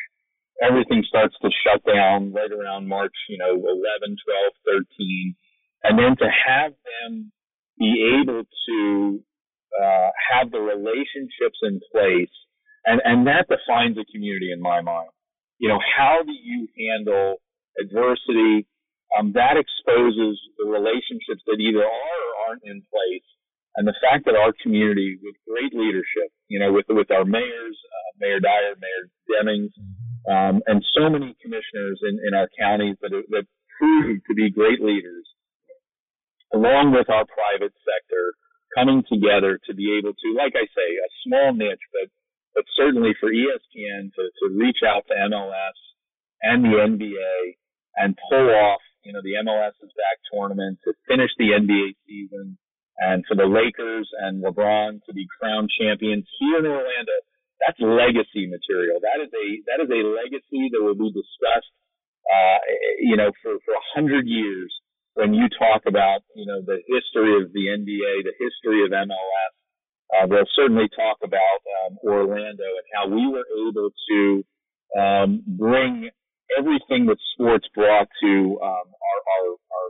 everything 0.61 1.03
starts 1.07 1.35
to 1.41 1.49
shut 1.65 1.81
down 1.85 2.33
right 2.33 2.51
around 2.51 2.87
March, 2.87 3.13
you 3.29 3.37
know, 3.37 3.53
11, 3.53 3.65
12, 3.65 4.85
13. 4.97 5.35
And 5.83 5.99
then 5.99 6.15
to 6.17 6.29
have 6.29 6.71
them 6.71 7.31
be 7.77 8.21
able 8.21 8.43
to 8.45 9.19
uh, 9.81 10.09
have 10.33 10.51
the 10.51 10.61
relationships 10.61 11.59
in 11.63 11.81
place, 11.91 12.33
and, 12.85 13.01
and 13.03 13.27
that 13.27 13.49
defines 13.49 13.97
a 13.97 14.05
community 14.11 14.51
in 14.51 14.61
my 14.61 14.81
mind 14.81 15.09
you 15.57 15.69
know, 15.69 15.79
how 15.79 16.21
do 16.23 16.31
you 16.31 16.67
handle 16.77 17.37
adversity? 17.79 18.67
Um, 19.17 19.31
that 19.33 19.55
exposes 19.55 20.39
the 20.57 20.67
relationships 20.67 21.43
that 21.47 21.57
either 21.59 21.83
are 21.83 22.19
or 22.25 22.31
aren't 22.47 22.63
in 22.63 22.83
place. 22.91 23.23
And 23.75 23.87
the 23.87 23.95
fact 23.99 24.25
that 24.25 24.35
our 24.35 24.53
community, 24.63 25.19
with 25.21 25.35
great 25.47 25.73
leadership, 25.75 26.31
you 26.47 26.59
know, 26.59 26.71
with 26.71 26.85
with 26.89 27.11
our 27.11 27.25
mayors, 27.25 27.75
uh, 27.75 28.11
Mayor 28.19 28.39
Dyer, 28.39 28.75
Mayor 28.79 29.03
Demings, 29.27 29.71
um, 30.31 30.63
and 30.65 30.83
so 30.95 31.09
many 31.09 31.35
commissioners 31.41 31.99
in, 32.03 32.19
in 32.27 32.33
our 32.33 32.47
counties 32.57 32.95
that 33.01 33.11
that 33.11 33.45
proved 33.77 34.23
to 34.27 34.33
be 34.33 34.49
great 34.49 34.79
leaders, 34.79 35.27
along 36.53 36.95
with 36.95 37.09
our 37.09 37.25
private 37.27 37.75
sector, 37.83 38.33
coming 38.75 39.03
together 39.11 39.59
to 39.67 39.73
be 39.75 39.97
able 39.99 40.13
to, 40.13 40.27
like 40.35 40.55
I 40.55 40.65
say, 40.71 40.89
a 40.95 41.09
small 41.27 41.53
niche, 41.53 41.83
but 41.91 42.07
but 42.55 42.63
certainly 42.75 43.11
for 43.19 43.29
ESPN 43.29 44.15
to, 44.15 44.23
to 44.39 44.55
reach 44.55 44.79
out 44.87 45.03
to 45.07 45.13
MLS 45.13 45.77
and 46.41 46.63
the 46.63 46.79
NBA 46.79 47.59
and 47.97 48.17
pull 48.31 48.49
off, 48.49 48.81
you 49.03 49.13
know, 49.13 49.21
the 49.21 49.35
MLS's 49.43 49.91
back 49.93 50.17
tournament 50.31 50.79
to 50.87 50.93
finish 51.07 51.29
the 51.37 51.51
NBA 51.51 51.99
season 52.07 52.57
and 52.97 53.23
for 53.27 53.35
the 53.35 53.45
Lakers 53.45 54.07
and 54.23 54.41
LeBron 54.41 55.03
to 55.03 55.13
be 55.13 55.27
crowned 55.37 55.69
champions 55.69 56.25
here 56.39 56.59
in 56.59 56.65
Orlando, 56.65 57.17
that's 57.67 57.79
legacy 57.79 58.47
material. 58.47 59.03
That 59.03 59.19
is 59.19 59.31
a, 59.35 59.45
that 59.67 59.83
is 59.83 59.91
a 59.91 60.01
legacy 60.15 60.71
that 60.71 60.79
will 60.79 60.95
be 60.95 61.11
discussed, 61.11 61.75
uh, 62.23 62.59
you 63.03 63.19
know, 63.19 63.31
for, 63.43 63.59
for 63.67 63.73
a 63.75 63.85
hundred 63.93 64.27
years 64.27 64.71
when 65.15 65.33
you 65.33 65.47
talk 65.59 65.83
about, 65.87 66.23
you 66.35 66.45
know, 66.45 66.59
the 66.63 66.79
history 66.87 67.39
of 67.39 67.51
the 67.51 67.71
NBA, 67.71 68.27
the 68.27 68.35
history 68.35 68.83
of 68.83 68.91
MLS, 68.91 69.53
uh, 70.13 70.27
they'll 70.27 70.53
certainly 70.55 70.89
talk 70.95 71.17
about 71.23 71.59
um, 71.85 71.97
Orlando 72.05 72.63
and 72.63 72.87
how 72.93 73.07
we 73.09 73.25
were 73.27 73.47
able 73.67 73.89
to 73.89 74.19
um, 74.99 75.43
bring 75.47 76.09
everything 76.57 77.07
that 77.07 77.17
sports 77.33 77.65
brought 77.73 78.07
to 78.21 78.31
um, 78.61 78.87
our, 78.87 79.19
our, 79.33 79.47
our 79.57 79.87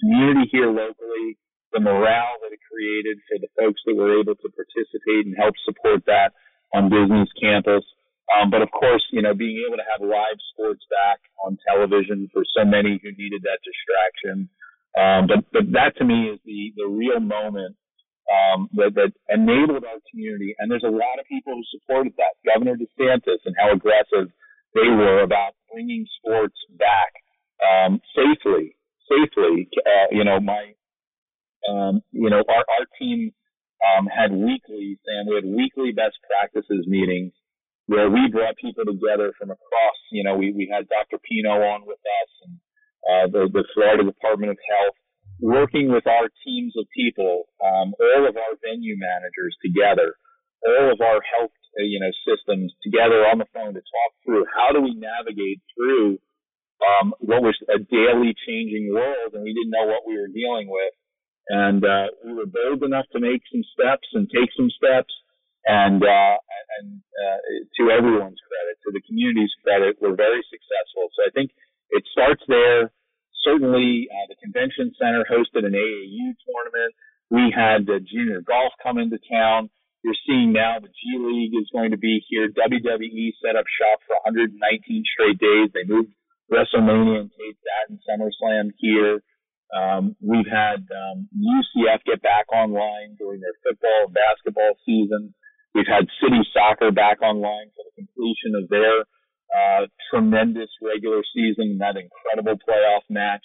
community 0.00 0.48
here 0.52 0.70
locally, 0.70 1.36
the 1.72 1.80
morale 1.80 2.38
that 2.42 2.54
it 2.54 2.60
created 2.70 3.18
for 3.26 3.36
the 3.42 3.50
folks 3.58 3.80
that 3.86 3.96
were 3.96 4.20
able 4.20 4.34
to 4.34 4.48
participate 4.54 5.26
and 5.26 5.34
help 5.36 5.54
support 5.66 6.06
that 6.06 6.30
on 6.72 6.88
Disney's 6.88 7.32
campus. 7.40 7.84
Um, 8.30 8.50
but 8.50 8.62
of 8.62 8.70
course, 8.70 9.04
you 9.12 9.22
know, 9.22 9.34
being 9.34 9.62
able 9.66 9.76
to 9.76 9.86
have 9.86 10.02
live 10.02 10.38
sports 10.54 10.82
back 10.90 11.20
on 11.44 11.58
television 11.66 12.28
for 12.32 12.42
so 12.56 12.64
many 12.64 12.98
who 13.02 13.10
needed 13.14 13.42
that 13.42 13.62
distraction. 13.62 14.48
Um, 14.98 15.26
but, 15.26 15.44
but 15.52 15.66
that 15.74 15.96
to 15.98 16.04
me 16.04 16.32
is 16.32 16.40
the, 16.44 16.72
the 16.76 16.88
real 16.88 17.20
moment 17.20 17.76
um, 18.26 18.68
that, 18.74 18.94
that 18.94 19.12
enabled 19.30 19.84
our 19.84 20.00
community. 20.10 20.54
And 20.58 20.70
there's 20.70 20.86
a 20.86 20.90
lot 20.90 21.18
of 21.20 21.26
people 21.26 21.54
who 21.54 21.64
supported 21.70 22.14
that. 22.18 22.34
Governor 22.42 22.76
DeSantis 22.76 23.42
and 23.44 23.54
how 23.58 23.72
aggressive 23.72 24.32
they 24.74 24.88
were 24.90 25.22
about 25.22 25.54
bringing 25.72 26.06
sports 26.18 26.56
back 26.78 27.12
um, 27.62 28.00
safely. 28.14 28.76
Safely, 29.06 29.70
uh, 29.86 30.10
you 30.10 30.24
know, 30.24 30.40
my, 30.40 30.74
um, 31.70 32.02
you 32.10 32.28
know, 32.28 32.42
our, 32.42 32.64
our 32.66 32.86
team 32.98 33.30
um, 33.94 34.06
had 34.10 34.32
weekly, 34.32 34.98
Sam, 35.06 35.30
we 35.30 35.36
had 35.38 35.46
weekly 35.46 35.92
best 35.92 36.18
practices 36.26 36.86
meetings 36.88 37.32
where 37.86 38.10
we 38.10 38.26
brought 38.26 38.58
people 38.58 38.82
together 38.84 39.30
from 39.38 39.50
across, 39.50 39.98
you 40.10 40.24
know, 40.24 40.34
we, 40.34 40.50
we 40.50 40.66
had 40.66 40.88
Dr. 40.88 41.22
Pino 41.22 41.54
on 41.54 41.86
with 41.86 42.02
us 42.02 42.30
and 42.42 42.54
uh, 43.06 43.26
the, 43.30 43.42
the 43.52 43.64
Florida 43.74 44.02
Department 44.02 44.50
of 44.50 44.58
Health 44.66 44.98
working 45.40 45.92
with 45.92 46.06
our 46.06 46.28
teams 46.44 46.72
of 46.78 46.86
people, 46.94 47.44
um, 47.60 47.92
all 48.00 48.28
of 48.28 48.36
our 48.36 48.54
venue 48.64 48.96
managers 48.96 49.56
together, 49.60 50.16
all 50.64 50.92
of 50.92 51.00
our 51.00 51.20
health, 51.36 51.52
uh, 51.78 51.84
you 51.84 52.00
know, 52.00 52.12
systems 52.24 52.72
together 52.82 53.28
on 53.28 53.38
the 53.38 53.48
phone 53.52 53.74
to 53.74 53.80
talk 53.80 54.12
through 54.24 54.44
how 54.48 54.72
do 54.72 54.80
we 54.80 54.96
navigate 54.96 55.60
through 55.76 56.18
um, 56.80 57.14
what 57.20 57.42
was 57.42 57.56
a 57.68 57.78
daily 57.78 58.36
changing 58.46 58.92
world, 58.92 59.32
and 59.32 59.44
we 59.44 59.52
didn't 59.52 59.72
know 59.72 59.88
what 59.88 60.04
we 60.06 60.16
were 60.16 60.32
dealing 60.32 60.68
with. 60.68 60.92
And 61.48 61.80
uh, 61.84 62.10
we 62.24 62.34
were 62.34 62.50
bold 62.50 62.82
enough 62.82 63.06
to 63.12 63.20
make 63.20 63.40
some 63.52 63.62
steps 63.72 64.08
and 64.12 64.28
take 64.28 64.50
some 64.56 64.70
steps. 64.72 65.12
And 65.66 65.98
uh, 65.98 66.36
and 66.78 67.02
uh, 67.02 67.40
to 67.80 67.90
everyone's 67.90 68.38
credit, 68.38 68.78
to 68.86 68.90
the 68.94 69.02
community's 69.02 69.50
credit, 69.66 69.98
we're 69.98 70.14
very 70.14 70.42
successful. 70.46 71.10
So 71.10 71.26
I 71.26 71.30
think 71.34 71.50
it 71.90 72.04
starts 72.12 72.42
there 72.46 72.94
certainly 73.46 74.10
uh, 74.10 74.26
the 74.26 74.34
convention 74.42 74.90
center 74.98 75.22
hosted 75.30 75.62
an 75.62 75.78
AAU 75.78 76.34
tournament. 76.42 76.92
We 77.30 77.54
had 77.54 77.86
the 77.86 78.02
junior 78.02 78.42
golf 78.42 78.74
come 78.82 78.98
into 78.98 79.22
town. 79.30 79.70
You're 80.02 80.18
seeing 80.26 80.52
now 80.52 80.78
the 80.82 80.90
G 80.90 81.18
League 81.18 81.54
is 81.54 81.70
going 81.70 81.90
to 81.90 81.98
be 81.98 82.22
here. 82.28 82.50
WWE 82.50 83.30
set 83.42 83.54
up 83.54 83.66
shop 83.66 84.02
for 84.06 84.18
119 84.26 84.58
straight 85.14 85.38
days. 85.38 85.70
They 85.70 85.86
moved 85.86 86.10
WrestleMania 86.50 87.26
and 87.26 87.30
taped 87.30 87.62
that 87.62 87.90
and 87.90 87.98
SummerSlam 88.06 88.70
here. 88.78 89.22
Um, 89.74 90.14
we've 90.22 90.46
had 90.46 90.86
um, 90.94 91.26
UCF 91.34 92.06
get 92.06 92.22
back 92.22 92.46
online 92.54 93.18
during 93.18 93.40
their 93.42 93.58
football 93.66 94.06
and 94.06 94.14
basketball 94.14 94.78
season. 94.86 95.34
We've 95.74 95.90
had 95.90 96.06
City 96.22 96.38
Soccer 96.54 96.94
back 96.94 97.20
online 97.20 97.74
for 97.74 97.82
the 97.82 97.94
completion 97.98 98.54
of 98.54 98.70
their 98.70 99.10
tremendous 100.10 100.70
regular 100.82 101.22
season, 101.34 101.78
that 101.78 101.96
incredible 101.96 102.58
playoff 102.62 103.04
match 103.10 103.44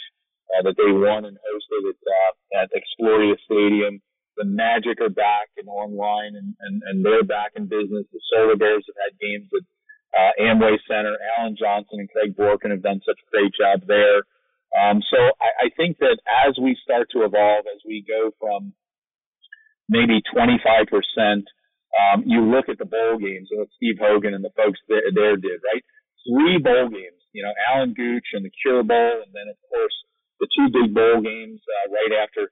uh, 0.52 0.64
that 0.64 0.76
they 0.78 0.92
won 0.92 1.26
and 1.26 1.38
hosted 1.38 1.90
at, 1.90 2.00
uh, 2.00 2.64
at 2.64 2.70
Exploria 2.76 3.36
Stadium. 3.46 4.02
The 4.38 4.46
Magic 4.46 5.02
are 5.02 5.10
back 5.10 5.52
and 5.58 5.68
online, 5.68 6.36
and, 6.36 6.56
and, 6.62 6.82
and 6.88 7.06
they're 7.06 7.24
back 7.24 7.52
in 7.56 7.68
business. 7.68 8.08
The 8.12 8.22
Solar 8.32 8.56
Bears 8.56 8.86
have 8.88 9.00
had 9.12 9.20
games 9.20 9.50
at 9.52 9.66
uh, 10.18 10.32
Amway 10.40 10.78
Center. 10.88 11.18
Allen 11.38 11.56
Johnson 11.60 12.00
and 12.00 12.10
Craig 12.10 12.36
Borkin 12.36 12.72
have 12.72 12.82
done 12.82 13.02
such 13.06 13.20
a 13.20 13.32
great 13.32 13.52
job 13.54 13.88
there. 13.88 14.24
Um, 14.72 15.04
so 15.12 15.18
I, 15.20 15.68
I 15.68 15.70
think 15.76 16.00
that 16.00 16.18
as 16.48 16.58
we 16.62 16.78
start 16.82 17.10
to 17.12 17.24
evolve, 17.24 17.66
as 17.68 17.82
we 17.86 18.06
go 18.08 18.32
from 18.40 18.74
maybe 19.90 20.24
25 20.34 20.88
percent 20.88 21.46
um, 21.92 22.24
you 22.26 22.40
look 22.44 22.70
at 22.70 22.80
the 22.80 22.88
bowl 22.88 23.20
games 23.20 23.52
and 23.52 23.60
what 23.60 23.72
Steve 23.76 24.00
Hogan 24.00 24.34
and 24.34 24.44
the 24.44 24.56
folks 24.56 24.80
there, 24.88 25.12
there 25.14 25.36
did, 25.36 25.60
right? 25.60 25.84
Three 26.24 26.58
bowl 26.62 26.88
games, 26.88 27.20
you 27.34 27.44
know, 27.44 27.52
Allen 27.68 27.94
Gooch 27.94 28.32
and 28.34 28.46
the 28.46 28.54
Cure 28.64 28.84
Bowl, 28.84 29.24
and 29.26 29.32
then 29.34 29.52
of 29.52 29.58
course 29.68 29.96
the 30.40 30.48
two 30.56 30.68
big 30.72 30.94
bowl 30.94 31.22
games 31.22 31.60
uh, 31.60 31.86
right 31.92 32.24
after. 32.24 32.50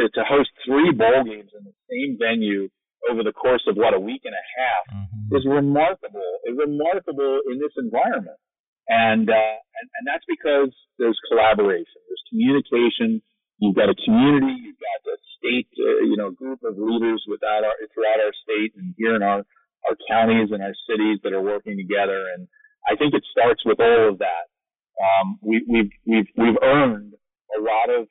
To, 0.00 0.08
to 0.08 0.24
host 0.24 0.48
three 0.64 0.88
bowl 0.88 1.20
games 1.20 1.52
in 1.52 1.68
the 1.68 1.76
same 1.92 2.16
venue 2.16 2.72
over 3.12 3.20
the 3.20 3.36
course 3.36 3.60
of 3.68 3.76
what 3.76 3.92
a 3.92 4.00
week 4.00 4.24
and 4.24 4.32
a 4.32 4.46
half 4.56 4.84
mm-hmm. 4.88 5.36
is 5.36 5.44
remarkable. 5.44 6.24
Is 6.48 6.56
remarkable 6.56 7.44
in 7.52 7.60
this 7.60 7.76
environment, 7.76 8.40
and, 8.88 9.28
uh, 9.28 9.56
and 9.60 9.86
and 9.92 10.04
that's 10.08 10.24
because 10.24 10.72
there's 10.96 11.20
collaboration, 11.28 12.00
there's 12.08 12.24
communication. 12.32 13.20
You've 13.62 13.78
got 13.78 13.86
a 13.86 13.94
community, 13.94 14.58
you've 14.58 14.82
got 14.82 15.00
a 15.06 15.16
state, 15.38 15.70
uh, 15.78 16.02
you 16.10 16.18
know, 16.18 16.34
group 16.34 16.66
of 16.66 16.74
leaders 16.74 17.22
without 17.30 17.62
our, 17.62 17.78
throughout 17.94 18.18
our 18.18 18.34
state 18.42 18.74
and 18.74 18.90
here 18.98 19.14
in 19.14 19.22
our, 19.22 19.46
our 19.86 19.96
counties 20.10 20.50
and 20.50 20.62
our 20.62 20.74
cities 20.90 21.22
that 21.22 21.32
are 21.32 21.42
working 21.42 21.78
together. 21.78 22.26
And 22.34 22.50
I 22.90 22.98
think 22.98 23.14
it 23.14 23.22
starts 23.30 23.62
with 23.64 23.78
all 23.78 24.10
of 24.10 24.18
that. 24.18 24.50
Um, 24.98 25.38
we, 25.40 25.62
we've, 25.70 25.94
we've, 26.02 26.30
we've 26.34 26.60
earned 26.62 27.14
a 27.54 27.60
lot 27.62 27.88
of 27.94 28.10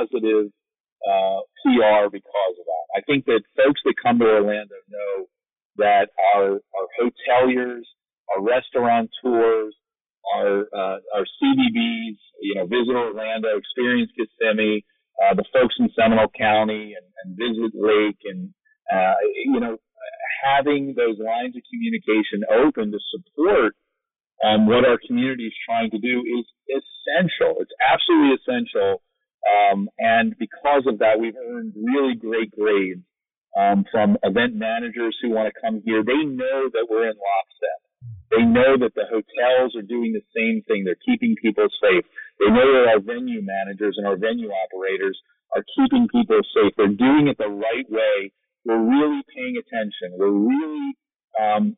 positive, 0.00 0.48
uh, 1.04 1.44
PR 1.60 2.08
because 2.08 2.54
of 2.56 2.64
that. 2.64 2.86
I 2.96 3.00
think 3.04 3.26
that 3.26 3.44
folks 3.52 3.80
that 3.84 3.94
come 4.02 4.18
to 4.18 4.24
Orlando 4.24 4.80
know 4.88 5.28
that 5.76 6.08
our, 6.34 6.56
our 6.56 6.88
hoteliers 6.96 7.84
our 8.34 8.42
restaurant 8.42 9.10
tours, 9.22 9.74
our 10.34 10.66
uh, 10.74 10.98
our 11.14 11.26
CVBs, 11.38 12.18
you 12.42 12.54
know, 12.56 12.66
Visit 12.66 12.94
Orlando, 12.94 13.56
Experience 13.56 14.10
Kissimmee, 14.16 14.84
uh, 15.22 15.34
the 15.34 15.44
folks 15.52 15.74
in 15.78 15.88
Seminole 15.98 16.32
County, 16.36 16.94
and, 16.94 17.06
and 17.24 17.36
Visit 17.36 17.72
Lake, 17.74 18.18
and 18.24 18.50
uh, 18.92 19.14
you 19.44 19.60
know, 19.60 19.78
having 20.44 20.94
those 20.96 21.18
lines 21.18 21.56
of 21.56 21.62
communication 21.70 22.44
open 22.50 22.92
to 22.92 22.98
support 23.10 23.74
um, 24.44 24.66
what 24.66 24.84
our 24.84 24.98
community 25.06 25.46
is 25.46 25.54
trying 25.64 25.90
to 25.90 25.98
do 25.98 26.20
is 26.20 26.44
essential. 26.68 27.56
It's 27.60 27.72
absolutely 27.80 28.36
essential. 28.36 29.02
Um, 29.46 29.88
and 29.98 30.34
because 30.38 30.84
of 30.86 30.98
that, 30.98 31.18
we've 31.20 31.36
earned 31.36 31.72
really 31.76 32.14
great 32.14 32.50
grades 32.50 33.06
um, 33.56 33.84
from 33.90 34.18
event 34.22 34.54
managers 34.54 35.16
who 35.22 35.30
want 35.30 35.52
to 35.52 35.60
come 35.60 35.80
here. 35.84 36.02
They 36.04 36.24
know 36.24 36.68
that 36.72 36.86
we're 36.90 37.08
in 37.08 37.16
lockstep. 37.16 37.80
They 38.30 38.42
know 38.42 38.76
that 38.78 38.94
the 38.94 39.06
hotels 39.06 39.76
are 39.76 39.86
doing 39.86 40.12
the 40.12 40.24
same 40.34 40.62
thing. 40.66 40.84
They're 40.84 41.00
keeping 41.06 41.36
people 41.40 41.68
safe. 41.80 42.04
They 42.40 42.50
know 42.50 42.68
that 42.74 42.90
our 42.90 43.00
venue 43.00 43.40
managers 43.42 43.94
and 43.98 44.06
our 44.06 44.16
venue 44.16 44.50
operators 44.50 45.18
are 45.54 45.64
keeping 45.78 46.08
people 46.10 46.40
safe. 46.54 46.74
They're 46.76 46.90
doing 46.92 47.28
it 47.28 47.38
the 47.38 47.48
right 47.48 47.88
way. 47.88 48.32
We're 48.64 48.82
really 48.82 49.22
paying 49.30 49.56
attention. 49.56 50.18
We're 50.18 50.34
really, 50.34 50.88
um, 51.38 51.76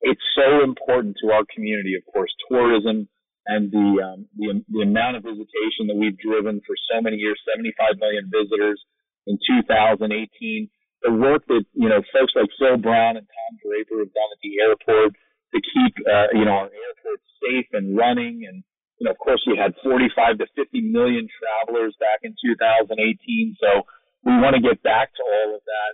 it's 0.00 0.22
so 0.38 0.62
important 0.62 1.16
to 1.22 1.32
our 1.34 1.42
community, 1.52 1.98
of 1.98 2.06
course, 2.12 2.30
tourism 2.48 3.08
and 3.46 3.72
the, 3.72 3.88
um, 4.06 4.30
the, 4.38 4.62
the 4.70 4.82
amount 4.86 5.18
of 5.18 5.26
visitation 5.26 5.90
that 5.90 5.98
we've 5.98 6.18
driven 6.18 6.62
for 6.62 6.78
so 6.94 7.02
many 7.02 7.16
years, 7.16 7.38
75 7.50 7.98
million 7.98 8.30
visitors 8.30 8.78
in 9.26 9.38
2018 9.66 10.70
the 11.02 11.12
work 11.12 11.42
that 11.48 11.64
you 11.74 11.88
know 11.88 12.00
folks 12.14 12.32
like 12.34 12.48
Phil 12.58 12.78
Brown 12.78 13.18
and 13.18 13.26
Tom 13.26 13.52
Draper 13.58 13.98
have 13.98 14.14
done 14.14 14.30
at 14.30 14.40
the 14.42 14.54
airport 14.62 15.12
to 15.52 15.60
keep 15.60 15.94
uh, 16.04 16.32
you 16.32 16.44
know 16.44 16.66
our 16.66 16.70
airports 16.72 17.26
safe 17.40 17.68
and 17.72 17.96
running, 17.96 18.44
and 18.48 18.64
you 18.98 19.04
know 19.06 19.12
of 19.12 19.18
course 19.18 19.42
we 19.46 19.56
had 19.56 19.74
45 19.84 20.38
to 20.38 20.46
50 20.56 20.80
million 20.92 21.28
travelers 21.28 21.94
back 22.00 22.20
in 22.22 22.34
2018, 22.40 23.56
so 23.60 23.86
we 24.24 24.32
want 24.40 24.56
to 24.56 24.62
get 24.62 24.82
back 24.82 25.12
to 25.16 25.22
all 25.22 25.54
of 25.54 25.62
that. 25.64 25.92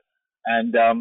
And 0.49 0.73
um, 0.77 0.97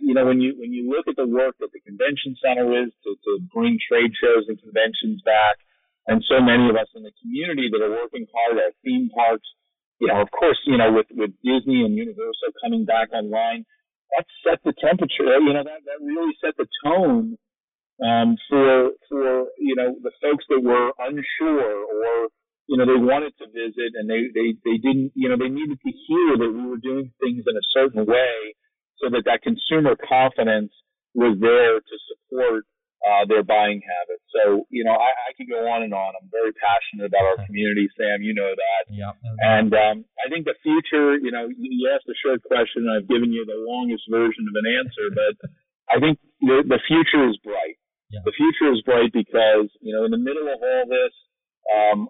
you 0.00 0.14
know 0.14 0.26
when 0.26 0.40
you 0.40 0.56
when 0.58 0.72
you 0.72 0.88
look 0.88 1.06
at 1.06 1.16
the 1.16 1.28
work 1.28 1.56
that 1.60 1.72
the 1.72 1.80
convention 1.84 2.36
center 2.40 2.66
is 2.82 2.90
to, 3.04 3.14
to 3.14 3.32
bring 3.52 3.78
trade 3.78 4.12
shows 4.16 4.48
and 4.48 4.58
conventions 4.58 5.22
back, 5.22 5.60
and 6.08 6.24
so 6.24 6.40
many 6.40 6.68
of 6.68 6.76
us 6.76 6.88
in 6.96 7.04
the 7.04 7.14
community 7.20 7.68
that 7.70 7.84
are 7.84 7.92
working 7.92 8.26
hard 8.32 8.58
at 8.58 8.74
theme 8.82 9.10
parks 9.14 9.46
you 10.00 10.06
know, 10.06 10.22
of 10.22 10.30
course, 10.30 10.58
you 10.66 10.78
know, 10.78 10.92
with, 10.92 11.06
with 11.10 11.30
Disney 11.42 11.82
and 11.82 11.94
Universal 11.94 12.54
coming 12.62 12.84
back 12.84 13.10
online, 13.12 13.66
that 14.16 14.26
set 14.46 14.62
the 14.64 14.72
temperature, 14.78 15.26
you 15.42 15.52
know, 15.52 15.64
that, 15.66 15.82
that 15.84 15.98
really 16.00 16.34
set 16.40 16.56
the 16.56 16.66
tone, 16.84 17.36
um, 18.04 18.36
for, 18.48 18.90
for, 19.08 19.46
you 19.58 19.74
know, 19.74 19.96
the 20.02 20.12
folks 20.22 20.44
that 20.48 20.62
were 20.62 20.92
unsure 20.98 21.82
or, 21.82 22.28
you 22.68 22.76
know, 22.76 22.86
they 22.86 23.00
wanted 23.00 23.34
to 23.38 23.46
visit 23.50 23.96
and 23.98 24.08
they, 24.08 24.30
they, 24.34 24.54
they 24.64 24.78
didn't, 24.78 25.12
you 25.14 25.28
know, 25.28 25.36
they 25.36 25.48
needed 25.48 25.78
to 25.80 25.92
hear 26.06 26.38
that 26.38 26.52
we 26.52 26.62
were 26.68 26.78
doing 26.78 27.10
things 27.18 27.42
in 27.46 27.56
a 27.56 27.66
certain 27.74 28.06
way 28.06 28.54
so 29.02 29.10
that 29.10 29.24
that 29.24 29.42
consumer 29.42 29.96
confidence 29.96 30.70
was 31.14 31.38
there 31.40 31.80
to 31.80 31.96
support 32.06 32.64
uh, 33.02 33.24
their 33.26 33.42
buying 33.42 33.80
habits. 33.80 34.26
So, 34.34 34.66
you 34.70 34.82
know, 34.82 34.94
I, 34.94 35.10
I 35.10 35.30
could 35.38 35.48
go 35.48 35.66
on 35.70 35.82
and 35.82 35.94
on. 35.94 36.14
I'm 36.18 36.28
very 36.30 36.52
passionate 36.54 37.06
about 37.06 37.24
our 37.24 37.38
community, 37.46 37.86
Sam. 37.94 38.22
You 38.22 38.34
know 38.34 38.50
that. 38.50 38.82
Yeah. 38.90 39.14
And 39.38 39.70
um, 39.74 39.96
I 40.18 40.26
think 40.30 40.44
the 40.44 40.58
future, 40.62 41.16
you 41.18 41.30
know, 41.30 41.46
you 41.46 41.90
asked 41.94 42.10
a 42.10 42.18
short 42.18 42.42
question, 42.42 42.86
and 42.86 42.92
I've 42.94 43.08
given 43.08 43.32
you 43.32 43.46
the 43.46 43.58
longest 43.58 44.06
version 44.10 44.46
of 44.50 44.54
an 44.54 44.66
answer, 44.82 45.06
but 45.14 45.34
I 45.88 45.96
think 46.02 46.18
the, 46.42 46.66
the 46.66 46.82
future 46.86 47.26
is 47.30 47.38
bright. 47.42 47.78
Yeah. 48.10 48.24
The 48.24 48.32
future 48.32 48.72
is 48.72 48.80
bright 48.88 49.12
because, 49.12 49.68
you 49.84 49.92
know, 49.92 50.04
in 50.08 50.12
the 50.12 50.20
middle 50.20 50.48
of 50.48 50.56
all 50.56 50.84
this, 50.88 51.14
um, 51.68 52.08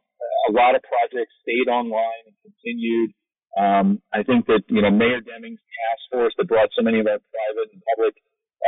a 0.48 0.52
lot 0.54 0.78
of 0.78 0.82
projects 0.86 1.34
stayed 1.42 1.66
online 1.66 2.22
and 2.30 2.36
continued. 2.46 3.10
Um, 3.58 3.86
I 4.14 4.22
think 4.22 4.46
that, 4.46 4.62
you 4.70 4.82
know, 4.82 4.90
Mayor 4.94 5.18
Demings' 5.18 5.58
task 5.58 6.02
force 6.12 6.34
that 6.38 6.46
brought 6.46 6.70
so 6.76 6.86
many 6.86 7.02
of 7.02 7.06
our 7.10 7.18
private 7.18 7.68
and 7.74 7.82
public 7.94 8.14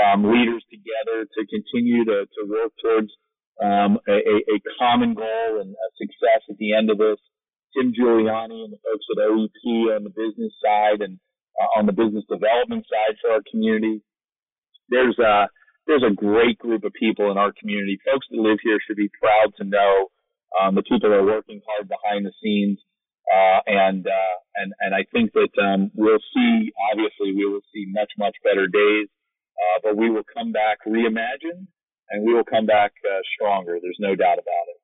um, 0.02 0.26
leaders 0.26 0.64
together 0.66 1.26
to 1.26 1.40
continue 1.46 2.04
to, 2.06 2.26
to 2.26 2.40
work 2.50 2.72
towards 2.82 3.10
um, 3.62 3.98
a, 4.08 4.16
a, 4.16 4.56
common 4.78 5.14
goal 5.14 5.60
and 5.60 5.70
a 5.70 5.88
success 6.00 6.42
at 6.48 6.56
the 6.58 6.72
end 6.74 6.90
of 6.90 6.98
this. 6.98 7.20
Tim 7.76 7.92
Giuliani 7.92 8.64
and 8.66 8.72
the 8.72 8.82
folks 8.82 9.06
at 9.14 9.22
OEP 9.22 9.94
on 9.94 10.02
the 10.02 10.10
business 10.10 10.50
side 10.64 11.04
and 11.04 11.20
uh, 11.60 11.78
on 11.78 11.86
the 11.86 11.92
business 11.92 12.24
development 12.26 12.86
side 12.88 13.14
for 13.20 13.30
our 13.36 13.44
community. 13.50 14.02
There's 14.88 15.18
a 15.18 15.46
there's 15.90 16.06
a 16.06 16.14
great 16.14 16.58
group 16.58 16.84
of 16.84 16.94
people 16.94 17.30
in 17.30 17.36
our 17.36 17.50
community. 17.50 17.98
Folks 18.06 18.26
that 18.30 18.38
live 18.38 18.58
here 18.62 18.78
should 18.86 18.96
be 18.96 19.10
proud 19.20 19.50
to 19.58 19.64
know 19.64 20.06
um, 20.54 20.74
the 20.74 20.86
people 20.86 21.10
that 21.10 21.18
are 21.18 21.26
working 21.26 21.60
hard 21.66 21.90
behind 21.90 22.24
the 22.24 22.32
scenes. 22.38 22.78
Uh, 23.26 23.60
and 23.66 24.06
uh, 24.06 24.36
and 24.56 24.72
and 24.80 24.94
I 24.94 25.06
think 25.12 25.32
that 25.34 25.54
um, 25.58 25.90
we'll 25.94 26.22
see. 26.34 26.72
Obviously, 26.90 27.34
we 27.34 27.46
will 27.46 27.62
see 27.74 27.86
much 27.90 28.10
much 28.18 28.34
better 28.42 28.66
days. 28.66 29.08
Uh, 29.60 29.78
but 29.84 29.96
we 29.96 30.08
will 30.08 30.24
come 30.24 30.52
back 30.52 30.78
reimagined 30.86 31.68
and 32.10 32.24
we 32.24 32.32
will 32.32 32.44
come 32.44 32.66
back 32.66 32.92
uh, 33.04 33.20
stronger. 33.36 33.78
There's 33.80 34.00
no 34.00 34.16
doubt 34.16 34.38
about 34.40 34.66
it. 34.72 34.78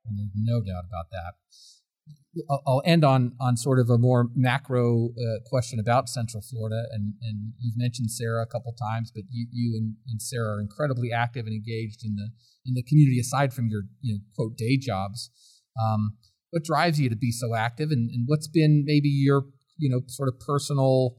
No 0.44 0.60
doubt 0.60 0.84
about 0.84 1.08
that. 1.10 1.32
I'll 2.66 2.82
end 2.84 3.04
on 3.04 3.32
on 3.40 3.56
sort 3.56 3.78
of 3.78 3.88
a 3.90 3.98
more 3.98 4.28
macro 4.34 5.08
uh, 5.08 5.40
question 5.46 5.78
about 5.78 6.08
Central 6.08 6.42
Florida, 6.42 6.84
and 6.92 7.14
and 7.22 7.52
you've 7.58 7.76
mentioned 7.76 8.10
Sarah 8.10 8.42
a 8.42 8.46
couple 8.46 8.72
times, 8.74 9.10
but 9.14 9.24
you 9.30 9.46
you 9.50 9.76
and, 9.76 9.96
and, 10.08 10.20
Sarah 10.20 10.56
are 10.56 10.60
incredibly 10.60 11.12
active 11.12 11.46
and 11.46 11.54
engaged 11.54 12.04
in 12.04 12.16
the 12.16 12.28
in 12.66 12.74
the 12.74 12.82
community 12.82 13.18
aside 13.20 13.52
from 13.52 13.68
your 13.68 13.82
you 14.00 14.14
know 14.14 14.20
quote 14.34 14.56
day 14.56 14.76
jobs. 14.76 15.30
Um, 15.80 16.16
what 16.50 16.64
drives 16.64 17.00
you 17.00 17.08
to 17.08 17.16
be 17.16 17.32
so 17.32 17.54
active, 17.54 17.90
and, 17.90 18.10
and 18.10 18.24
what's 18.26 18.48
been 18.48 18.84
maybe 18.86 19.08
your 19.08 19.44
you 19.78 19.90
know 19.90 20.00
sort 20.08 20.28
of 20.28 20.38
personal 20.40 21.16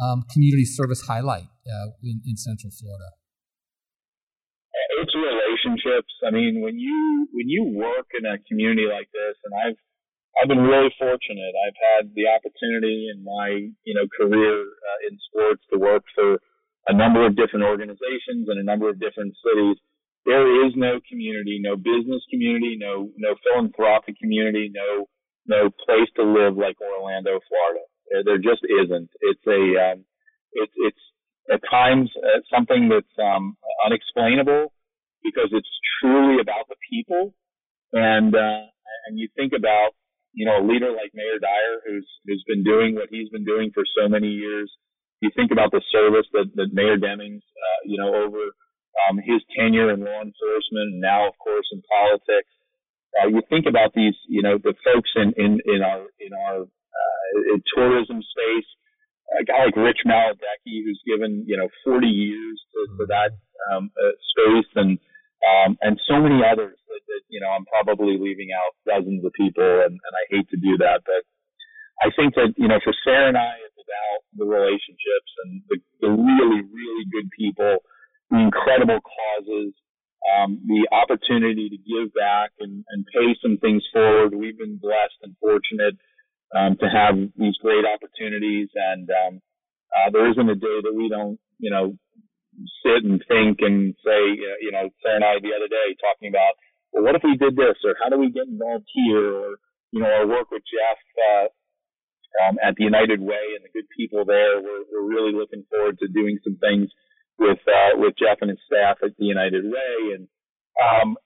um, 0.00 0.24
community 0.32 0.64
service 0.64 1.02
highlight 1.02 1.48
uh, 1.66 1.90
in, 2.02 2.20
in 2.24 2.36
Central 2.36 2.70
Florida? 2.70 3.10
It's 5.02 5.14
relationships. 5.14 6.12
I 6.26 6.30
mean, 6.30 6.60
when 6.62 6.78
you 6.78 7.28
when 7.32 7.48
you 7.48 7.64
work 7.74 8.06
in 8.18 8.26
a 8.26 8.38
community 8.48 8.86
like 8.86 9.08
this, 9.12 9.36
and 9.44 9.54
I've 9.54 9.78
I've 10.38 10.48
been 10.48 10.62
really 10.62 10.94
fortunate. 10.98 11.54
I've 11.66 11.80
had 11.98 12.14
the 12.14 12.28
opportunity 12.30 13.10
in 13.10 13.24
my 13.24 13.70
you 13.84 13.94
know 13.94 14.06
career 14.14 14.62
uh, 14.62 14.98
in 15.08 15.18
sports 15.30 15.62
to 15.72 15.78
work 15.78 16.04
for 16.14 16.38
a 16.88 16.94
number 16.94 17.26
of 17.26 17.36
different 17.36 17.64
organizations 17.64 18.48
in 18.50 18.58
a 18.58 18.62
number 18.62 18.88
of 18.88 19.00
different 19.00 19.34
cities. 19.42 19.76
There 20.26 20.66
is 20.66 20.72
no 20.76 21.00
community, 21.08 21.58
no 21.60 21.76
business 21.76 22.22
community, 22.30 22.76
no 22.78 23.10
no 23.16 23.34
philanthropic 23.42 24.18
community, 24.18 24.70
no 24.72 25.08
no 25.46 25.70
place 25.84 26.08
to 26.16 26.22
live 26.22 26.56
like 26.56 26.76
Orlando, 26.80 27.40
Florida. 27.48 27.84
There, 28.10 28.24
there 28.24 28.38
just 28.38 28.62
isn't. 28.64 29.10
It's 29.20 29.46
a 29.46 29.62
um, 29.92 30.04
it's 30.52 30.72
it's 30.76 31.04
at 31.52 31.60
times 31.70 32.10
uh, 32.16 32.40
something 32.54 32.88
that's 32.88 33.16
um, 33.18 33.56
unexplainable 33.84 34.72
because 35.22 35.50
it's 35.52 35.68
truly 36.00 36.40
about 36.40 36.68
the 36.68 36.76
people. 36.90 37.34
And 37.92 38.34
uh, 38.34 38.70
and 39.06 39.18
you 39.18 39.28
think 39.36 39.52
about 39.56 39.90
you 40.32 40.46
know 40.46 40.58
a 40.58 40.64
leader 40.66 40.90
like 40.90 41.10
Mayor 41.14 41.38
Dyer, 41.40 41.76
who's 41.86 42.08
who's 42.26 42.44
been 42.46 42.62
doing 42.62 42.94
what 42.94 43.08
he's 43.10 43.28
been 43.30 43.44
doing 43.44 43.70
for 43.74 43.84
so 43.98 44.08
many 44.08 44.28
years. 44.28 44.70
You 45.20 45.30
think 45.36 45.52
about 45.52 45.70
the 45.70 45.82
service 45.92 46.26
that, 46.32 46.48
that 46.56 46.72
Mayor 46.72 46.96
Demings, 46.96 47.44
uh, 47.44 47.80
you 47.84 47.98
know, 47.98 48.08
over 48.08 48.40
um, 49.04 49.18
his 49.18 49.44
tenure 49.52 49.92
in 49.92 50.00
law 50.00 50.20
enforcement, 50.24 50.96
and 50.96 51.00
now, 51.00 51.28
of 51.28 51.36
course, 51.38 51.66
in 51.72 51.82
politics. 51.84 52.48
Uh, 53.20 53.28
you 53.28 53.42
think 53.50 53.66
about 53.66 53.92
these, 53.92 54.14
you 54.28 54.40
know, 54.40 54.56
the 54.56 54.74
folks 54.84 55.10
in 55.16 55.34
in 55.36 55.60
in 55.66 55.82
our 55.82 56.06
in 56.20 56.32
our 56.32 56.62
uh, 56.62 57.58
tourism 57.74 58.22
space. 58.22 58.68
A 59.38 59.44
guy 59.44 59.66
like 59.66 59.76
Rich 59.76 60.02
Maladecki, 60.06 60.82
who's 60.82 61.00
given 61.06 61.44
you 61.46 61.56
know 61.56 61.68
40 61.84 62.06
years 62.06 62.60
to, 62.72 62.98
to 62.98 63.06
that 63.06 63.30
um, 63.70 63.90
uh, 63.94 64.14
space, 64.30 64.70
and 64.74 64.98
um, 65.44 65.78
and 65.80 66.00
so 66.08 66.20
many 66.20 66.40
others 66.44 66.76
that, 66.88 67.02
that 67.08 67.22
you 67.28 67.40
know 67.40 67.48
I'm 67.48 67.66
probably 67.66 68.18
leaving 68.18 68.50
out 68.52 68.76
dozens 68.84 69.24
of 69.24 69.32
people, 69.32 69.84
and, 69.84 69.94
and 69.94 70.14
I 70.14 70.24
hate 70.28 70.48
to 70.50 70.58
do 70.60 70.76
that, 70.84 71.02
but 71.04 71.22
I 72.00 72.12
think 72.14 72.34
that 72.34 72.54
you 72.56 72.68
know 72.68 72.80
for 72.84 72.94
Sarah 73.04 73.28
and 73.28 73.38
I, 73.38 73.54
it's 73.64 73.80
about 73.80 74.18
the 74.36 74.46
relationships 74.46 75.30
and 75.44 75.50
the, 75.68 75.76
the 76.00 76.10
really 76.10 76.60
really 76.64 77.04
good 77.12 77.28
people, 77.32 77.80
the 78.30 78.38
incredible 78.38 79.00
causes, 79.00 79.72
um, 80.28 80.60
the 80.66 80.88
opportunity 80.92 81.68
to 81.70 81.78
give 81.78 82.12
back 82.14 82.52
and, 82.60 82.84
and 82.90 83.06
pay 83.12 83.34
some 83.40 83.56
things 83.58 83.82
forward. 83.92 84.34
We've 84.34 84.58
been 84.58 84.76
blessed 84.76 85.20
and 85.22 85.34
fortunate 85.40 85.96
um, 86.54 86.76
to 86.80 86.86
have 86.86 87.16
these 87.36 87.56
great 87.62 87.84
opportunities. 87.84 88.68
And 88.74 89.08
um, 89.10 89.40
uh, 89.94 90.10
there 90.12 90.30
isn't 90.30 90.50
a 90.50 90.54
day 90.54 90.78
that 90.82 90.94
we 90.94 91.08
don't, 91.08 91.38
you 91.58 91.70
know, 91.70 91.96
sit 92.84 93.04
and 93.04 93.22
think 93.28 93.60
and 93.62 93.94
say, 94.04 94.20
you 94.62 94.72
know, 94.72 94.90
Sarah 95.02 95.16
and 95.16 95.24
I 95.24 95.34
the 95.40 95.56
other 95.56 95.68
day 95.70 95.88
talking 96.00 96.28
about, 96.30 96.54
well, 96.92 97.04
what 97.04 97.16
if 97.16 97.22
we 97.24 97.36
did 97.36 97.56
this, 97.56 97.78
or 97.84 97.94
how 98.02 98.10
do 98.10 98.18
we 98.18 98.30
get 98.32 98.48
involved 98.48 98.88
here, 98.94 99.32
or 99.34 99.50
you 99.92 100.00
know, 100.00 100.10
our 100.10 100.26
work 100.26 100.50
with 100.50 100.62
Jeff 100.66 100.98
uh, 101.18 101.48
um, 102.46 102.58
at 102.62 102.76
the 102.76 102.84
United 102.84 103.20
Way 103.20 103.56
and 103.56 103.64
the 103.64 103.74
good 103.74 103.88
people 103.96 104.24
there. 104.24 104.60
We're, 104.62 104.84
we're 104.92 105.08
really 105.08 105.32
looking 105.34 105.64
forward 105.70 105.98
to 106.00 106.08
doing 106.08 106.38
some 106.44 106.58
things 106.60 106.90
with 107.38 107.60
uh, 107.66 107.98
with 107.98 108.14
Jeff 108.18 108.38
and 108.42 108.50
his 108.50 108.60
staff 108.66 108.98
at 109.02 109.16
the 109.18 109.26
United 109.26 109.64
Way, 109.64 110.14
and 110.14 110.28
Um, 110.82 111.16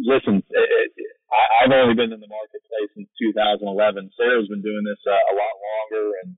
listen, 0.00 0.42
I, 0.52 1.42
I've 1.64 1.72
only 1.74 1.94
been 1.94 2.12
in 2.12 2.20
the 2.20 2.30
marketplace 2.30 2.90
since 2.94 3.10
2011. 3.20 4.10
Sarah's 4.16 4.48
been 4.48 4.62
doing 4.64 4.84
this 4.84 5.00
uh, 5.06 5.14
a 5.16 5.34
lot 5.34 5.54
longer, 5.58 6.06
and 6.24 6.30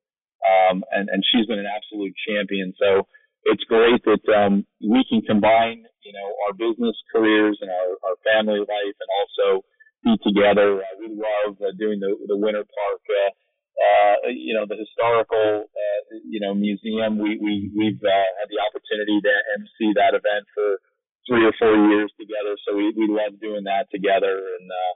um, 0.45 0.77
and 0.93 1.09
and 1.11 1.23
she's 1.27 1.47
been 1.47 1.61
an 1.61 1.71
absolute 1.71 2.15
champion. 2.29 2.75
So 2.79 3.09
it's 3.45 3.65
great 3.65 4.03
that 4.05 4.25
um, 4.35 4.67
we 4.81 5.05
can 5.09 5.23
combine, 5.23 5.85
you 6.03 6.13
know, 6.13 6.29
our 6.47 6.55
business 6.55 6.97
careers 7.13 7.59
and 7.61 7.71
our, 7.71 7.91
our 8.11 8.17
family 8.27 8.61
life, 8.61 8.97
and 8.99 9.11
also 9.23 9.65
be 10.05 10.15
together. 10.25 10.83
Uh, 10.83 10.95
we 10.99 11.09
love 11.15 11.57
uh, 11.61 11.73
doing 11.79 12.01
the 12.01 12.15
the 12.27 12.37
Winter 12.37 12.65
Park. 12.65 13.03
Uh, 13.07 13.31
uh, 13.79 14.35
you 14.35 14.55
know, 14.55 14.67
the 14.67 14.75
historical, 14.75 15.71
uh, 15.71 16.01
you 16.27 16.43
know, 16.43 16.51
museum. 16.51 17.19
We, 17.19 17.39
we, 17.39 17.71
we've, 17.71 18.03
uh, 18.03 18.29
had 18.43 18.51
the 18.51 18.59
opportunity 18.59 19.23
to 19.23 19.33
MC 19.63 19.95
that 19.95 20.19
event 20.19 20.51
for 20.51 20.83
three 21.31 21.47
or 21.47 21.55
four 21.55 21.79
years 21.87 22.11
together. 22.19 22.59
So 22.67 22.75
we, 22.75 22.91
we 22.99 23.07
love 23.07 23.39
doing 23.39 23.63
that 23.71 23.87
together. 23.95 24.35
And, 24.35 24.67
uh, 24.67 24.93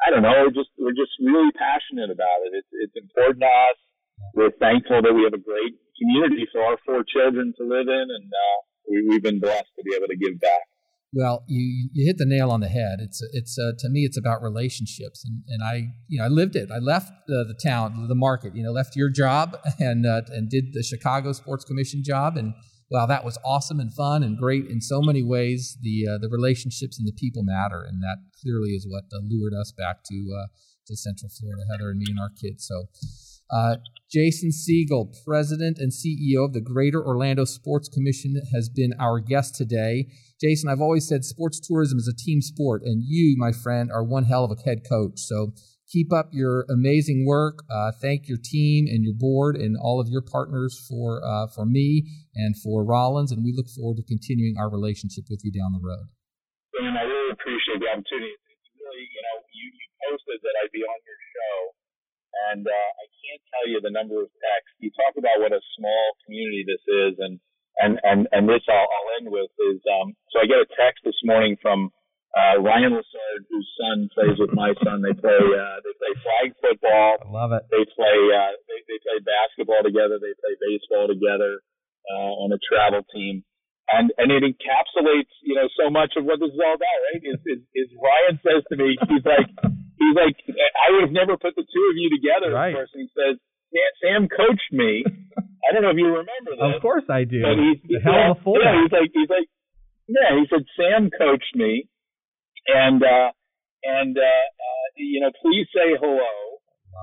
I 0.00 0.06
don't 0.12 0.24
know, 0.24 0.48
we're 0.48 0.56
just, 0.56 0.72
we're 0.80 0.96
just 0.96 1.12
really 1.20 1.52
passionate 1.56 2.08
about 2.08 2.44
it. 2.48 2.56
It's, 2.56 2.72
it's 2.72 2.96
important 2.96 3.44
to 3.44 3.52
us. 3.52 3.78
We're 4.32 4.56
thankful 4.60 5.04
that 5.04 5.12
we 5.12 5.24
have 5.28 5.36
a 5.36 5.40
great 5.40 5.76
community 5.98 6.46
for 6.52 6.62
our 6.62 6.76
four 6.84 7.04
children 7.04 7.54
to 7.58 7.64
live 7.64 7.88
in. 7.88 8.06
And, 8.10 8.28
uh, 8.32 8.58
we, 8.88 9.06
we've 9.08 9.22
been 9.22 9.40
blessed 9.40 9.70
to 9.76 9.82
be 9.82 9.96
able 9.96 10.08
to 10.08 10.16
give 10.16 10.40
back. 10.40 10.62
Well, 11.12 11.44
you 11.46 11.88
you 11.92 12.06
hit 12.06 12.18
the 12.18 12.26
nail 12.26 12.50
on 12.50 12.60
the 12.60 12.68
head. 12.68 12.98
It's 13.00 13.22
it's 13.32 13.58
uh, 13.58 13.72
to 13.78 13.88
me 13.88 14.00
it's 14.00 14.18
about 14.18 14.42
relationships, 14.42 15.24
and, 15.24 15.42
and 15.48 15.62
I 15.62 15.94
you 16.08 16.18
know 16.18 16.24
I 16.24 16.28
lived 16.28 16.56
it. 16.56 16.68
I 16.70 16.78
left 16.78 17.10
the, 17.26 17.44
the 17.46 17.54
town, 17.54 18.06
the 18.08 18.14
market. 18.14 18.54
You 18.54 18.64
know, 18.64 18.72
left 18.72 18.96
your 18.96 19.08
job 19.08 19.56
and 19.78 20.04
uh, 20.04 20.22
and 20.28 20.50
did 20.50 20.72
the 20.72 20.82
Chicago 20.82 21.32
Sports 21.32 21.64
Commission 21.64 22.02
job, 22.04 22.36
and 22.36 22.54
wow, 22.90 23.06
that 23.06 23.24
was 23.24 23.38
awesome 23.44 23.80
and 23.80 23.94
fun 23.94 24.22
and 24.22 24.36
great 24.36 24.66
in 24.66 24.80
so 24.80 25.00
many 25.00 25.22
ways. 25.22 25.78
The 25.80 26.06
uh, 26.06 26.18
the 26.20 26.28
relationships 26.28 26.98
and 26.98 27.06
the 27.06 27.16
people 27.16 27.42
matter, 27.44 27.82
and 27.82 28.02
that 28.02 28.18
clearly 28.42 28.70
is 28.70 28.86
what 28.86 29.04
lured 29.22 29.54
us 29.54 29.72
back 29.72 30.02
to 30.10 30.16
uh, 30.16 30.48
to 30.88 30.96
Central 30.96 31.30
Florida, 31.30 31.62
Heather 31.70 31.90
and 31.90 31.98
me 31.98 32.06
and 32.10 32.18
our 32.20 32.30
kids. 32.30 32.66
So. 32.66 32.88
Uh, 33.50 33.76
Jason 34.10 34.52
Siegel, 34.52 35.12
President 35.26 35.78
and 35.78 35.90
CEO 35.90 36.44
of 36.44 36.52
the 36.52 36.60
Greater 36.60 37.04
Orlando 37.04 37.44
Sports 37.44 37.88
Commission, 37.88 38.40
has 38.54 38.68
been 38.68 38.92
our 39.00 39.18
guest 39.18 39.56
today. 39.56 40.06
Jason, 40.40 40.70
I've 40.70 40.80
always 40.80 41.08
said 41.08 41.24
sports 41.24 41.60
tourism 41.60 41.98
is 41.98 42.06
a 42.06 42.16
team 42.16 42.40
sport, 42.40 42.82
and 42.84 43.02
you, 43.04 43.34
my 43.36 43.50
friend, 43.50 43.90
are 43.90 44.04
one 44.04 44.24
hell 44.24 44.44
of 44.44 44.52
a 44.56 44.62
head 44.62 44.88
coach. 44.88 45.18
So 45.18 45.52
keep 45.90 46.12
up 46.12 46.30
your 46.32 46.66
amazing 46.70 47.24
work. 47.26 47.64
Uh, 47.70 47.90
thank 48.00 48.28
your 48.28 48.38
team 48.42 48.86
and 48.86 49.02
your 49.02 49.14
board 49.14 49.56
and 49.56 49.76
all 49.80 50.00
of 50.00 50.08
your 50.08 50.22
partners 50.22 50.78
for 50.88 51.22
uh, 51.24 51.46
for 51.54 51.66
me 51.66 52.06
and 52.34 52.54
for 52.62 52.84
Rollins, 52.84 53.32
and 53.32 53.42
we 53.42 53.52
look 53.56 53.66
forward 53.74 53.96
to 53.96 54.04
continuing 54.04 54.54
our 54.58 54.70
relationship 54.70 55.24
with 55.30 55.40
you 55.42 55.50
down 55.50 55.72
the 55.72 55.82
road. 55.82 56.06
And 56.78 56.94
I 56.94 57.02
really 57.02 57.32
appreciate 57.32 57.80
the 57.80 57.90
opportunity. 57.90 58.36
It's 58.36 58.70
really, 58.76 59.02
you 59.08 59.22
know, 59.24 59.36
you, 59.50 59.66
you 59.72 59.86
posted 60.04 60.38
that 60.44 60.54
I'd 60.62 60.74
be 60.74 60.84
on 60.84 60.98
your 61.02 61.20
show, 61.32 61.56
and 62.52 62.62
uh, 62.68 62.90
I 63.02 63.05
you 63.68 63.80
the 63.82 63.92
number 63.92 64.22
of 64.22 64.28
texts. 64.30 64.76
You 64.78 64.90
talk 64.94 65.18
about 65.18 65.42
what 65.42 65.52
a 65.52 65.60
small 65.78 66.06
community 66.24 66.64
this 66.66 66.84
is, 66.86 67.18
and 67.18 67.40
and 67.78 68.00
and 68.02 68.28
and 68.32 68.48
this 68.48 68.64
I'll, 68.68 68.88
I'll 68.88 69.10
end 69.20 69.28
with 69.28 69.52
is 69.72 69.80
um, 69.86 70.16
so 70.32 70.40
I 70.40 70.48
get 70.48 70.62
a 70.62 70.68
text 70.78 71.04
this 71.04 71.18
morning 71.24 71.56
from 71.60 71.92
uh, 72.36 72.60
Ryan 72.60 72.92
Lassard, 72.92 73.40
whose 73.48 73.68
son 73.80 74.08
plays 74.12 74.36
with 74.36 74.52
my 74.52 74.76
son. 74.84 75.00
They 75.00 75.16
play 75.16 75.40
uh, 75.40 75.76
they 75.80 75.94
play 75.96 76.12
flag 76.20 76.48
football. 76.60 77.12
I 77.20 77.28
love 77.28 77.52
it. 77.52 77.64
They 77.72 77.84
play 77.96 78.18
uh, 78.32 78.52
they, 78.68 78.80
they 78.88 78.98
play 79.00 79.18
basketball 79.24 79.84
together. 79.84 80.20
They 80.20 80.36
play 80.36 80.54
baseball 80.60 81.08
together 81.08 81.60
uh, 82.12 82.32
on 82.44 82.52
a 82.52 82.60
travel 82.60 83.04
team. 83.12 83.44
And 83.88 84.10
and 84.18 84.34
it 84.34 84.42
encapsulates 84.42 85.30
you 85.46 85.54
know 85.54 85.70
so 85.78 85.88
much 85.88 86.18
of 86.18 86.26
what 86.26 86.42
this 86.42 86.50
is 86.50 86.58
all 86.58 86.74
about, 86.74 86.98
right? 87.12 87.22
Is, 87.22 87.38
is, 87.46 87.60
is 87.72 87.88
Ryan 87.94 88.36
says 88.42 88.62
to 88.68 88.76
me, 88.76 88.98
he's 89.06 89.22
like 89.22 89.46
he's 89.96 90.16
like 90.16 90.36
I 90.58 90.86
would 90.92 91.06
have 91.06 91.14
never 91.14 91.38
put 91.38 91.54
the 91.54 91.62
two 91.62 91.84
of 91.88 91.96
you 91.96 92.10
together. 92.10 92.50
Right. 92.52 92.74
Of 92.74 92.82
course, 92.82 92.92
he 92.92 93.06
says 93.72 93.92
Sam 94.02 94.28
coached 94.28 94.70
me. 94.72 95.04
I 95.66 95.74
don't 95.74 95.82
know 95.82 95.90
if 95.90 95.98
you 95.98 96.06
remember 96.06 96.54
that. 96.58 96.76
Of 96.76 96.82
course 96.82 97.04
I 97.10 97.24
do. 97.24 97.42
But 97.42 97.58
he's, 97.58 97.80
the 97.86 98.00
hell 98.00 98.38
of 98.38 98.42
a. 98.42 98.50
Yeah, 98.62 98.82
he's 98.82 98.92
like 98.92 99.10
he's 99.12 99.30
like 99.30 99.48
yeah. 100.06 100.38
He 100.38 100.44
said 100.46 100.62
Sam 100.78 101.10
coached 101.10 101.54
me, 101.54 101.90
and 102.70 103.02
uh, 103.02 103.30
and 103.82 104.14
uh, 104.14 104.22
uh, 104.22 104.86
you 104.96 105.20
know, 105.20 105.32
please 105.42 105.66
say 105.74 105.98
hello. 105.98 106.34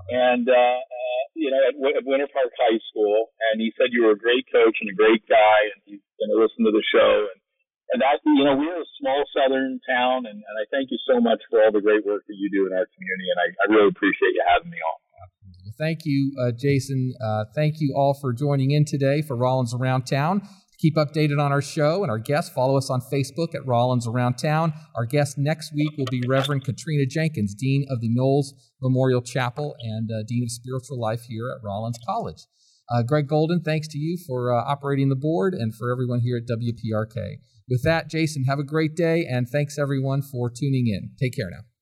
And 0.09 0.49
uh, 0.49 0.80
uh, 0.82 1.22
you 1.36 1.51
know, 1.53 1.61
at, 1.70 1.76
at 2.01 2.03
Winter 2.07 2.28
Park 2.32 2.49
High 2.57 2.82
School, 2.89 3.30
and 3.51 3.61
he 3.61 3.72
said 3.78 3.93
you 3.93 4.09
were 4.09 4.18
a 4.18 4.20
great 4.20 4.47
coach 4.49 4.74
and 4.82 4.89
a 4.89 4.97
great 4.97 5.22
guy, 5.30 5.59
and 5.70 5.80
he's 5.86 6.01
going 6.18 6.34
to 6.34 6.39
listen 6.41 6.66
to 6.66 6.74
the 6.74 6.84
show. 6.89 7.30
And 7.30 7.39
and 7.93 8.01
that 8.01 8.24
you 8.26 8.41
know, 8.41 8.57
we're 8.57 8.82
a 8.82 8.89
small 8.97 9.22
southern 9.36 9.78
town, 9.86 10.26
and, 10.26 10.41
and 10.41 10.55
I 10.57 10.66
thank 10.74 10.89
you 10.89 10.97
so 11.05 11.22
much 11.22 11.43
for 11.51 11.61
all 11.61 11.70
the 11.70 11.84
great 11.84 12.01
work 12.01 12.26
that 12.26 12.39
you 12.39 12.49
do 12.49 12.66
in 12.66 12.74
our 12.74 12.89
community, 12.89 13.28
and 13.30 13.39
I, 13.43 13.47
I 13.53 13.66
really 13.70 13.93
appreciate 13.93 14.34
you 14.34 14.41
having 14.49 14.74
me 14.74 14.82
on. 14.82 14.97
Thank 15.78 15.99
you, 16.05 16.32
uh, 16.39 16.51
Jason. 16.57 17.13
Uh, 17.24 17.45
thank 17.55 17.76
you 17.80 17.93
all 17.95 18.13
for 18.13 18.34
joining 18.34 18.71
in 18.71 18.86
today 18.86 19.21
for 19.21 19.36
Rollins 19.36 19.74
Around 19.74 20.05
Town. 20.05 20.41
To 20.41 20.78
Keep 20.80 20.95
updated 20.95 21.41
on 21.41 21.51
our 21.51 21.61
show 21.61 22.03
and 22.03 22.11
our 22.11 22.19
guests. 22.19 22.53
Follow 22.53 22.78
us 22.78 22.89
on 22.89 23.01
Facebook 23.01 23.55
at 23.55 23.65
Rollins 23.65 24.07
Around 24.07 24.36
Town. 24.36 24.74
Our 24.95 25.05
guest 25.05 25.38
next 25.38 25.74
week 25.74 25.91
will 25.97 26.07
be 26.09 26.21
Reverend 26.28 26.65
Katrina 26.65 27.05
Jenkins, 27.05 27.55
Dean 27.55 27.86
of 27.89 28.01
the 28.01 28.09
Knowles 28.09 28.53
Memorial 28.82 29.21
Chapel 29.21 29.76
and 29.80 30.09
uh, 30.11 30.24
Dean 30.28 30.43
of 30.43 30.51
Spiritual 30.51 30.99
Life 30.99 31.24
here 31.28 31.49
at 31.49 31.63
Rollins 31.63 31.99
College. 32.05 32.45
Uh, 32.89 33.01
Greg 33.01 33.28
Golden, 33.28 33.61
thanks 33.61 33.88
to 33.89 33.97
you 33.97 34.17
for 34.28 34.53
uh, 34.53 34.63
operating 34.63 35.09
the 35.09 35.15
board 35.15 35.53
and 35.53 35.74
for 35.74 35.91
everyone 35.91 36.19
here 36.19 36.38
at 36.38 36.43
WPRK. 36.47 37.38
With 37.69 37.84
that, 37.84 38.09
Jason, 38.09 38.43
have 38.43 38.59
a 38.59 38.63
great 38.63 38.95
day 38.95 39.26
and 39.26 39.47
thanks 39.47 39.80
everyone 39.80 40.21
for 40.21 40.49
tuning 40.49 40.88
in. 40.88 41.11
Take 41.19 41.36
care 41.36 41.49
now. 41.49 41.72